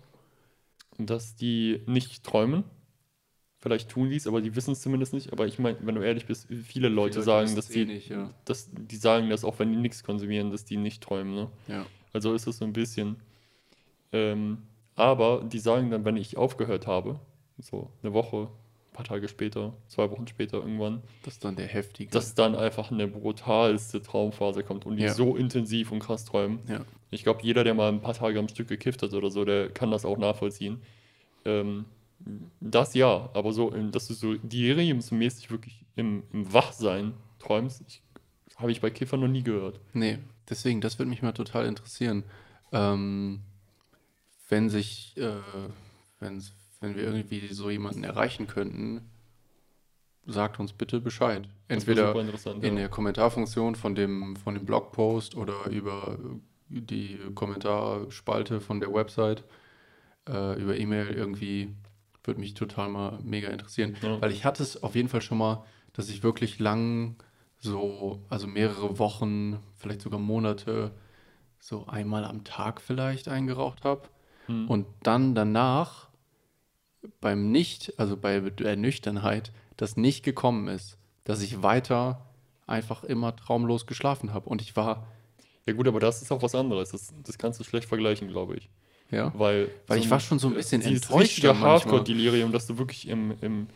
[0.97, 2.64] dass die nicht träumen.
[3.60, 5.32] Vielleicht tun die es, aber die wissen es zumindest nicht.
[5.32, 8.10] Aber ich meine, wenn du ehrlich bist, viele Leute Leute sagen, dass eh die, nicht,
[8.10, 8.30] ja.
[8.43, 11.34] dass die sagen das auch, wenn die nichts konsumieren, dass die nicht träumen.
[11.34, 11.49] Ne?
[11.68, 11.86] Ja.
[12.12, 13.16] Also ist es so ein bisschen.
[14.12, 14.58] Ähm,
[14.95, 17.20] Aber die sagen dann, wenn ich aufgehört habe,
[17.58, 18.49] so eine Woche,
[18.94, 22.10] paar Tage später, zwei Wochen später irgendwann, Das ist dann der heftige.
[22.12, 25.14] dass dann einfach eine brutalste Traumphase kommt und die Ja.
[25.14, 26.60] so intensiv und krass träumen.
[26.68, 26.82] ja.
[27.12, 29.70] Ich glaube, jeder, der mal ein paar Tage am Stück gekifft hat oder so, der
[29.70, 30.82] kann das auch nachvollziehen.
[31.46, 31.86] Ähm,
[32.60, 37.84] das ja, aber so, dass du so deliriumsmäßig wirklich im, im Wachsein träumst,
[38.56, 39.80] habe ich bei Kiffern noch nie gehört.
[39.94, 40.18] Nee,
[40.50, 42.24] deswegen, das würde mich mal total interessieren.
[42.72, 43.41] Ähm,
[44.50, 45.34] wenn sich, äh,
[46.20, 46.54] wenn's,
[46.84, 49.10] wenn wir irgendwie so jemanden erreichen könnten,
[50.26, 51.48] sagt uns bitte Bescheid.
[51.70, 52.14] Entweder
[52.62, 56.20] in der Kommentarfunktion von dem, von dem Blogpost oder über
[56.68, 59.46] die Kommentarspalte von der Website,
[60.28, 61.74] äh, über E-Mail irgendwie,
[62.24, 63.96] würde mich total mal mega interessieren.
[64.02, 64.22] Ja.
[64.22, 65.64] Weil ich hatte es auf jeden Fall schon mal,
[65.94, 67.16] dass ich wirklich lang
[67.60, 70.92] so, also mehrere Wochen, vielleicht sogar Monate,
[71.60, 74.02] so einmal am Tag vielleicht eingeraucht habe.
[74.48, 74.70] Hm.
[74.70, 76.10] Und dann danach
[77.22, 82.22] beim Nicht, also bei der Nüchternheit, das nicht gekommen ist, dass ich weiter
[82.68, 84.49] einfach immer traumlos geschlafen habe.
[84.49, 85.08] Und ich war,
[85.66, 86.91] Ja gut, aber das ist auch was anderes.
[86.91, 88.70] Das, das kannst du schlecht vergleichen, glaube ich.
[89.12, 91.60] ja, Weil, Weil ich war schon so ein bisschen enttäuscht manchmal.
[91.72, 93.68] Hardcore-Delirium, dass du wirklich im, im,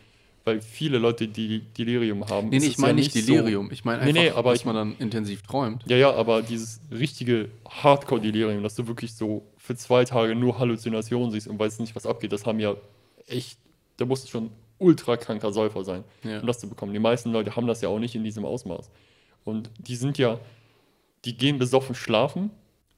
[0.44, 2.48] weil viele Leute, die Delirium haben.
[2.48, 3.70] nee, nee, ich meine ja nicht so- Delirium.
[3.70, 5.84] Ich meine Nee, einfach, nee, aber dass ich- man dann intensiv träumt.
[5.86, 11.30] Ja, ja, aber dieses richtige Hardcore-Delirium, dass du wirklich so für zwei Tage nur Halluzinationen
[11.30, 12.74] siehst und weißt nicht, was abgeht, das haben ja
[13.28, 13.58] echt,
[13.96, 16.40] da musst du schon ultra kranker Säufer sein, Ja.
[16.40, 16.92] um das zu bekommen.
[16.92, 18.90] Die meisten Leute haben das ja auch nicht in diesem Ausmaß.
[19.44, 20.38] Und die sind ja,
[21.24, 22.50] die gehen besoffen schlafen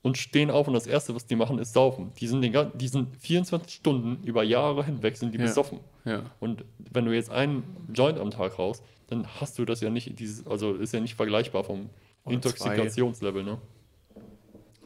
[0.03, 2.13] und stehen auf und das Erste, was die machen, ist saufen.
[2.19, 5.45] Die sind, den, die sind 24 Stunden über Jahre hinweg sind die Ja.
[5.45, 5.81] besoffen.
[6.05, 6.23] Ja.
[6.41, 7.63] Und wenn du jetzt einen
[7.95, 11.15] Joint am Tag raus, dann hast du das ja nicht, dieses, also ist ja nicht
[11.15, 11.89] vergleichbar vom
[12.25, 13.59] Oder Intoxikationslevel, ne?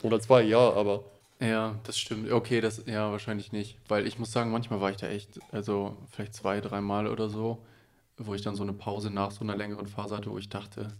[0.02, 1.04] Oder zwei, ja, aber
[1.40, 2.30] Ja, das stimmt.
[2.30, 3.78] Okay, das, ja, wahrscheinlich nicht.
[3.88, 7.64] Weil ich muss sagen, manchmal war ich da echt, also vielleicht zwei, dreimal oder so,
[8.16, 10.96] wo ich dann so eine Pause nach so einer längeren Phase hatte, wo ich dachte,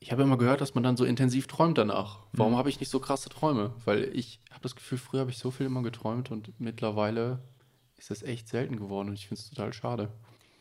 [0.00, 2.20] ich habe immer gehört, dass man dann so intensiv träumt danach.
[2.32, 2.56] Warum Mhm.
[2.58, 3.72] habe ich nicht so krasse Träume?
[3.84, 7.40] Weil ich habe das Gefühl, früher habe ich so viel immer geträumt und mittlerweile
[7.96, 10.12] ist das echt selten geworden und ich finde es total schade.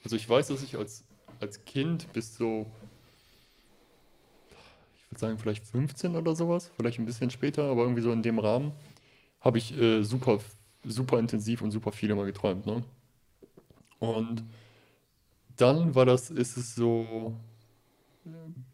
[0.04, 1.04] also ich weiß, dass ich als,
[1.40, 2.66] als Kind bis so,
[5.08, 8.22] ich würde sagen, vielleicht 15 oder sowas, vielleicht ein bisschen später, aber irgendwie so in
[8.22, 8.74] dem Rahmen,
[9.40, 10.40] habe ich äh, super,
[10.84, 12.84] super intensiv und super viel immer geträumt, ne?
[14.00, 14.44] Und
[15.56, 17.34] dann war das, ist es so,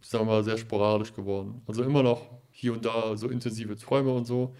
[0.01, 1.61] sagen wir mal, sehr sporadisch geworden.
[1.65, 4.53] Also immer noch hier und da so intensive Träume und so.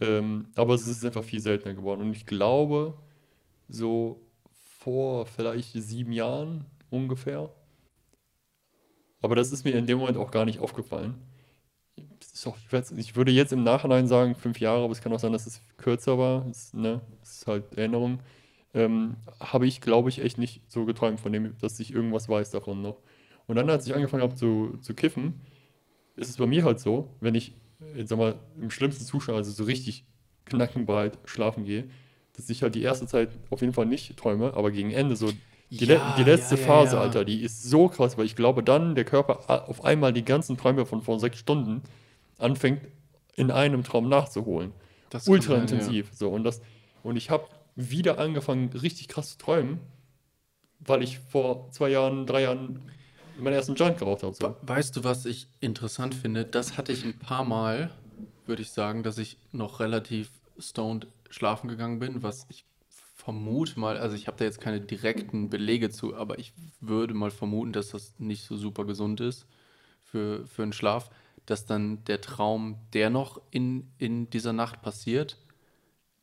[0.00, 2.02] Ähm, aber es ist einfach viel seltener geworden.
[2.02, 2.94] Und ich glaube,
[3.68, 4.20] so
[4.78, 7.50] vor vielleicht sieben Jahren ungefähr.
[9.22, 11.14] Aber das ist mir in dem Moment auch gar nicht aufgefallen.
[12.96, 15.62] Ich, würde jetzt im Nachhinein sagen, fünf Jahre, aber es kann auch sein, dass es
[15.76, 16.46] kürzer war.
[16.50, 18.18] Es, ne, es ist halt Erinnerung.
[18.74, 22.50] Ähm, habe ich, glaube ich, echt nicht so geträumt von dem, dass ich irgendwas weiß
[22.50, 22.96] davon noch.
[23.46, 25.40] Und dann, als ich angefangen habe zu, zu kiffen,
[26.16, 27.54] ist es bei mir halt so, wenn ich,
[27.94, 30.04] jetzt sag mal, im schlimmsten Zustand, also so richtig
[30.46, 31.88] knackenbreit schlafen gehe,
[32.34, 35.30] dass ich halt die erste Zeit auf jeden Fall nicht träume, aber gegen Ende so
[35.78, 37.02] die, le Ja, die letzte ja, Phase, ja.
[37.02, 40.56] Alter, die ist so krass, weil ich glaube, dann der Körper auf einmal die ganzen
[40.56, 41.82] Träume von vor sechs Stunden
[42.38, 42.82] anfängt,
[43.34, 44.72] in einem Traum nachzuholen.
[45.10, 46.10] Das Ultra sein, intensiv.
[46.14, 46.60] So, und, das,
[47.02, 49.80] und ich habe wieder angefangen, richtig krass zu träumen,
[50.80, 52.80] weil ich vor zwei Jahren, drei Jahren
[53.38, 54.34] meinen ersten Joint geraucht habe.
[54.34, 54.44] So.
[54.48, 56.44] We- Weißt du, was ich interessant finde?
[56.44, 57.90] Das hatte ich ein paar Mal,
[58.46, 62.66] würde ich sagen, dass ich noch relativ stoned schlafen gegangen bin, was ich
[63.24, 67.30] vermute mal, also ich habe da jetzt keine direkten Belege zu, aber ich würde mal
[67.30, 69.46] vermuten, dass das nicht so super gesund ist
[70.02, 71.08] für, für einen Schlaf,
[71.46, 75.38] dass dann der Traum, der noch in, in dieser Nacht passiert,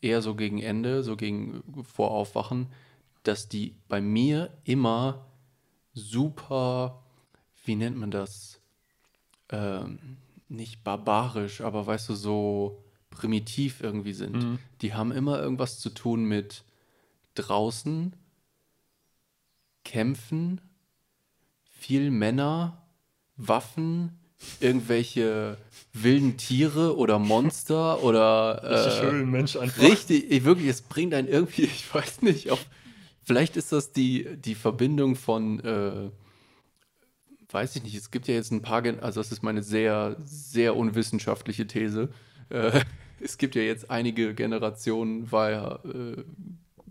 [0.02, 2.68] eher so gegen Ende, so gegen vor Aufwachen,
[3.24, 5.26] dass die bei mir immer
[5.94, 7.02] super,
[7.64, 8.60] wie nennt man das?
[9.50, 10.18] Ähm,
[10.50, 14.36] nicht barbarisch, aber weißt du, so primitiv irgendwie sind.
[14.36, 14.60] Mhm.
[14.82, 16.64] Die haben immer irgendwas zu tun mit
[17.36, 18.14] draußen,
[19.84, 20.62] kämpfen,
[21.80, 22.82] viel Männer,
[23.38, 24.20] Waffen,
[24.60, 25.58] irgendwelche
[25.94, 29.82] wilden Tiere oder Monster oder Richtig äh, Mensch, einfach.
[29.82, 32.66] Richtig, ich- wirklich, es bringt einen irgendwie, ich weiß nicht, auf,
[33.24, 36.10] vielleicht ist das die, die Verbindung von, äh,
[37.52, 40.76] weiß ich nicht, es gibt ja jetzt ein paar, also das ist meine sehr, sehr
[40.76, 42.10] unwissenschaftliche These.
[42.50, 42.82] Äh,
[43.20, 45.32] es gibt ja jetzt einige Generationen,
[45.86, 46.24] äh,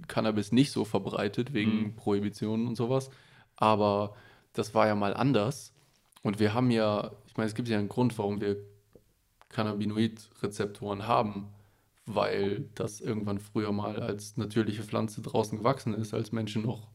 [0.06, 1.96] Cannabis nicht so verbreitet wegen Mhm.
[1.96, 3.10] Prohibitionen und sowas,
[3.56, 4.14] aber
[4.52, 5.72] das war ja mal anders.
[6.22, 8.56] Und wir haben ja, ich meine, es gibt ja einen Grund, warum wir
[9.50, 11.48] Cannabinoid-Rezeptoren haben,
[12.06, 16.88] weil das irgendwann früher mal als natürliche Pflanze draußen gewachsen ist, als Menschen noch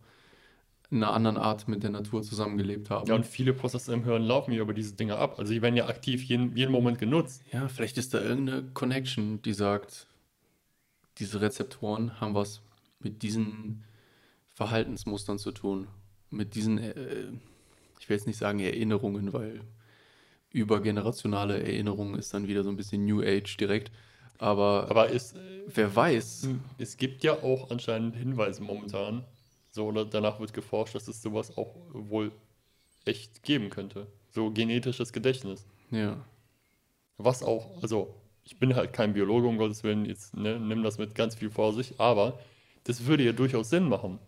[0.92, 3.08] in einer anderen Art mit der Natur zusammengelebt haben.
[3.08, 5.40] Ja, und viele Prozesse im Hirn laufen ja über diese Dinge ab.
[5.40, 7.44] Also die werden ja aktiv jeden, jeden Moment genutzt.
[7.52, 10.08] Ja, vielleicht ist da irgendeine Connection, die sagt,
[11.18, 12.62] diese Rezeptoren haben was
[13.04, 13.84] mit diesen
[14.54, 15.88] Verhaltensmustern zu tun.
[16.30, 16.94] Mit diesen, äh,
[18.00, 19.62] ich will jetzt nicht sagen Erinnerungen, weil
[20.52, 23.92] übergenerationale Erinnerung ist dann wieder so ein bisschen New Age direkt.
[24.38, 25.36] Aber, Aber es,
[25.68, 26.48] wer weiß,
[26.78, 29.24] es gibt ja auch anscheinend Hinweise momentan,
[29.72, 32.32] so oder danach wird geforscht, dass es sowas auch wohl
[33.06, 34.08] echt geben könnte.
[34.32, 35.66] So genetisches Gedächtnis.
[35.92, 36.18] ja.
[37.18, 40.98] Was auch, also ich bin halt kein Biologe, um Gottes Willen, jetzt ne, nimm das
[40.98, 42.40] mit ganz viel Vorsicht, aber
[42.86, 44.20] das würde ja durchaus Sinn machen,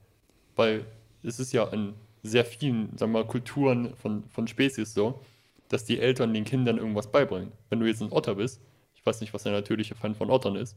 [0.55, 0.85] weil
[1.23, 1.93] es ist ja in
[2.23, 5.21] sehr vielen, sagen wir mal, Kulturen von, von Spezies so,
[5.69, 7.51] dass die Eltern den Kindern irgendwas beibringen.
[7.69, 8.61] Wenn du jetzt ein Otter bist,
[8.95, 10.75] ich weiß nicht, was der natürliche Feind von Ottern ist,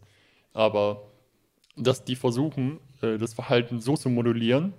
[0.53, 1.03] aber
[1.77, 4.75] dass die versuchen, äh, das Verhalten so zu modulieren,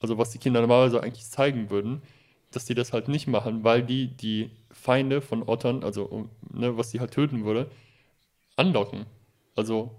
[0.00, 2.02] also was die Kinder normalerweise eigentlich zeigen würden,
[2.50, 6.90] dass die das halt nicht machen, weil die die Feinde von Ottern, also ne, was
[6.90, 7.70] die halt töten würde,
[8.56, 9.06] anlocken.
[9.56, 9.94] Also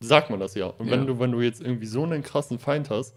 [0.00, 0.66] sagt man das ja.
[0.66, 0.92] Und Ja.
[0.92, 3.14] wenn du, wenn du jetzt irgendwie so einen krassen Feind hast,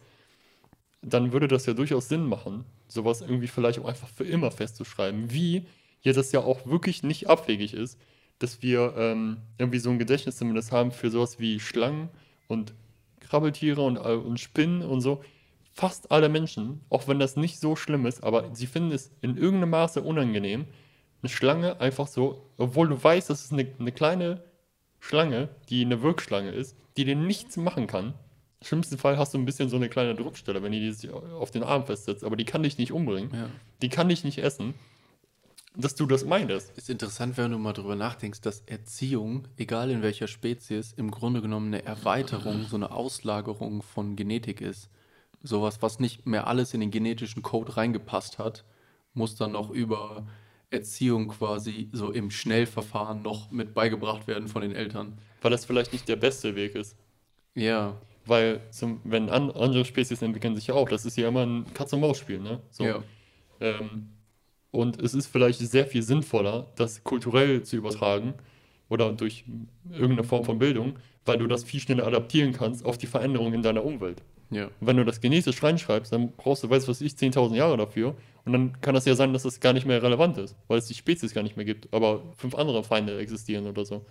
[1.01, 5.31] dann würde das ja durchaus Sinn machen, sowas irgendwie vielleicht auch einfach für immer festzuschreiben.
[5.31, 5.65] Wie
[5.99, 7.99] hier das ja auch wirklich nicht abwegig ist,
[8.39, 12.09] dass wir ähm, irgendwie so ein Gedächtnis zumindest haben für sowas wie Schlangen
[12.47, 12.73] und
[13.19, 15.23] Krabbeltiere und, und Spinnen und so.
[15.71, 19.38] Fast alle Menschen, auch wenn das nicht so schlimm ist, aber sie finden es in
[19.38, 20.65] irgendeinem Maße unangenehm,
[21.21, 24.43] eine Schlange einfach so, obwohl du weißt, dass es eine, eine kleine
[25.04, 28.14] Schlange, die eine Wirkschlange ist, die dir nichts machen kann.
[28.62, 31.12] Im schlimmsten Fall hast du ein bisschen so eine kleine Druckstelle, wenn die die sich
[31.12, 33.49] auf den Arm festsetzt, aber die kann dich nicht umbringen, ja.
[33.82, 34.76] die kann dich nicht essen,
[35.76, 36.72] dass du das meintest.
[36.78, 41.41] Ist interessant, wenn du mal drüber nachdenkst, dass Erziehung, egal in welcher Spezies, im Grunde
[41.41, 44.89] genommen eine Erweiterung, so eine Auslagerung von Genetik ist.
[45.41, 48.64] Sowas, was nicht mehr alles in den genetischen Code reingepasst hat,
[49.14, 50.26] muss dann noch über
[50.74, 55.17] Erziehung quasi so im Schnellverfahren noch mit beigebracht werden von den Eltern.
[55.41, 56.97] Weil das vielleicht nicht der beste Weg ist.
[57.55, 57.95] Ja,
[58.26, 61.65] Weil, zum, wenn an, andere Spezies entwickeln sich ja auch, das ist ja immer ein
[61.74, 62.61] Katz-und-Maus-Spiel, ne?
[62.71, 62.84] So.
[62.86, 63.03] ja,
[63.59, 64.09] Ähm,
[64.71, 68.34] und es ist vielleicht sehr viel sinnvoller, das kulturell zu übertragen
[68.89, 69.45] oder durch
[69.91, 73.61] irgendeine Form von Bildung, weil du das viel schneller adaptieren kannst auf die Veränderungen in
[73.61, 74.24] deiner Umwelt.
[74.49, 74.65] ja.
[74.65, 77.78] Und wenn du das genetisch reinschreibst, dann brauchst du, weißt du was ich, 10.000 Jahre
[77.78, 78.15] dafür.
[78.45, 80.87] Und dann kann das ja sein, dass das gar nicht mehr relevant ist, weil es
[80.87, 84.05] die Spezies gar nicht mehr gibt, aber fünf andere Feinde existieren oder so.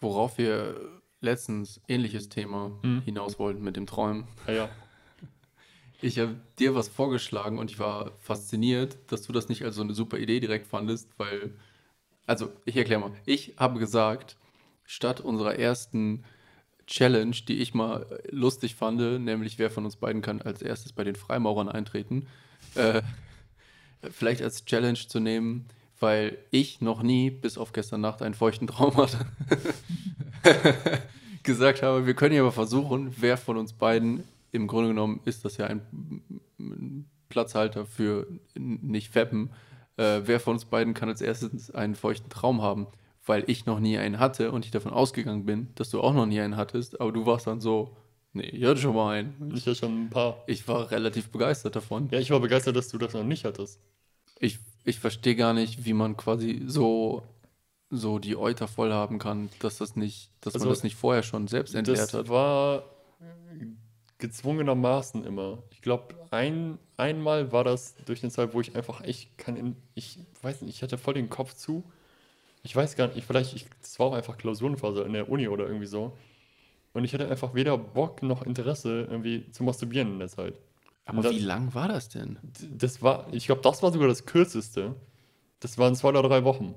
[0.00, 3.02] Worauf wir letztens ähnliches Thema Mhm.
[3.04, 4.26] hinaus wollten mit dem Träumen.
[4.46, 4.68] Ja, ja.
[6.00, 9.82] Ich habe dir was vorgeschlagen und ich war fasziniert, dass du das nicht als so
[9.82, 11.56] eine super Idee direkt fandest, weil,
[12.24, 14.36] also ich erkläre mal, ich habe gesagt,
[14.84, 16.22] statt unserer ersten
[16.88, 21.04] Challenge, die ich mal lustig fand, nämlich wer von uns beiden kann als erstes bei
[21.04, 22.26] den Freimaurern eintreten,
[22.74, 23.02] äh,
[24.10, 25.66] vielleicht als Challenge zu nehmen,
[26.00, 29.26] weil ich noch nie, bis auf gestern Nacht, einen feuchten Traum hatte,
[31.42, 35.44] gesagt habe, wir können ja mal versuchen, wer von uns beiden, im Grunde genommen ist
[35.44, 39.50] das ja ein Platzhalter für nicht Feppen,
[39.98, 42.86] äh, wer von uns beiden kann als erstes einen feuchten Traum haben,
[43.28, 46.26] weil ich noch nie einen hatte und ich davon ausgegangen bin, dass du auch noch
[46.26, 47.96] nie einen hattest, aber du warst dann so,
[48.32, 49.52] nee, ich hatte schon mal einen.
[49.54, 50.42] Ich ja schon ein paar.
[50.46, 52.08] Ich war relativ begeistert davon.
[52.10, 53.80] Ja, ich war begeistert, dass du das noch nicht hattest.
[54.40, 57.22] Ich, ich verstehe gar nicht, wie man quasi so,
[57.90, 61.22] so die Euter voll haben kann, dass das nicht, dass Also, man das nicht vorher
[61.22, 62.28] schon selbst entleert Das hat.
[62.28, 62.84] war
[64.18, 65.62] gezwungenermaßen immer.
[65.70, 70.18] Ich glaube, ein, einmal war das durch eine Zeit, wo ich einfach echt kann, ich
[70.42, 71.84] weiß nicht, ich hatte voll den Kopf zu.
[72.68, 75.64] Ich weiß gar nicht, vielleicht, ich, das war auch einfach Klausurenphase in der Uni oder
[75.66, 76.12] irgendwie so.
[76.92, 80.52] Und ich hatte einfach weder Bock noch Interesse, irgendwie zu masturbieren in der Zeit.
[81.06, 82.36] Aber das- wie lang war das denn?
[82.76, 84.94] Das war, ich glaube, das war sogar das kürzeste.
[85.60, 86.74] Das waren zwei oder drei Wochen.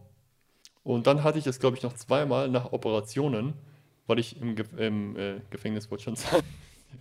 [0.84, 3.54] Und dann hatte ich es, glaube ich, noch zweimal nach Operationen,
[4.08, 6.44] weil ich im, Ge im äh, Gefängnis, wollte schon sagen,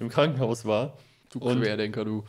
[0.00, 0.98] im Krankenhaus war.
[1.32, 2.24] Du Und- Querdenker, du.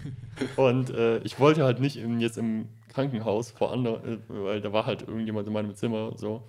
[0.56, 4.72] Und äh, ich wollte halt nicht im, jetzt im Krankenhaus vor anderen, äh, weil da
[4.72, 6.42] war halt irgendjemand in meinem Zimmer so.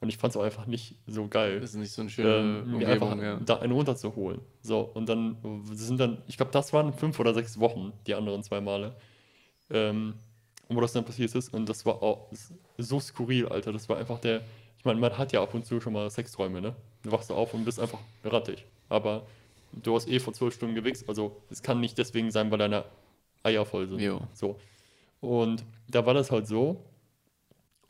[0.00, 1.60] Und ich fand es auch einfach nicht so geil.
[1.60, 3.40] Das ist nicht so eine schöne ähm, mir einfach Umgebung, ja.
[3.46, 4.40] da einen runterzuholen.
[4.60, 5.36] So, und dann
[5.72, 8.96] sind dann, ich glaube, das waren fünf oder sechs Wochen, die anderen zwei Male,
[9.70, 10.14] ähm,
[10.68, 11.54] wo das dann passiert ist.
[11.54, 12.26] Und das war auch
[12.78, 13.72] so skurril, Alter.
[13.72, 14.40] Das war einfach der,
[14.76, 16.74] ich meine, man hat ja ab und zu schon mal Sexträume, ne?
[17.04, 18.64] Du wachst auf und bist einfach rattig.
[18.88, 19.24] Aber
[19.72, 22.84] du hast eh vor zwölf Stunden gewichst, also es kann nicht deswegen sein, weil deine
[23.44, 24.00] Eier voll sind.
[24.00, 24.20] Jo.
[24.34, 24.58] So.
[25.22, 26.84] Und da war das halt so.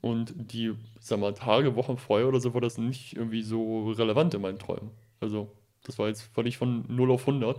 [0.03, 4.35] Und die, sag mal, Tage, Wochen vorher oder so war das nicht irgendwie so relevant
[4.35, 4.91] in meinen Träumen.
[5.19, 5.51] Also,
[5.85, 7.59] das war jetzt völlig von 0 auf 100,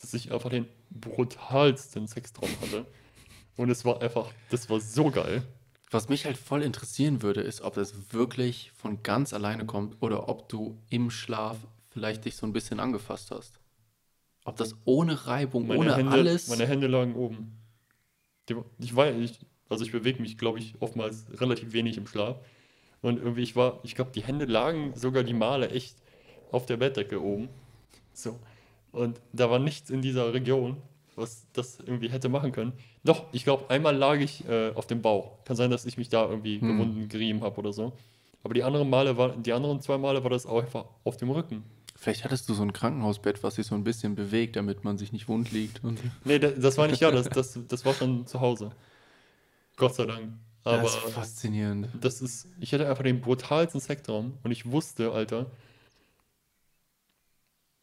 [0.00, 2.84] dass ich einfach den brutalsten Sextraum hatte.
[3.56, 5.42] Und es war einfach, das war so geil.
[5.90, 10.28] Was mich halt voll interessieren würde, ist, ob das wirklich von ganz alleine kommt oder
[10.28, 11.56] ob du im Schlaf
[11.88, 13.60] vielleicht dich so ein bisschen angefasst hast.
[14.44, 16.48] Ob das ohne Reibung, Meine ohne Hände, alles.
[16.48, 17.63] meine Hände lagen oben.
[18.78, 19.38] Ich war, ich,
[19.68, 22.36] also ich bewege mich, glaube ich, oftmals relativ wenig im Schlaf.
[23.02, 25.96] Und irgendwie, ich war, ich glaube, die Hände lagen sogar die Male echt
[26.52, 27.48] auf der Bettdecke oben.
[28.12, 28.38] So.
[28.92, 30.76] Und da war nichts in dieser Region,
[31.16, 32.72] was das irgendwie hätte machen können.
[33.02, 35.44] Doch, ich glaube, einmal lag ich äh, auf dem Bauch.
[35.44, 36.68] Kann sein, dass ich mich da irgendwie Hm.
[36.68, 37.92] gewunden, gerieben habe oder so.
[38.42, 41.30] Aber die anderen Male war, die anderen zwei Male war das auch einfach auf dem
[41.30, 41.64] Rücken.
[41.96, 45.12] Vielleicht hattest du so ein Krankenhausbett, was sich so ein bisschen bewegt, damit man sich
[45.12, 45.82] nicht wund liegt.
[45.84, 48.70] Und Nee, da- das war nicht da, das, das, das war schon zu Hause.
[49.76, 50.32] Gott sei Dank.
[50.64, 51.88] Aber das ist faszinierend.
[52.00, 55.46] das ist, ich hatte einfach den brutalsten Sektraum und ich wusste, Alter,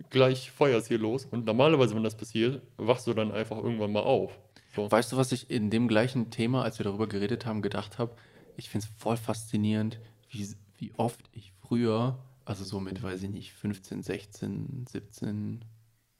[0.09, 1.25] gleich Feuer ist hier los.
[1.29, 4.37] Und normalerweise, wenn das passiert, wachst du dann einfach irgendwann mal auf.
[4.75, 4.89] So.
[4.91, 8.15] Weißt du, was ich in dem gleichen Thema, als wir darüber geredet haben, gedacht habe?
[8.57, 9.99] Ich finde es voll faszinierend,
[10.29, 10.47] wie,
[10.77, 15.65] wie oft ich früher, also so mit, weiß ich nicht, 15, 16, 17,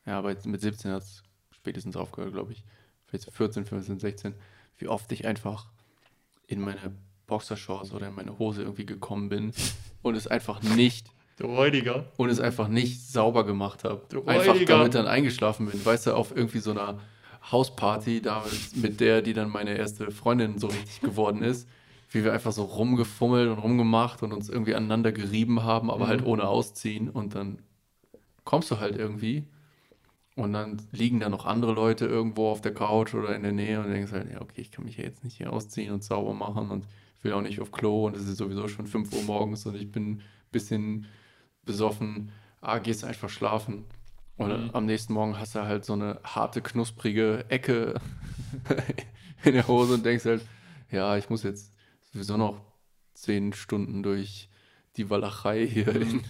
[0.05, 2.63] ja, aber jetzt mit 17 hat es spätestens aufgehört, glaube ich.
[3.05, 4.33] Vielleicht so 14, 15, 16,
[4.77, 5.71] wie oft ich einfach
[6.47, 6.95] in meine
[7.27, 9.51] Boxershorts oder in meine Hose irgendwie gekommen bin
[10.01, 11.07] und es einfach nicht
[11.37, 12.05] Du Räudiger.
[12.17, 14.05] und es einfach nicht sauber gemacht habe.
[14.09, 15.83] Du Einfach damit dann eingeschlafen bin.
[15.83, 16.99] Weißt du, auf irgendwie so einer
[17.51, 18.45] Hausparty, da
[18.75, 21.67] mit der, die dann meine erste Freundin so richtig geworden ist,
[22.11, 26.09] wie wir einfach so rumgefummelt und rumgemacht und uns irgendwie aneinander gerieben haben, aber Mhm.
[26.09, 27.09] halt ohne ausziehen.
[27.09, 27.59] Und dann
[28.43, 29.45] kommst du halt irgendwie
[30.35, 33.79] und dann liegen da noch andere Leute irgendwo auf der Couch oder in der Nähe
[33.81, 36.33] und denkst halt, ja, okay, ich kann mich ja jetzt nicht hier ausziehen und sauber
[36.33, 36.85] machen und
[37.21, 39.91] will auch nicht auf Klo und es ist sowieso schon 5 Uhr morgens und ich
[39.91, 41.05] bin ein bisschen
[41.63, 42.31] besoffen.
[42.61, 43.85] Ah, gehst einfach schlafen.
[44.37, 44.69] Und Mhm.
[44.73, 47.95] am nächsten Morgen hast du halt so eine harte, knusprige Ecke
[49.43, 50.41] in der Hose und denkst halt,
[50.91, 51.71] ja, ich muss jetzt
[52.13, 52.61] sowieso noch
[53.15, 54.49] 10 Stunden durch
[54.97, 56.21] die Walachei hier in,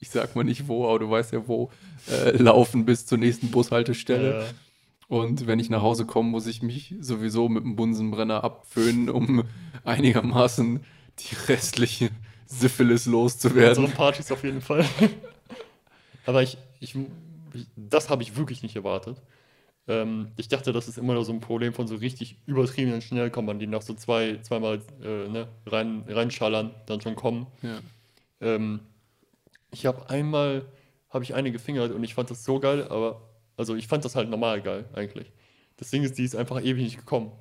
[0.00, 1.70] ich sag mal nicht wo, aber du weißt ja wo,
[2.10, 4.44] äh, laufen bis zur nächsten Bushaltestelle.
[4.44, 4.52] Äh,
[5.08, 9.44] Und wenn ich nach Hause komme, muss ich mich sowieso mit dem Bunsenbrenner abföhnen, um
[9.84, 10.84] einigermaßen
[11.18, 12.10] die restliche
[12.46, 13.84] Syphilis loszuwerden.
[13.84, 14.84] unsere Partys auf jeden Fall.
[16.26, 16.96] Aber ich, ich,
[17.54, 19.20] ich das habe ich wirklich nicht erwartet.
[19.86, 23.58] Ähm, ich dachte, das ist immer noch so ein Problem von so richtig übertriebenen Schnellkommern,
[23.58, 27.46] die nach so zwei, zweimal äh, ne, rein, reinschallern, dann schon kommen.
[27.62, 27.80] Ja.
[28.40, 28.80] Ähm,
[29.70, 30.64] ich habe einmal,
[31.10, 33.20] habe ich eine gefingert und ich fand das so geil, aber,
[33.56, 35.30] also ich fand das halt normal geil eigentlich.
[35.76, 37.32] Das Ding ist, die ist einfach ewig nicht gekommen.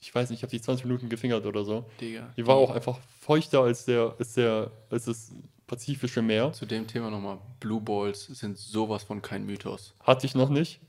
[0.00, 1.86] Ich weiß nicht, ich habe die 20 Minuten gefingert oder so.
[2.00, 2.32] Digga.
[2.36, 5.32] Die war auch einfach feuchter als der, als der, als das
[5.66, 6.52] Pazifische Meer.
[6.52, 7.38] Zu dem Thema nochmal.
[7.58, 9.94] Blue Balls sind sowas von kein Mythos.
[10.00, 10.80] Hatte ich noch nicht.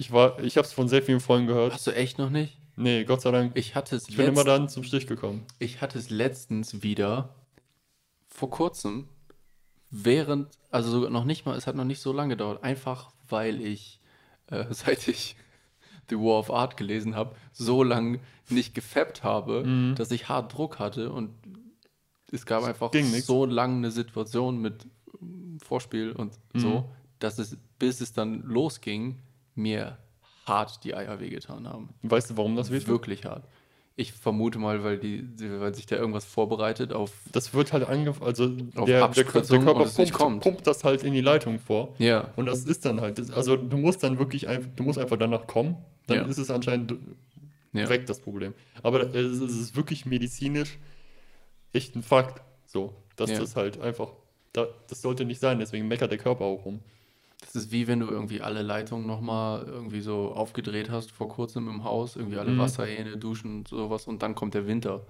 [0.00, 1.74] Ich war, ich habe es von sehr vielen Freunden gehört.
[1.74, 2.56] Hast du echt noch nicht?
[2.74, 3.52] Nee, Gott sei Dank.
[3.54, 5.44] Ich hatte es Ich bin immer dann zum Stich gekommen.
[5.58, 7.34] Ich hatte es letztens wieder,
[8.26, 9.08] vor kurzem,
[9.90, 13.60] während, also sogar noch nicht mal, es hat noch nicht so lange gedauert, einfach weil
[13.60, 14.00] ich,
[14.46, 15.36] äh, seit ich
[16.08, 19.96] The War of Art gelesen habe, so lange nicht gefappt habe, Mhm.
[19.96, 21.34] dass ich hart Druck hatte und
[22.32, 23.26] es gab einfach ging nix.
[23.26, 24.86] so lange eine Situation mit
[25.20, 26.58] ähm, Vorspiel und Mhm.
[26.60, 29.18] so, dass es, bis es dann losging,
[29.54, 29.98] mir
[30.46, 31.90] hart die Eier wehgetan haben.
[32.02, 32.86] Weißt du, warum das wird?
[32.88, 33.44] Wirklich hart.
[33.96, 35.28] Ich vermute mal, weil, die,
[35.60, 37.12] weil sich da irgendwas vorbereitet auf.
[37.32, 38.44] Das wird halt angefangen, also
[38.76, 40.42] Auf der, der, der Körper pumpt, kommt.
[40.42, 41.94] pumpt das halt in die Leitung vor.
[41.98, 42.30] Ja.
[42.36, 45.18] Und das ist dann halt, das, also du musst dann wirklich einfach, du musst einfach
[45.18, 45.76] danach kommen,
[46.06, 46.24] dann Ja.
[46.24, 46.94] ist es anscheinend
[47.74, 47.88] Ja.
[47.90, 48.54] weg, das Problem.
[48.82, 50.78] Aber es ist- wirklich medizinisch
[51.72, 53.38] echt ein Fakt, so, dass Ja.
[53.38, 54.12] das halt einfach,
[54.54, 56.80] da, das sollte nicht sein, deswegen meckert der Körper auch rum.
[57.40, 61.68] Das ist wie wenn du irgendwie alle Leitungen nochmal irgendwie so aufgedreht hast vor kurzem
[61.68, 62.58] im Haus, irgendwie alle Mhm.
[62.58, 65.06] Wasserhähne, Duschen und sowas und dann kommt der Winter.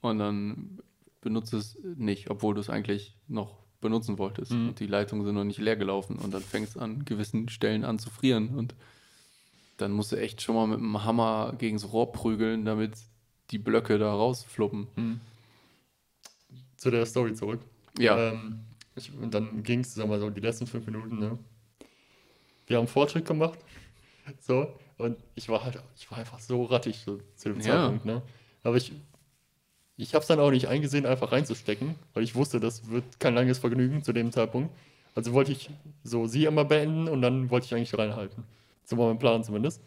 [0.00, 0.78] Und dann
[1.20, 4.52] benutzt es nicht, obwohl du es eigentlich noch benutzen wolltest.
[4.52, 4.68] Mhm.
[4.68, 7.84] Und die Leitungen sind noch nicht leer gelaufen und dann fängst es an gewissen Stellen
[7.84, 8.74] an zu frieren und
[9.76, 12.92] dann musst du echt schon mal mit dem Hammer gegen das Rohr prügeln, damit
[13.50, 14.86] die Blöcke da rausfluppen.
[16.76, 17.60] Zu der Story zurück.
[17.98, 18.32] Ja.
[18.32, 18.60] Ähm,
[18.96, 21.38] ich, und dann ging es, sag mal so, die letzten fünf Minuten, ne?
[22.66, 23.58] Wir haben Fortschritt gemacht.
[24.38, 24.74] So.
[24.96, 27.64] Und ich war halt, ich war einfach so rattig so, zu dem Ja.
[27.64, 28.22] Zeitpunkt, ne?
[28.62, 28.92] Aber ich,
[29.96, 33.34] ich habe es dann auch nicht eingesehen, einfach reinzustecken, weil ich wusste, das wird kein
[33.34, 34.70] langes Vergnügen zu dem Zeitpunkt.
[35.16, 35.70] Also wollte ich
[36.04, 38.44] so sie immer beenden und dann wollte ich eigentlich reinhalten.
[38.84, 39.82] So war mein Plan zumindest.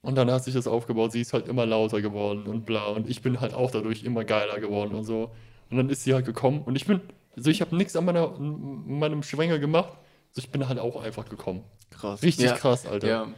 [0.00, 2.86] Und dann hat sich das aufgebaut, sie ist halt immer lauter geworden und bla.
[2.86, 5.30] Und ich bin halt auch dadurch immer geiler geworden und so.
[5.70, 7.00] Und dann ist sie halt gekommen und ich bin,
[7.36, 9.98] also ich habe nichts an meiner, meinem Schwänger gemacht.
[10.30, 11.64] Also ich bin halt auch einfach gekommen.
[11.90, 12.22] Krass.
[12.22, 13.06] Richtig ja, krass, Alter.
[13.06, 13.28] Ja.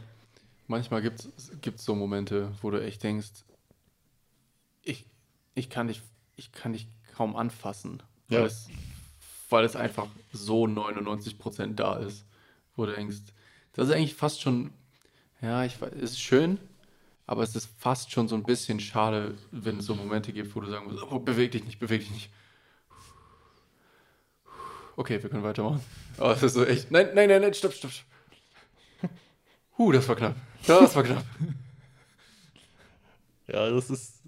[0.67, 3.29] Manchmal gibt es so Momente, wo du echt denkst,
[4.83, 5.05] ich,
[5.55, 6.01] ich, kann, dich,
[6.35, 8.03] ich kann dich kaum anfassen.
[8.27, 8.45] Weil, Ja.
[8.45, 8.67] es,
[9.49, 12.25] weil es einfach so 99% da ist.
[12.75, 13.17] Wo du denkst,
[13.73, 14.71] das ist eigentlich fast schon,
[15.41, 16.59] ja, ich weiß, es ist schön,
[17.25, 20.59] aber es ist fast schon so ein bisschen schade, wenn es so Momente gibt, wo
[20.61, 22.29] du sagen musst, oh, beweg dich nicht, beweg dich nicht.
[24.97, 25.79] Okay, wir können weitermachen.
[26.17, 28.05] Aber es ist so echt, nein, nein, nein, nein, stopp, stopp, stopp.
[29.77, 30.35] Huh, das war knapp.
[30.65, 31.23] Das war knapp.
[33.49, 34.23] Ja, das ist,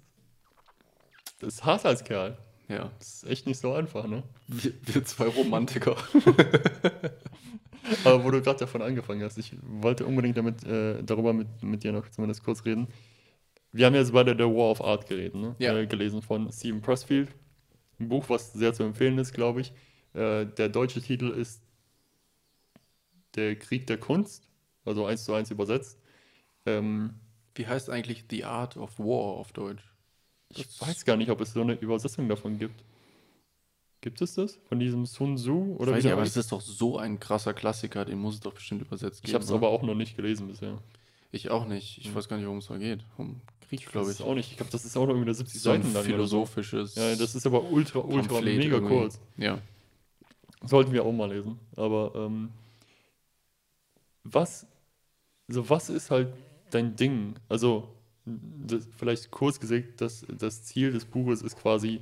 [1.40, 2.38] das ist hart als Kerl.
[2.68, 4.22] Ja, Das ist echt nicht so einfach, ne?
[4.48, 5.94] wir, wir zwei Romantiker.
[8.04, 11.84] Aber wo du gerade davon angefangen hast, ich wollte unbedingt damit, äh, darüber mit, mit
[11.84, 12.88] dir noch zumindest kurz reden.
[13.72, 15.54] Wir haben jetzt beide The War of Art geredet, ne?
[15.58, 15.76] Ja.
[15.76, 17.28] äh, gelesen von Stephen Pressfield.
[17.98, 19.72] Ein Buch, was sehr zu empfehlen ist, glaube ich.
[20.14, 21.62] Äh, der deutsche Titel ist
[23.36, 24.48] Der Krieg der Kunst,
[24.84, 25.98] also eins zu eins übersetzt.
[26.66, 27.14] Ähm,
[27.54, 29.82] Wie heißt eigentlich The Art of War auf Deutsch?
[30.52, 32.82] ich weiß gar nicht, ob es so eine Übersetzung davon gibt.
[34.00, 34.58] Gibt es das?
[34.68, 35.76] Von diesem Sun Tzu?
[35.78, 38.54] Oder weiß nicht, aber das ist doch so ein krasser Klassiker, den muss es doch
[38.54, 40.78] bestimmt übersetzt Ich habe es aber auch noch nicht gelesen bisher.
[41.32, 41.98] Ich auch nicht.
[41.98, 42.14] Ich Hm.
[42.16, 43.04] weiß gar nicht, worum es da geht.
[43.16, 44.26] Um Krieg, Glaube ich ich.
[44.26, 44.50] auch nicht.
[44.50, 45.90] Ich glaube, das ist auch noch irgendwie 70 So Seiten lang.
[45.92, 46.08] oder so.
[46.08, 46.94] philosophisches.
[46.96, 48.94] Ja, das ist aber ultra, ultra, Pamphlet mega irgendwie.
[48.96, 49.20] kurz.
[49.36, 49.58] Ja.
[50.64, 51.58] Sollten wir auch mal lesen.
[51.76, 52.50] Aber ähm,
[54.24, 54.66] was,
[55.48, 56.34] also was ist halt
[56.70, 57.36] dein Ding?
[57.48, 57.88] Also,
[58.26, 62.00] das, vielleicht kurz gesagt, das, das Ziel des Buches ist quasi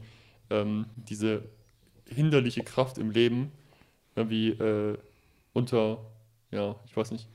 [0.51, 1.45] ähm, diese
[2.09, 3.53] hinderliche Kraft im Leben
[4.17, 4.99] irgendwie äh,
[5.55, 6.01] unter,
[6.53, 7.29] ja, ich weiß nicht,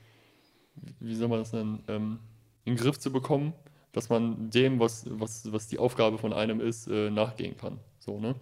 [1.00, 2.18] wie soll man das nennen, ähm,
[2.64, 3.52] in den Griff zu bekommen,
[3.92, 7.78] dass man dem, was, was, was die Aufgabe von einem ist, äh, nachgehen kann.
[7.98, 8.34] So, ne?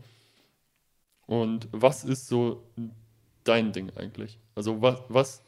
[1.26, 2.64] Und was ist so
[3.44, 4.38] dein Ding eigentlich?
[4.54, 5.42] Also was, was,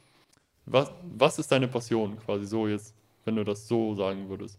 [0.67, 2.95] was, was ist deine Passion quasi so jetzt,
[3.25, 4.59] wenn du das so sagen würdest?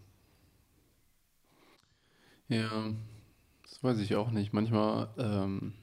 [2.47, 2.93] Ja,
[3.63, 4.53] das weiß ich auch nicht.
[4.53, 5.74] Manchmal, ähm,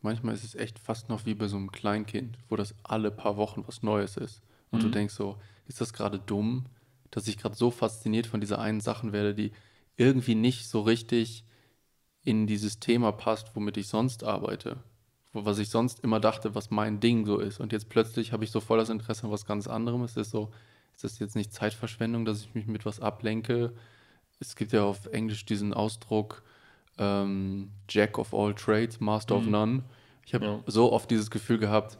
[0.00, 3.36] manchmal ist es echt fast noch wie bei so einem Kleinkind, wo das alle paar
[3.36, 4.42] Wochen was Neues ist.
[4.70, 4.90] Und du Mhm.
[4.90, 6.66] denkst so, ist das gerade dumm,
[7.10, 9.52] dass ich gerade so fasziniert von dieser einen Sachen werde, die
[9.96, 11.44] irgendwie nicht so richtig
[12.28, 14.76] in dieses Thema passt, womit ich sonst arbeite.
[15.32, 17.58] Was ich sonst immer dachte, was mein Ding so ist.
[17.60, 20.02] Und jetzt plötzlich habe ich so voll das Interesse an was ganz anderem.
[20.02, 20.50] Es ist so,
[20.94, 23.72] ist das jetzt nicht Zeitverschwendung, dass ich mich mit was ablenke?
[24.40, 26.42] Es gibt ja auf Englisch diesen Ausdruck
[26.98, 29.50] ähm, Jack of all trades, Master of Mhm.
[29.50, 29.82] none.
[30.26, 30.60] Ich habe Ja.
[30.66, 31.96] so oft dieses Gefühl gehabt,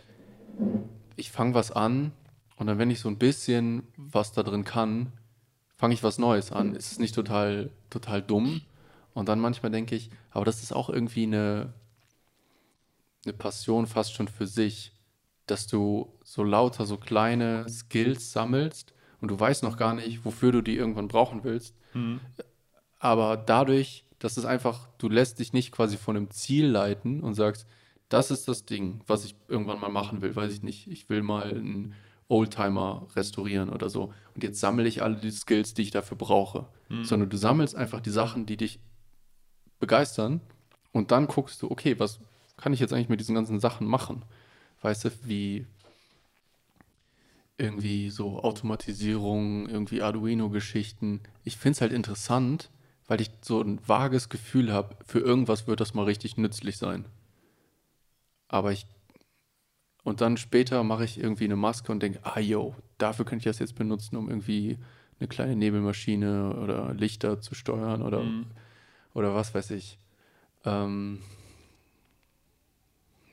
[1.17, 2.13] ich fange was an
[2.57, 5.13] und dann, wenn ich so ein bisschen was da drin kann,
[5.77, 6.75] fange ich was Neues an.
[6.75, 8.61] Ist es nicht total, total dumm?
[9.19, 11.73] Und dann manchmal denke ich, aber das ist auch irgendwie eine,
[13.25, 14.93] eine Passion fast schon für sich,
[15.47, 20.53] dass du so lauter so kleine Skills sammelst und du weißt noch gar nicht, wofür
[20.53, 21.75] du die irgendwann brauchen willst.
[23.01, 27.35] Aber dadurch, dass es einfach, du lässt dich nicht quasi von einem Ziel leiten und
[27.35, 27.67] sagst,
[28.09, 30.87] das ist das Ding, was ich irgendwann mal machen will, weiß ich nicht.
[30.87, 31.95] Ich will mal einen
[32.29, 34.13] Oldtimer restaurieren oder so.
[34.37, 36.69] Und jetzt sammle ich alle die Skills, die ich dafür brauche.
[37.05, 38.79] Sondern du sammelst einfach die Sachen, die dich
[39.79, 40.41] begeistern
[40.93, 42.21] und dann guckst du, okay, was
[42.57, 44.25] kann ich jetzt eigentlich mit diesen ganzen Sachen machen?
[44.83, 45.67] Weißt du, wie
[47.59, 51.21] irgendwie so Automatisierung, irgendwie Arduino-Geschichten.
[51.43, 52.71] Ich finde es halt interessant,
[53.09, 57.05] weil ich so ein vages Gefühl habe, für irgendwas wird das mal richtig nützlich sein.
[58.47, 58.87] Aber ich.
[60.05, 63.53] Und dann später mache ich irgendwie eine Maske und denke, ah yo, dafür könnte ich
[63.53, 64.79] das jetzt benutzen, um irgendwie
[65.19, 68.47] eine kleine Nebelmaschine oder Lichter zu steuern oder, Mhm.
[69.19, 69.99] Oder was weiß ich.
[70.65, 71.21] Ähm,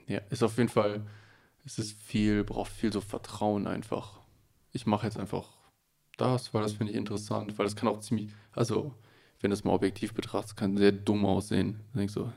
[0.07, 1.05] ja, ist auf jeden Fall,
[1.65, 4.19] es ist viel, braucht viel so Vertrauen einfach.
[4.71, 5.47] Ich mache jetzt einfach
[6.17, 8.93] das, weil das finde ich interessant, weil das kann auch ziemlich, also
[9.41, 11.81] wenn du es mal objektiv betrachtest, kann sehr dumm aussehen.
[11.91, 12.31] Dann denkst du,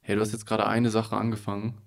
[0.00, 1.78] hey, du hast jetzt gerade eine Sache angefangen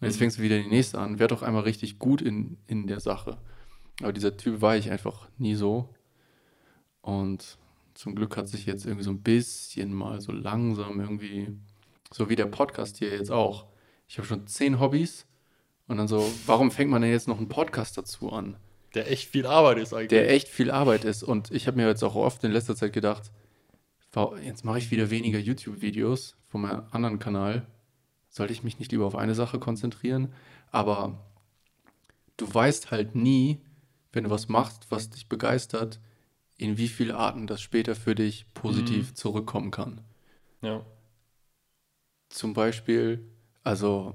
[0.00, 0.18] und jetzt Mhm.
[0.18, 1.18] fängst du wieder die nächste an.
[1.18, 3.38] Werd doch einmal richtig gut in, in der Sache.
[4.00, 5.88] Aber dieser Typ war ich einfach nie so.
[7.02, 7.58] Und
[7.94, 11.48] zum Glück hat sich jetzt irgendwie so ein bisschen mal so langsam irgendwie,
[12.12, 13.66] so wie der Podcast hier jetzt auch.
[14.08, 15.26] Ich habe schon zehn Hobbys
[15.86, 18.56] und dann so, warum fängt man denn jetzt noch einen Podcast dazu an?
[18.94, 20.08] Der echt viel Arbeit ist eigentlich.
[20.08, 21.22] der echt viel Arbeit ist.
[21.22, 23.30] Und ich habe mir jetzt auch oft in letzter Zeit gedacht,
[24.42, 27.66] jetzt mache ich wieder weniger YouTube-Videos von meinem anderen Kanal.
[28.28, 30.32] Sollte ich mich nicht lieber auf eine Sache konzentrieren?
[30.72, 31.24] Aber
[32.36, 33.60] du weißt halt nie,
[34.12, 36.00] wenn du was machst, was dich begeistert,
[36.60, 39.14] in wie vielen Arten das später für dich positiv Mhm.
[39.14, 40.02] zurückkommen kann.
[40.62, 40.84] Ja.
[42.28, 43.26] Zum Beispiel,
[43.64, 44.14] also,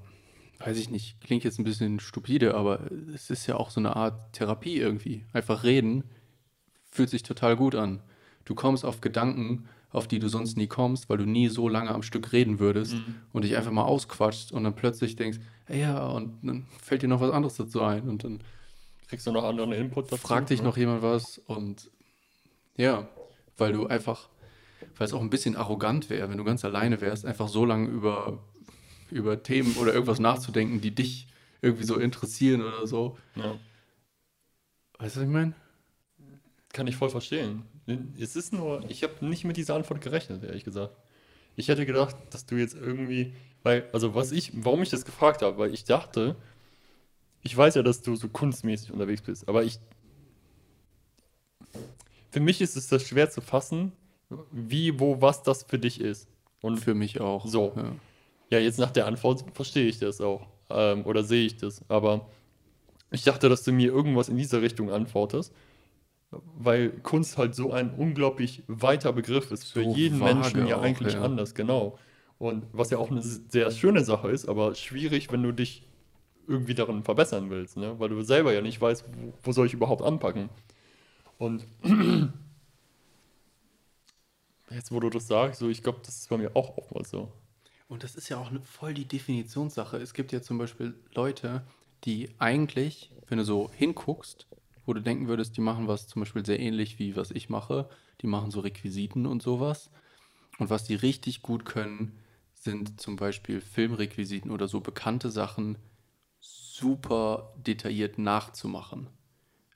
[0.59, 3.95] weiß ich nicht, klingt jetzt ein bisschen stupide, aber es ist ja auch so eine
[3.95, 5.25] Art Therapie irgendwie.
[5.33, 6.03] Einfach reden
[6.91, 8.01] fühlt sich total gut an.
[8.45, 11.89] Du kommst auf Gedanken, auf die du sonst nie kommst, weil du nie so lange
[11.91, 13.15] am Stück reden würdest Mhm.
[13.33, 17.07] und dich einfach mal ausquatscht und dann plötzlich denkst, "Ey, ja, und dann fällt dir
[17.07, 18.41] noch was anderes dazu ein und dann
[19.07, 20.17] Kriegst du noch anderen Input dazu?
[20.27, 20.65] fragt dich ne?
[20.67, 21.91] noch jemand was und
[22.77, 23.07] ja,
[23.57, 24.29] weil du einfach,
[24.97, 27.87] weil es auch ein bisschen arrogant wäre, wenn du ganz alleine wärst, einfach so lange
[27.87, 28.39] über,
[29.11, 31.27] über Themen oder irgendwas nachzudenken, die dich
[31.61, 33.17] irgendwie so interessieren oder so.
[33.35, 33.57] Ja.
[34.99, 35.53] Weißt du, was ich meine?
[36.73, 37.63] Kann ich voll verstehen.
[38.19, 40.95] Es ist nur, ich habe nicht mit dieser Antwort gerechnet, ehrlich gesagt.
[41.55, 45.41] Ich hätte gedacht, dass du jetzt irgendwie, weil, also was ich, warum ich das gefragt
[45.41, 46.35] habe, weil ich dachte,
[47.43, 49.79] ich weiß ja, dass du so kunstmäßig unterwegs bist, aber ich,
[52.35, 53.93] für mich ist es das schwer zu fassen,
[54.51, 56.27] wie, wo, was das für dich ist.
[56.61, 57.47] Und Für mich auch.
[57.47, 57.71] So.
[57.77, 57.95] Ja.
[58.49, 60.45] Ja, jetzt nach der Antwort verstehe ich das auch.
[60.69, 61.81] Ähm, oder sehe ich das.
[61.87, 62.27] Aber
[63.09, 65.53] ich dachte, dass du mir irgendwas in dieser Richtung antwortest.
[66.57, 69.71] Weil Kunst halt so ein unglaublich weiter Begriff ist.
[69.71, 71.21] Für So jeden vage Menschen ja auch, eigentlich ja.
[71.21, 71.97] anders, genau.
[72.37, 75.87] Und was ja auch eine sehr schöne Sache ist, aber schwierig, wenn du dich
[76.49, 77.97] irgendwie darin verbessern willst, ne?
[77.97, 80.49] Weil du selber ja nicht weißt, wo, wo soll ich überhaupt anpacken.
[81.37, 81.65] Und
[84.69, 87.31] jetzt, wo du das sagst, so, ich glaube, das ist bei mir auch oftmals so.
[87.87, 89.97] Und das ist ja auch eine, voll die Definitionssache.
[89.97, 91.63] Es gibt ja zum Beispiel Leute,
[92.03, 94.47] die eigentlich, wenn du so hinguckst,
[94.85, 97.89] wo du denken würdest, die machen was zum Beispiel sehr ähnlich wie was ich mache,
[98.21, 99.89] die machen so Requisiten und sowas.
[100.57, 102.17] Und was die richtig gut können,
[102.53, 105.77] sind zum Beispiel Filmrequisiten oder so bekannte Sachen
[106.39, 109.07] super detailliert nachzumachen.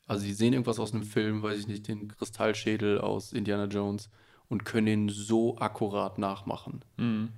[0.09, 4.09] Also sie sehen irgendwas aus einem Film, weiß ich nicht, den Kristallschädel aus Indiana Jones
[4.47, 6.83] und können ihn so akkurat nachmachen.
[6.97, 7.29] Mhm.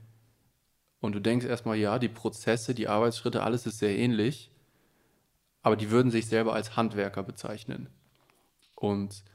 [1.02, 4.52] Und du denkst erstmal, ja, die Prozesse, die Arbeitsschritte, alles ist sehr ähnlich,
[5.62, 7.90] aber die würden sich selber als Handwerker bezeichnen.
[8.76, 9.26] Und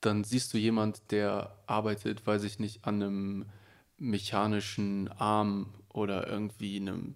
[0.00, 3.46] dann siehst du jemand, der arbeitet, weiß ich nicht, an einem
[3.98, 7.14] mechanischen Arm oder irgendwie einem,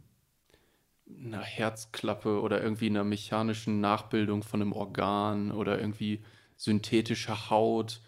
[1.08, 6.20] einer Herzklappe oder irgendwie einer mechanischen Nachbildung von einem Organ oder irgendwie
[6.56, 8.00] synthetischer Haut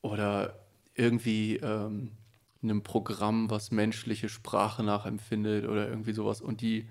[0.00, 0.58] oder
[0.94, 2.12] irgendwie ähm,
[2.62, 6.40] einem Programm, was menschliche Sprache nachempfindet oder irgendwie sowas.
[6.40, 6.88] Und die,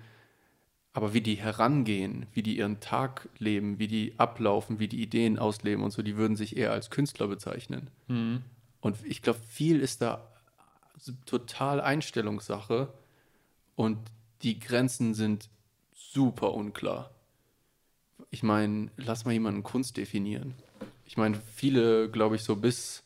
[0.92, 5.38] aber wie die herangehen, wie die ihren Tag leben, wie die ablaufen, wie die Ideen
[5.38, 7.90] ausleben und so, die würden sich eher als Künstler bezeichnen.
[8.08, 8.42] Mhm.
[8.80, 10.28] Und ich glaube, viel ist da
[11.26, 12.92] total Einstellungssache
[13.76, 13.98] und
[14.42, 15.48] die Grenzen sind
[15.92, 17.10] super unklar.
[18.30, 20.54] Ich meine, lass mal jemanden Kunst definieren.
[21.04, 23.04] Ich meine, viele, glaube ich, so bis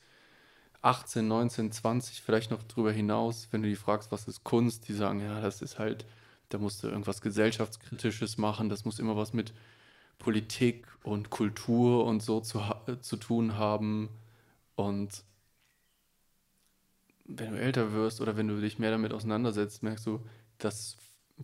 [0.82, 4.92] 18, 19, 20, vielleicht noch drüber hinaus, wenn du die fragst, was ist Kunst, die
[4.92, 6.06] sagen, ja, das ist halt,
[6.48, 9.52] da musst du irgendwas gesellschaftskritisches machen, das muss immer was mit
[10.18, 12.62] Politik und Kultur und so zu,
[13.00, 14.08] zu tun haben.
[14.76, 15.24] Und
[17.24, 20.24] wenn du älter wirst oder wenn du dich mehr damit auseinandersetzt, merkst du,
[20.58, 20.96] dass,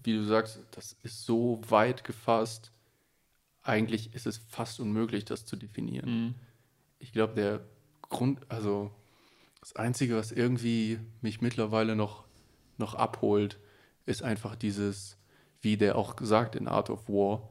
[0.03, 2.73] wie du sagst, das ist so weit gefasst,
[3.63, 6.11] eigentlich ist es fast unmöglich, das zu definieren.
[6.11, 6.35] Mhm.
[6.99, 7.61] Ich glaube, der
[8.03, 8.91] Grund, also
[9.61, 12.25] das Einzige, was irgendwie mich mittlerweile noch,
[12.79, 13.59] noch abholt,
[14.07, 15.17] ist einfach dieses,
[15.61, 17.49] wie der auch sagt in Art of War,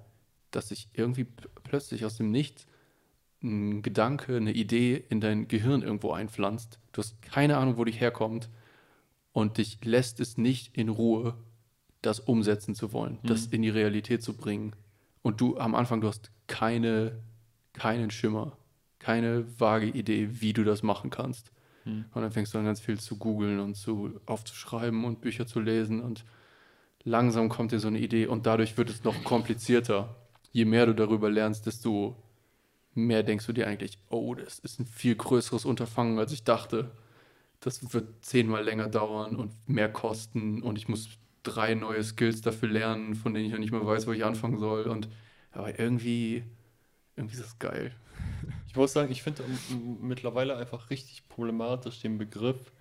[0.51, 1.26] dass sich irgendwie
[1.63, 2.68] plötzlich aus dem Nichts
[3.41, 6.80] ein Gedanke, eine Idee in dein Gehirn irgendwo einpflanzt.
[6.91, 8.49] Du hast keine Ahnung, wo die herkommt
[9.31, 11.38] und dich lässt es nicht in Ruhe,
[12.02, 14.73] das umsetzen zu wollen, das in die Realität zu bringen.
[15.22, 17.19] Und du am Anfang, du hast keine,
[17.73, 18.57] keinen Schimmer,
[18.99, 21.52] keine vage Idee, wie du das machen kannst.
[21.86, 22.06] Mhm.
[22.14, 25.60] Und dann fängst du an, ganz viel zu googeln und zu aufzuschreiben und Bücher zu
[25.60, 26.26] lesen und
[27.03, 30.15] langsam kommt dir so eine Idee und dadurch wird es noch komplizierter.
[30.52, 32.15] Je mehr du darüber lernst, desto
[32.94, 36.91] mehr denkst du dir eigentlich, oh, das ist ein viel größeres Unterfangen, als ich dachte.
[37.60, 41.10] Das wird zehnmal länger dauern und mehr kosten und ich muss
[41.43, 44.59] drei neue Skills dafür lernen, von denen ich noch nicht mehr weiß, wo ich anfangen
[44.59, 44.84] soll.
[44.84, 45.09] Und
[45.51, 46.43] aber irgendwie,
[47.15, 47.91] irgendwie ist das geil.
[48.68, 49.43] Ich muss sagen, ich finde
[50.01, 52.72] mittlerweile einfach richtig problematisch den Begriff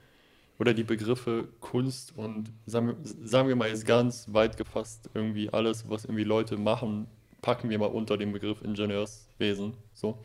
[0.60, 5.50] oder die Begriffe Kunst und sagen wir, sagen wir mal jetzt ganz weit gefasst, irgendwie
[5.50, 7.08] alles, was irgendwie Leute machen,
[7.42, 9.74] packen wir mal unter den Begriff Ingenieurswesen.
[9.92, 10.22] So.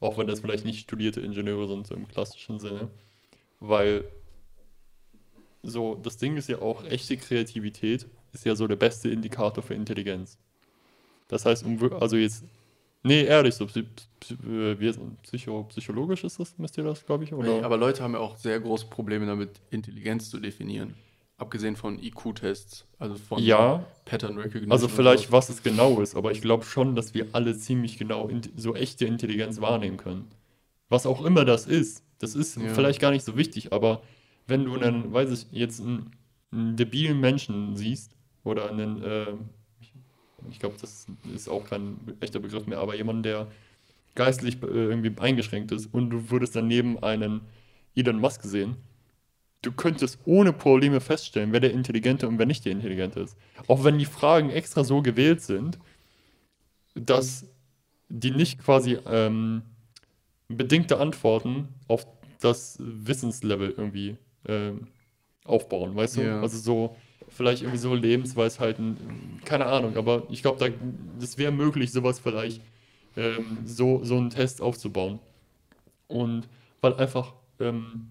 [0.00, 2.90] Auch wenn das vielleicht nicht studierte Ingenieure sind, so im klassischen Sinne.
[3.60, 4.04] Weil
[5.62, 9.74] so, das Ding ist ja auch, echte Kreativität ist ja so der beste Indikator für
[9.74, 10.38] Intelligenz.
[11.28, 12.44] Das heißt, um, also jetzt
[13.04, 17.32] Nee, ehrlich, so äh, psycho psychologisch ist das, misst ihr das, glaube ich?
[17.32, 17.48] Oder?
[17.58, 20.94] Nee, aber Leute haben ja auch sehr große Probleme damit, Intelligenz zu definieren.
[21.36, 24.70] Abgesehen von IQ-Tests, also von ja, Pattern Recognition.
[24.70, 28.30] also vielleicht, was es genau ist, aber ich glaube schon, dass wir alle ziemlich genau
[28.56, 30.28] so echte Intelligenz wahrnehmen können.
[30.88, 32.68] Was auch immer das ist, das ist Ja.
[32.68, 34.02] vielleicht gar nicht so wichtig, aber
[34.46, 36.10] wenn du einen, weiß ich, jetzt einen,
[36.50, 38.14] einen debilen Menschen siehst
[38.44, 39.34] oder einen, äh,
[40.50, 43.48] ich, glaube, das ist auch kein echter Begriff mehr, aber jemanden, der
[44.14, 47.42] geistlich äh, irgendwie eingeschränkt ist und du würdest daneben einen
[47.94, 48.76] Elon Musk sehen,
[49.62, 53.36] du könntest ohne Probleme feststellen, wer der Intelligente und wer nicht der Intelligente ist.
[53.68, 55.78] Auch wenn die Fragen extra so gewählt sind,
[56.94, 57.46] dass
[58.08, 59.62] die nicht quasi ähm,
[60.48, 62.06] bedingte Antworten auf
[62.40, 64.16] das Wissenslevel irgendwie
[64.46, 64.88] ähm,
[65.44, 66.22] aufbauen, weißt du?
[66.22, 66.40] Ja.
[66.40, 66.96] Also so,
[67.28, 70.74] vielleicht irgendwie so Lebensweisheiten, keine Ahnung, aber ich glaube, da,
[71.18, 72.60] das wäre möglich, sowas vielleicht
[73.16, 75.18] ähm, so, so einen Test aufzubauen.
[76.08, 76.48] Und
[76.80, 78.08] weil einfach ähm,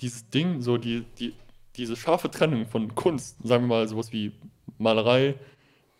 [0.00, 1.34] dieses Ding, so die, die,
[1.76, 4.32] diese scharfe Trennung von Kunst, sagen wir mal sowas wie
[4.78, 5.34] Malerei,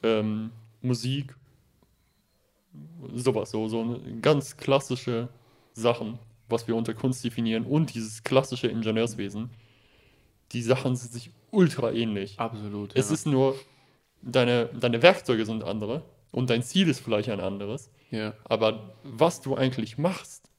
[0.02, 0.50] ähm,
[0.82, 1.34] Musik,
[3.14, 5.28] sowas, so, so ganz klassische
[5.72, 6.18] Sachen,
[6.50, 9.50] was wir unter Kunst definieren und dieses klassische Ingenieurswesen,
[10.52, 12.38] die Sachen sind sich ultra ähnlich.
[12.38, 12.94] Absolut.
[12.96, 13.14] Es ja.
[13.14, 13.56] ist nur,
[14.22, 18.34] deine, deine Werkzeuge sind andere und dein Ziel ist vielleicht ein anderes, ja.
[18.44, 20.50] aber was du eigentlich machst,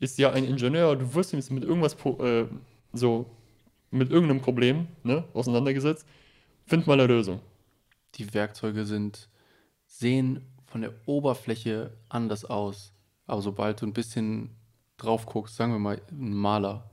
[0.00, 2.46] ist ja ein Ingenieur, du wirst jetzt mit irgendwas, äh,
[2.92, 3.26] so,
[3.90, 6.06] mit irgendeinem Problem, ne, auseinandergesetzt,
[6.66, 7.40] find mal eine Lösung.
[8.16, 9.28] Die Werkzeuge sind,
[9.86, 12.92] sehen von der Oberfläche anders aus.
[13.26, 14.50] Aber sobald du ein bisschen
[14.96, 16.88] drauf guckst, sagen wir mal, ein Maler,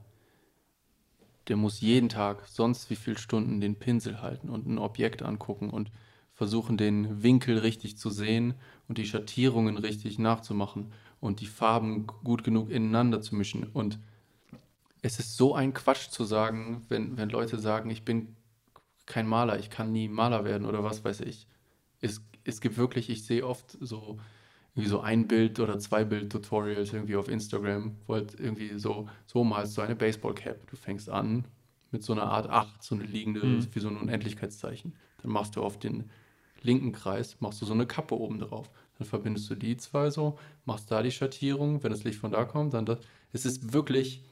[1.48, 5.70] der muss jeden Tag sonst wie viele Stunden den Pinsel halten und ein Objekt angucken
[5.70, 5.90] und
[6.32, 8.54] versuchen, den Winkel richtig zu sehen
[8.88, 13.64] und die Schattierungen richtig nachzumachen und die Farben gut genug ineinander zu mischen.
[13.64, 13.98] Und
[15.02, 18.36] es ist so ein Quatsch zu sagen, wenn, wenn Leute sagen, ich bin
[19.06, 21.46] kein Maler, ich kann nie Maler werden oder was weiß ich.
[22.00, 24.18] Es, es gibt wirklich, ich sehe oft so
[24.74, 29.44] irgendwie so ein Bild oder zwei Bild-Tutorials irgendwie auf Instagram, wo halt irgendwie so, so
[29.44, 30.66] malst du eine Baseball-Cap.
[30.70, 31.44] Du fängst an
[31.90, 33.66] mit so einer Art 8, so eine liegende, Mhm.
[33.74, 34.94] wie so ein Unendlichkeitszeichen.
[35.22, 36.10] Dann machst du auf den
[36.62, 38.70] linken Kreis, machst du so eine Kappe oben drauf.
[38.98, 42.44] Dann verbindest du die zwei so, machst da die Schattierung, wenn das Licht von da
[42.44, 42.98] kommt, dann das.
[43.32, 44.22] Es ist wirklich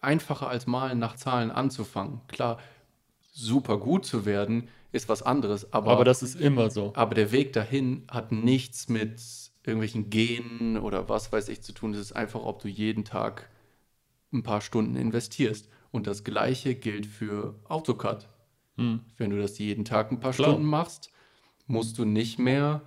[0.00, 2.20] einfacher als Malen nach Zahlen anzufangen.
[2.28, 2.58] Klar,
[3.32, 6.92] super gut zu werden ist was anderes, aber, Aber das ist immer so.
[6.94, 9.20] aber der Weg dahin hat nichts mit
[9.64, 11.92] irgendwelchen Genen oder was weiß ich zu tun.
[11.92, 13.50] Es ist einfach, ob du jeden Tag
[14.32, 15.68] ein paar Stunden investierst.
[15.90, 18.28] Und das Gleiche gilt für AutoCAD.
[18.76, 19.00] Hm.
[19.16, 20.50] Wenn du das jeden Tag ein paar Klar.
[20.50, 21.10] Stunden machst,
[21.66, 22.82] musst du nicht mehr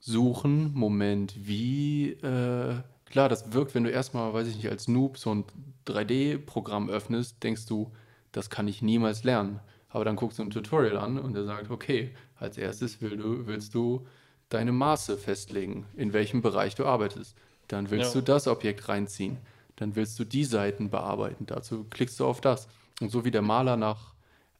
[0.00, 5.18] suchen, Moment, wie, äh, klar, das wirkt, wenn du erstmal, weiß ich nicht, als Noob
[5.18, 5.44] so ein
[5.86, 7.92] 3D-Programm öffnest, denkst du,
[8.32, 9.60] das kann ich niemals lernen.
[9.90, 13.46] Aber dann guckst du ein Tutorial an und der sagt, okay, als erstes will du,
[13.46, 14.06] willst du
[14.48, 17.36] deine Maße festlegen, in welchem Bereich du arbeitest.
[17.68, 18.20] Dann willst Ja.
[18.20, 19.38] du das Objekt reinziehen.
[19.76, 21.46] Dann willst du die Seiten bearbeiten.
[21.46, 22.68] Dazu klickst du auf das.
[23.00, 24.14] Und so wie der Maler nach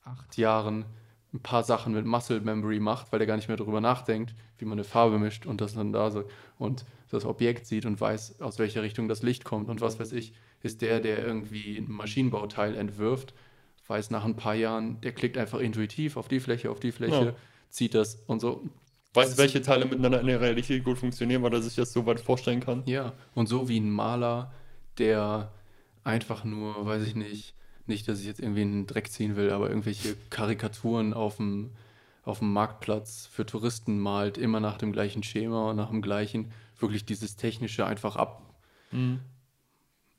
[0.05, 0.85] acht Jahren
[1.32, 4.65] ein paar Sachen mit Muscle Memory macht, weil er gar nicht mehr darüber nachdenkt, wie
[4.65, 6.24] man eine Farbe mischt und das dann da so
[6.59, 10.12] und das Objekt sieht und weiß, aus welcher Richtung das Licht kommt und was weiß
[10.12, 10.32] ich,
[10.62, 13.32] ist der, der irgendwie ein Maschinenbauteil entwirft,
[13.90, 17.24] weiß nach ein paar Jahren, der klickt einfach intuitiv auf die Fläche, auf die Fläche,
[17.26, 17.32] Ja.
[17.70, 18.62] zieht das und so.
[19.14, 22.06] Weißt du, welche Teile miteinander in der Realität gut funktionieren, weil er sich das so
[22.06, 22.84] weit vorstellen kann?
[22.86, 24.52] Ja, und so wie ein Maler,
[24.98, 25.50] der
[26.04, 27.54] einfach nur, weiß ich nicht,
[27.86, 31.72] nicht, dass ich jetzt irgendwie einen Dreck ziehen will, aber irgendwelche Karikaturen auf dem,
[32.22, 36.52] auf dem Marktplatz für Touristen malt, immer nach dem gleichen Schema und nach dem gleichen,
[36.78, 38.42] wirklich dieses Technische einfach ab,
[38.92, 39.18] Mhm.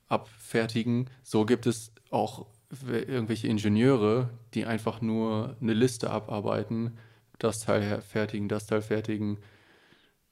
[0.10, 1.10] abfertigen.
[1.23, 2.48] So gibt es auch
[2.89, 6.98] irgendwelche Ingenieure, die einfach nur eine Liste abarbeiten,
[7.39, 9.38] das Teil fertigen, das Teil fertigen.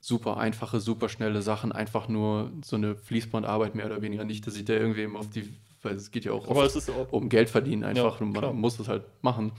[0.02, 4.24] Super einfache, super schnelle Sachen, einfach nur so eine Fließbandarbeit mehr oder weniger.
[4.24, 7.12] Nicht, dass ich da irgendwem auf die, weil es geht ja auch oft ist auch,
[7.12, 8.54] um Geld verdienen einfach Ja, klar.
[8.54, 9.52] man muss es halt machen.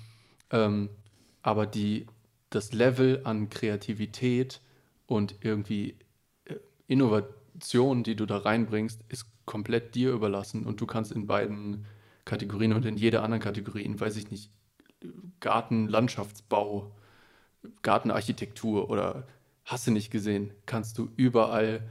[0.51, 0.89] Ähm,
[1.43, 2.07] aber die,
[2.48, 4.62] das Level an Kreativität
[5.07, 5.97] und irgendwie
[6.47, 6.55] äh,
[6.86, 11.85] Innovation, die du da reinbringst, ist komplett dir überlassen und du kannst in beiden
[12.31, 14.52] Kategorien und in jeder anderen Kategorie, weiß ich nicht,
[15.40, 16.93] Garten, Landschaftsbau,
[17.82, 19.27] Gartenarchitektur oder
[19.65, 21.82] hast du nicht gesehen, kannst du überall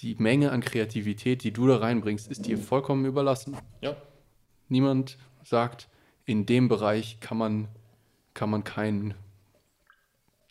[0.00, 3.56] die Menge an Kreativität, die du da reinbringst, ist dir vollkommen überlassen.
[3.80, 3.96] ja,
[4.68, 5.88] Niemand sagt,
[6.26, 7.68] in dem Bereich kann man,
[8.34, 9.14] kann man kein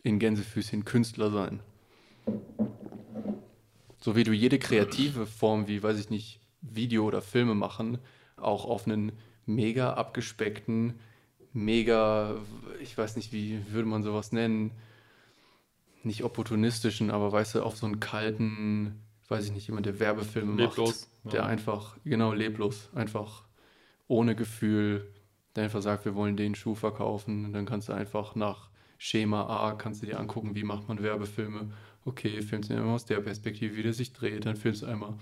[0.02, 1.60] in Gänsefüßchen Künstler sein.
[4.00, 8.00] So wie du jede kreative Form, wie, weiß ich nicht, Video oder Filme machen,
[8.38, 9.12] auch auf einen
[9.46, 11.00] mega abgespeckten,
[11.54, 12.36] mega,
[12.82, 14.72] ich weiß nicht, wie würde man sowas nennen,
[16.04, 20.56] nicht opportunistischen, aber weißt du, auf so einen kalten, weiß ich nicht, jemand, der Werbefilme
[20.56, 21.48] Leblos, macht, der ja.
[21.48, 23.44] einfach, genau, leblos, einfach
[24.08, 25.12] ohne Gefühl,
[25.56, 29.46] der einfach sagt, wir wollen den Schuh verkaufen und dann kannst du einfach nach Schema
[29.46, 31.72] A, kannst du dir angucken, wie macht man Werbefilme.
[32.06, 35.16] Okay, filmst du immer aus der Perspektive, wie der sich dreht, dann filmst du einmal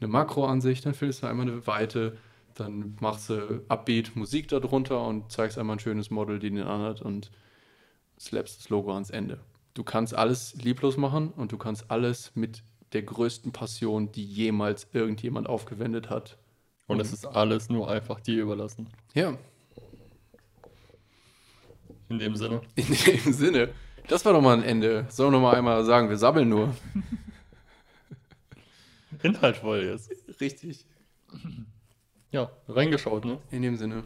[0.00, 2.16] eine Makroansicht, dann filmst du einmal eine Weite,
[2.54, 7.02] dann machst du Upbeat Musik darunter und zeigst einmal ein schönes Model, die den anhat
[7.02, 7.30] und
[8.18, 9.40] slappst das Logo ans Ende.
[9.74, 12.62] Du kannst alles lieblos machen und du kannst alles mit
[12.92, 16.38] der größten Passion, die jemals irgendjemand aufgewendet hat.
[16.86, 18.88] Und es ist alles nur einfach dir überlassen.
[19.14, 19.38] Ja,
[22.08, 22.60] In dem Sinne.
[22.74, 23.68] in dem Sinne.
[24.08, 25.06] Das war doch mal ein Ende.
[25.08, 26.74] Sollen wir noch mal einmal sagen, wir sabbeln nur.
[29.22, 30.10] Inhaltvoll jetzt.
[30.40, 30.84] Richtig.
[32.32, 33.38] ja, reingeschaut, ne?
[33.50, 34.04] In dem Sinne.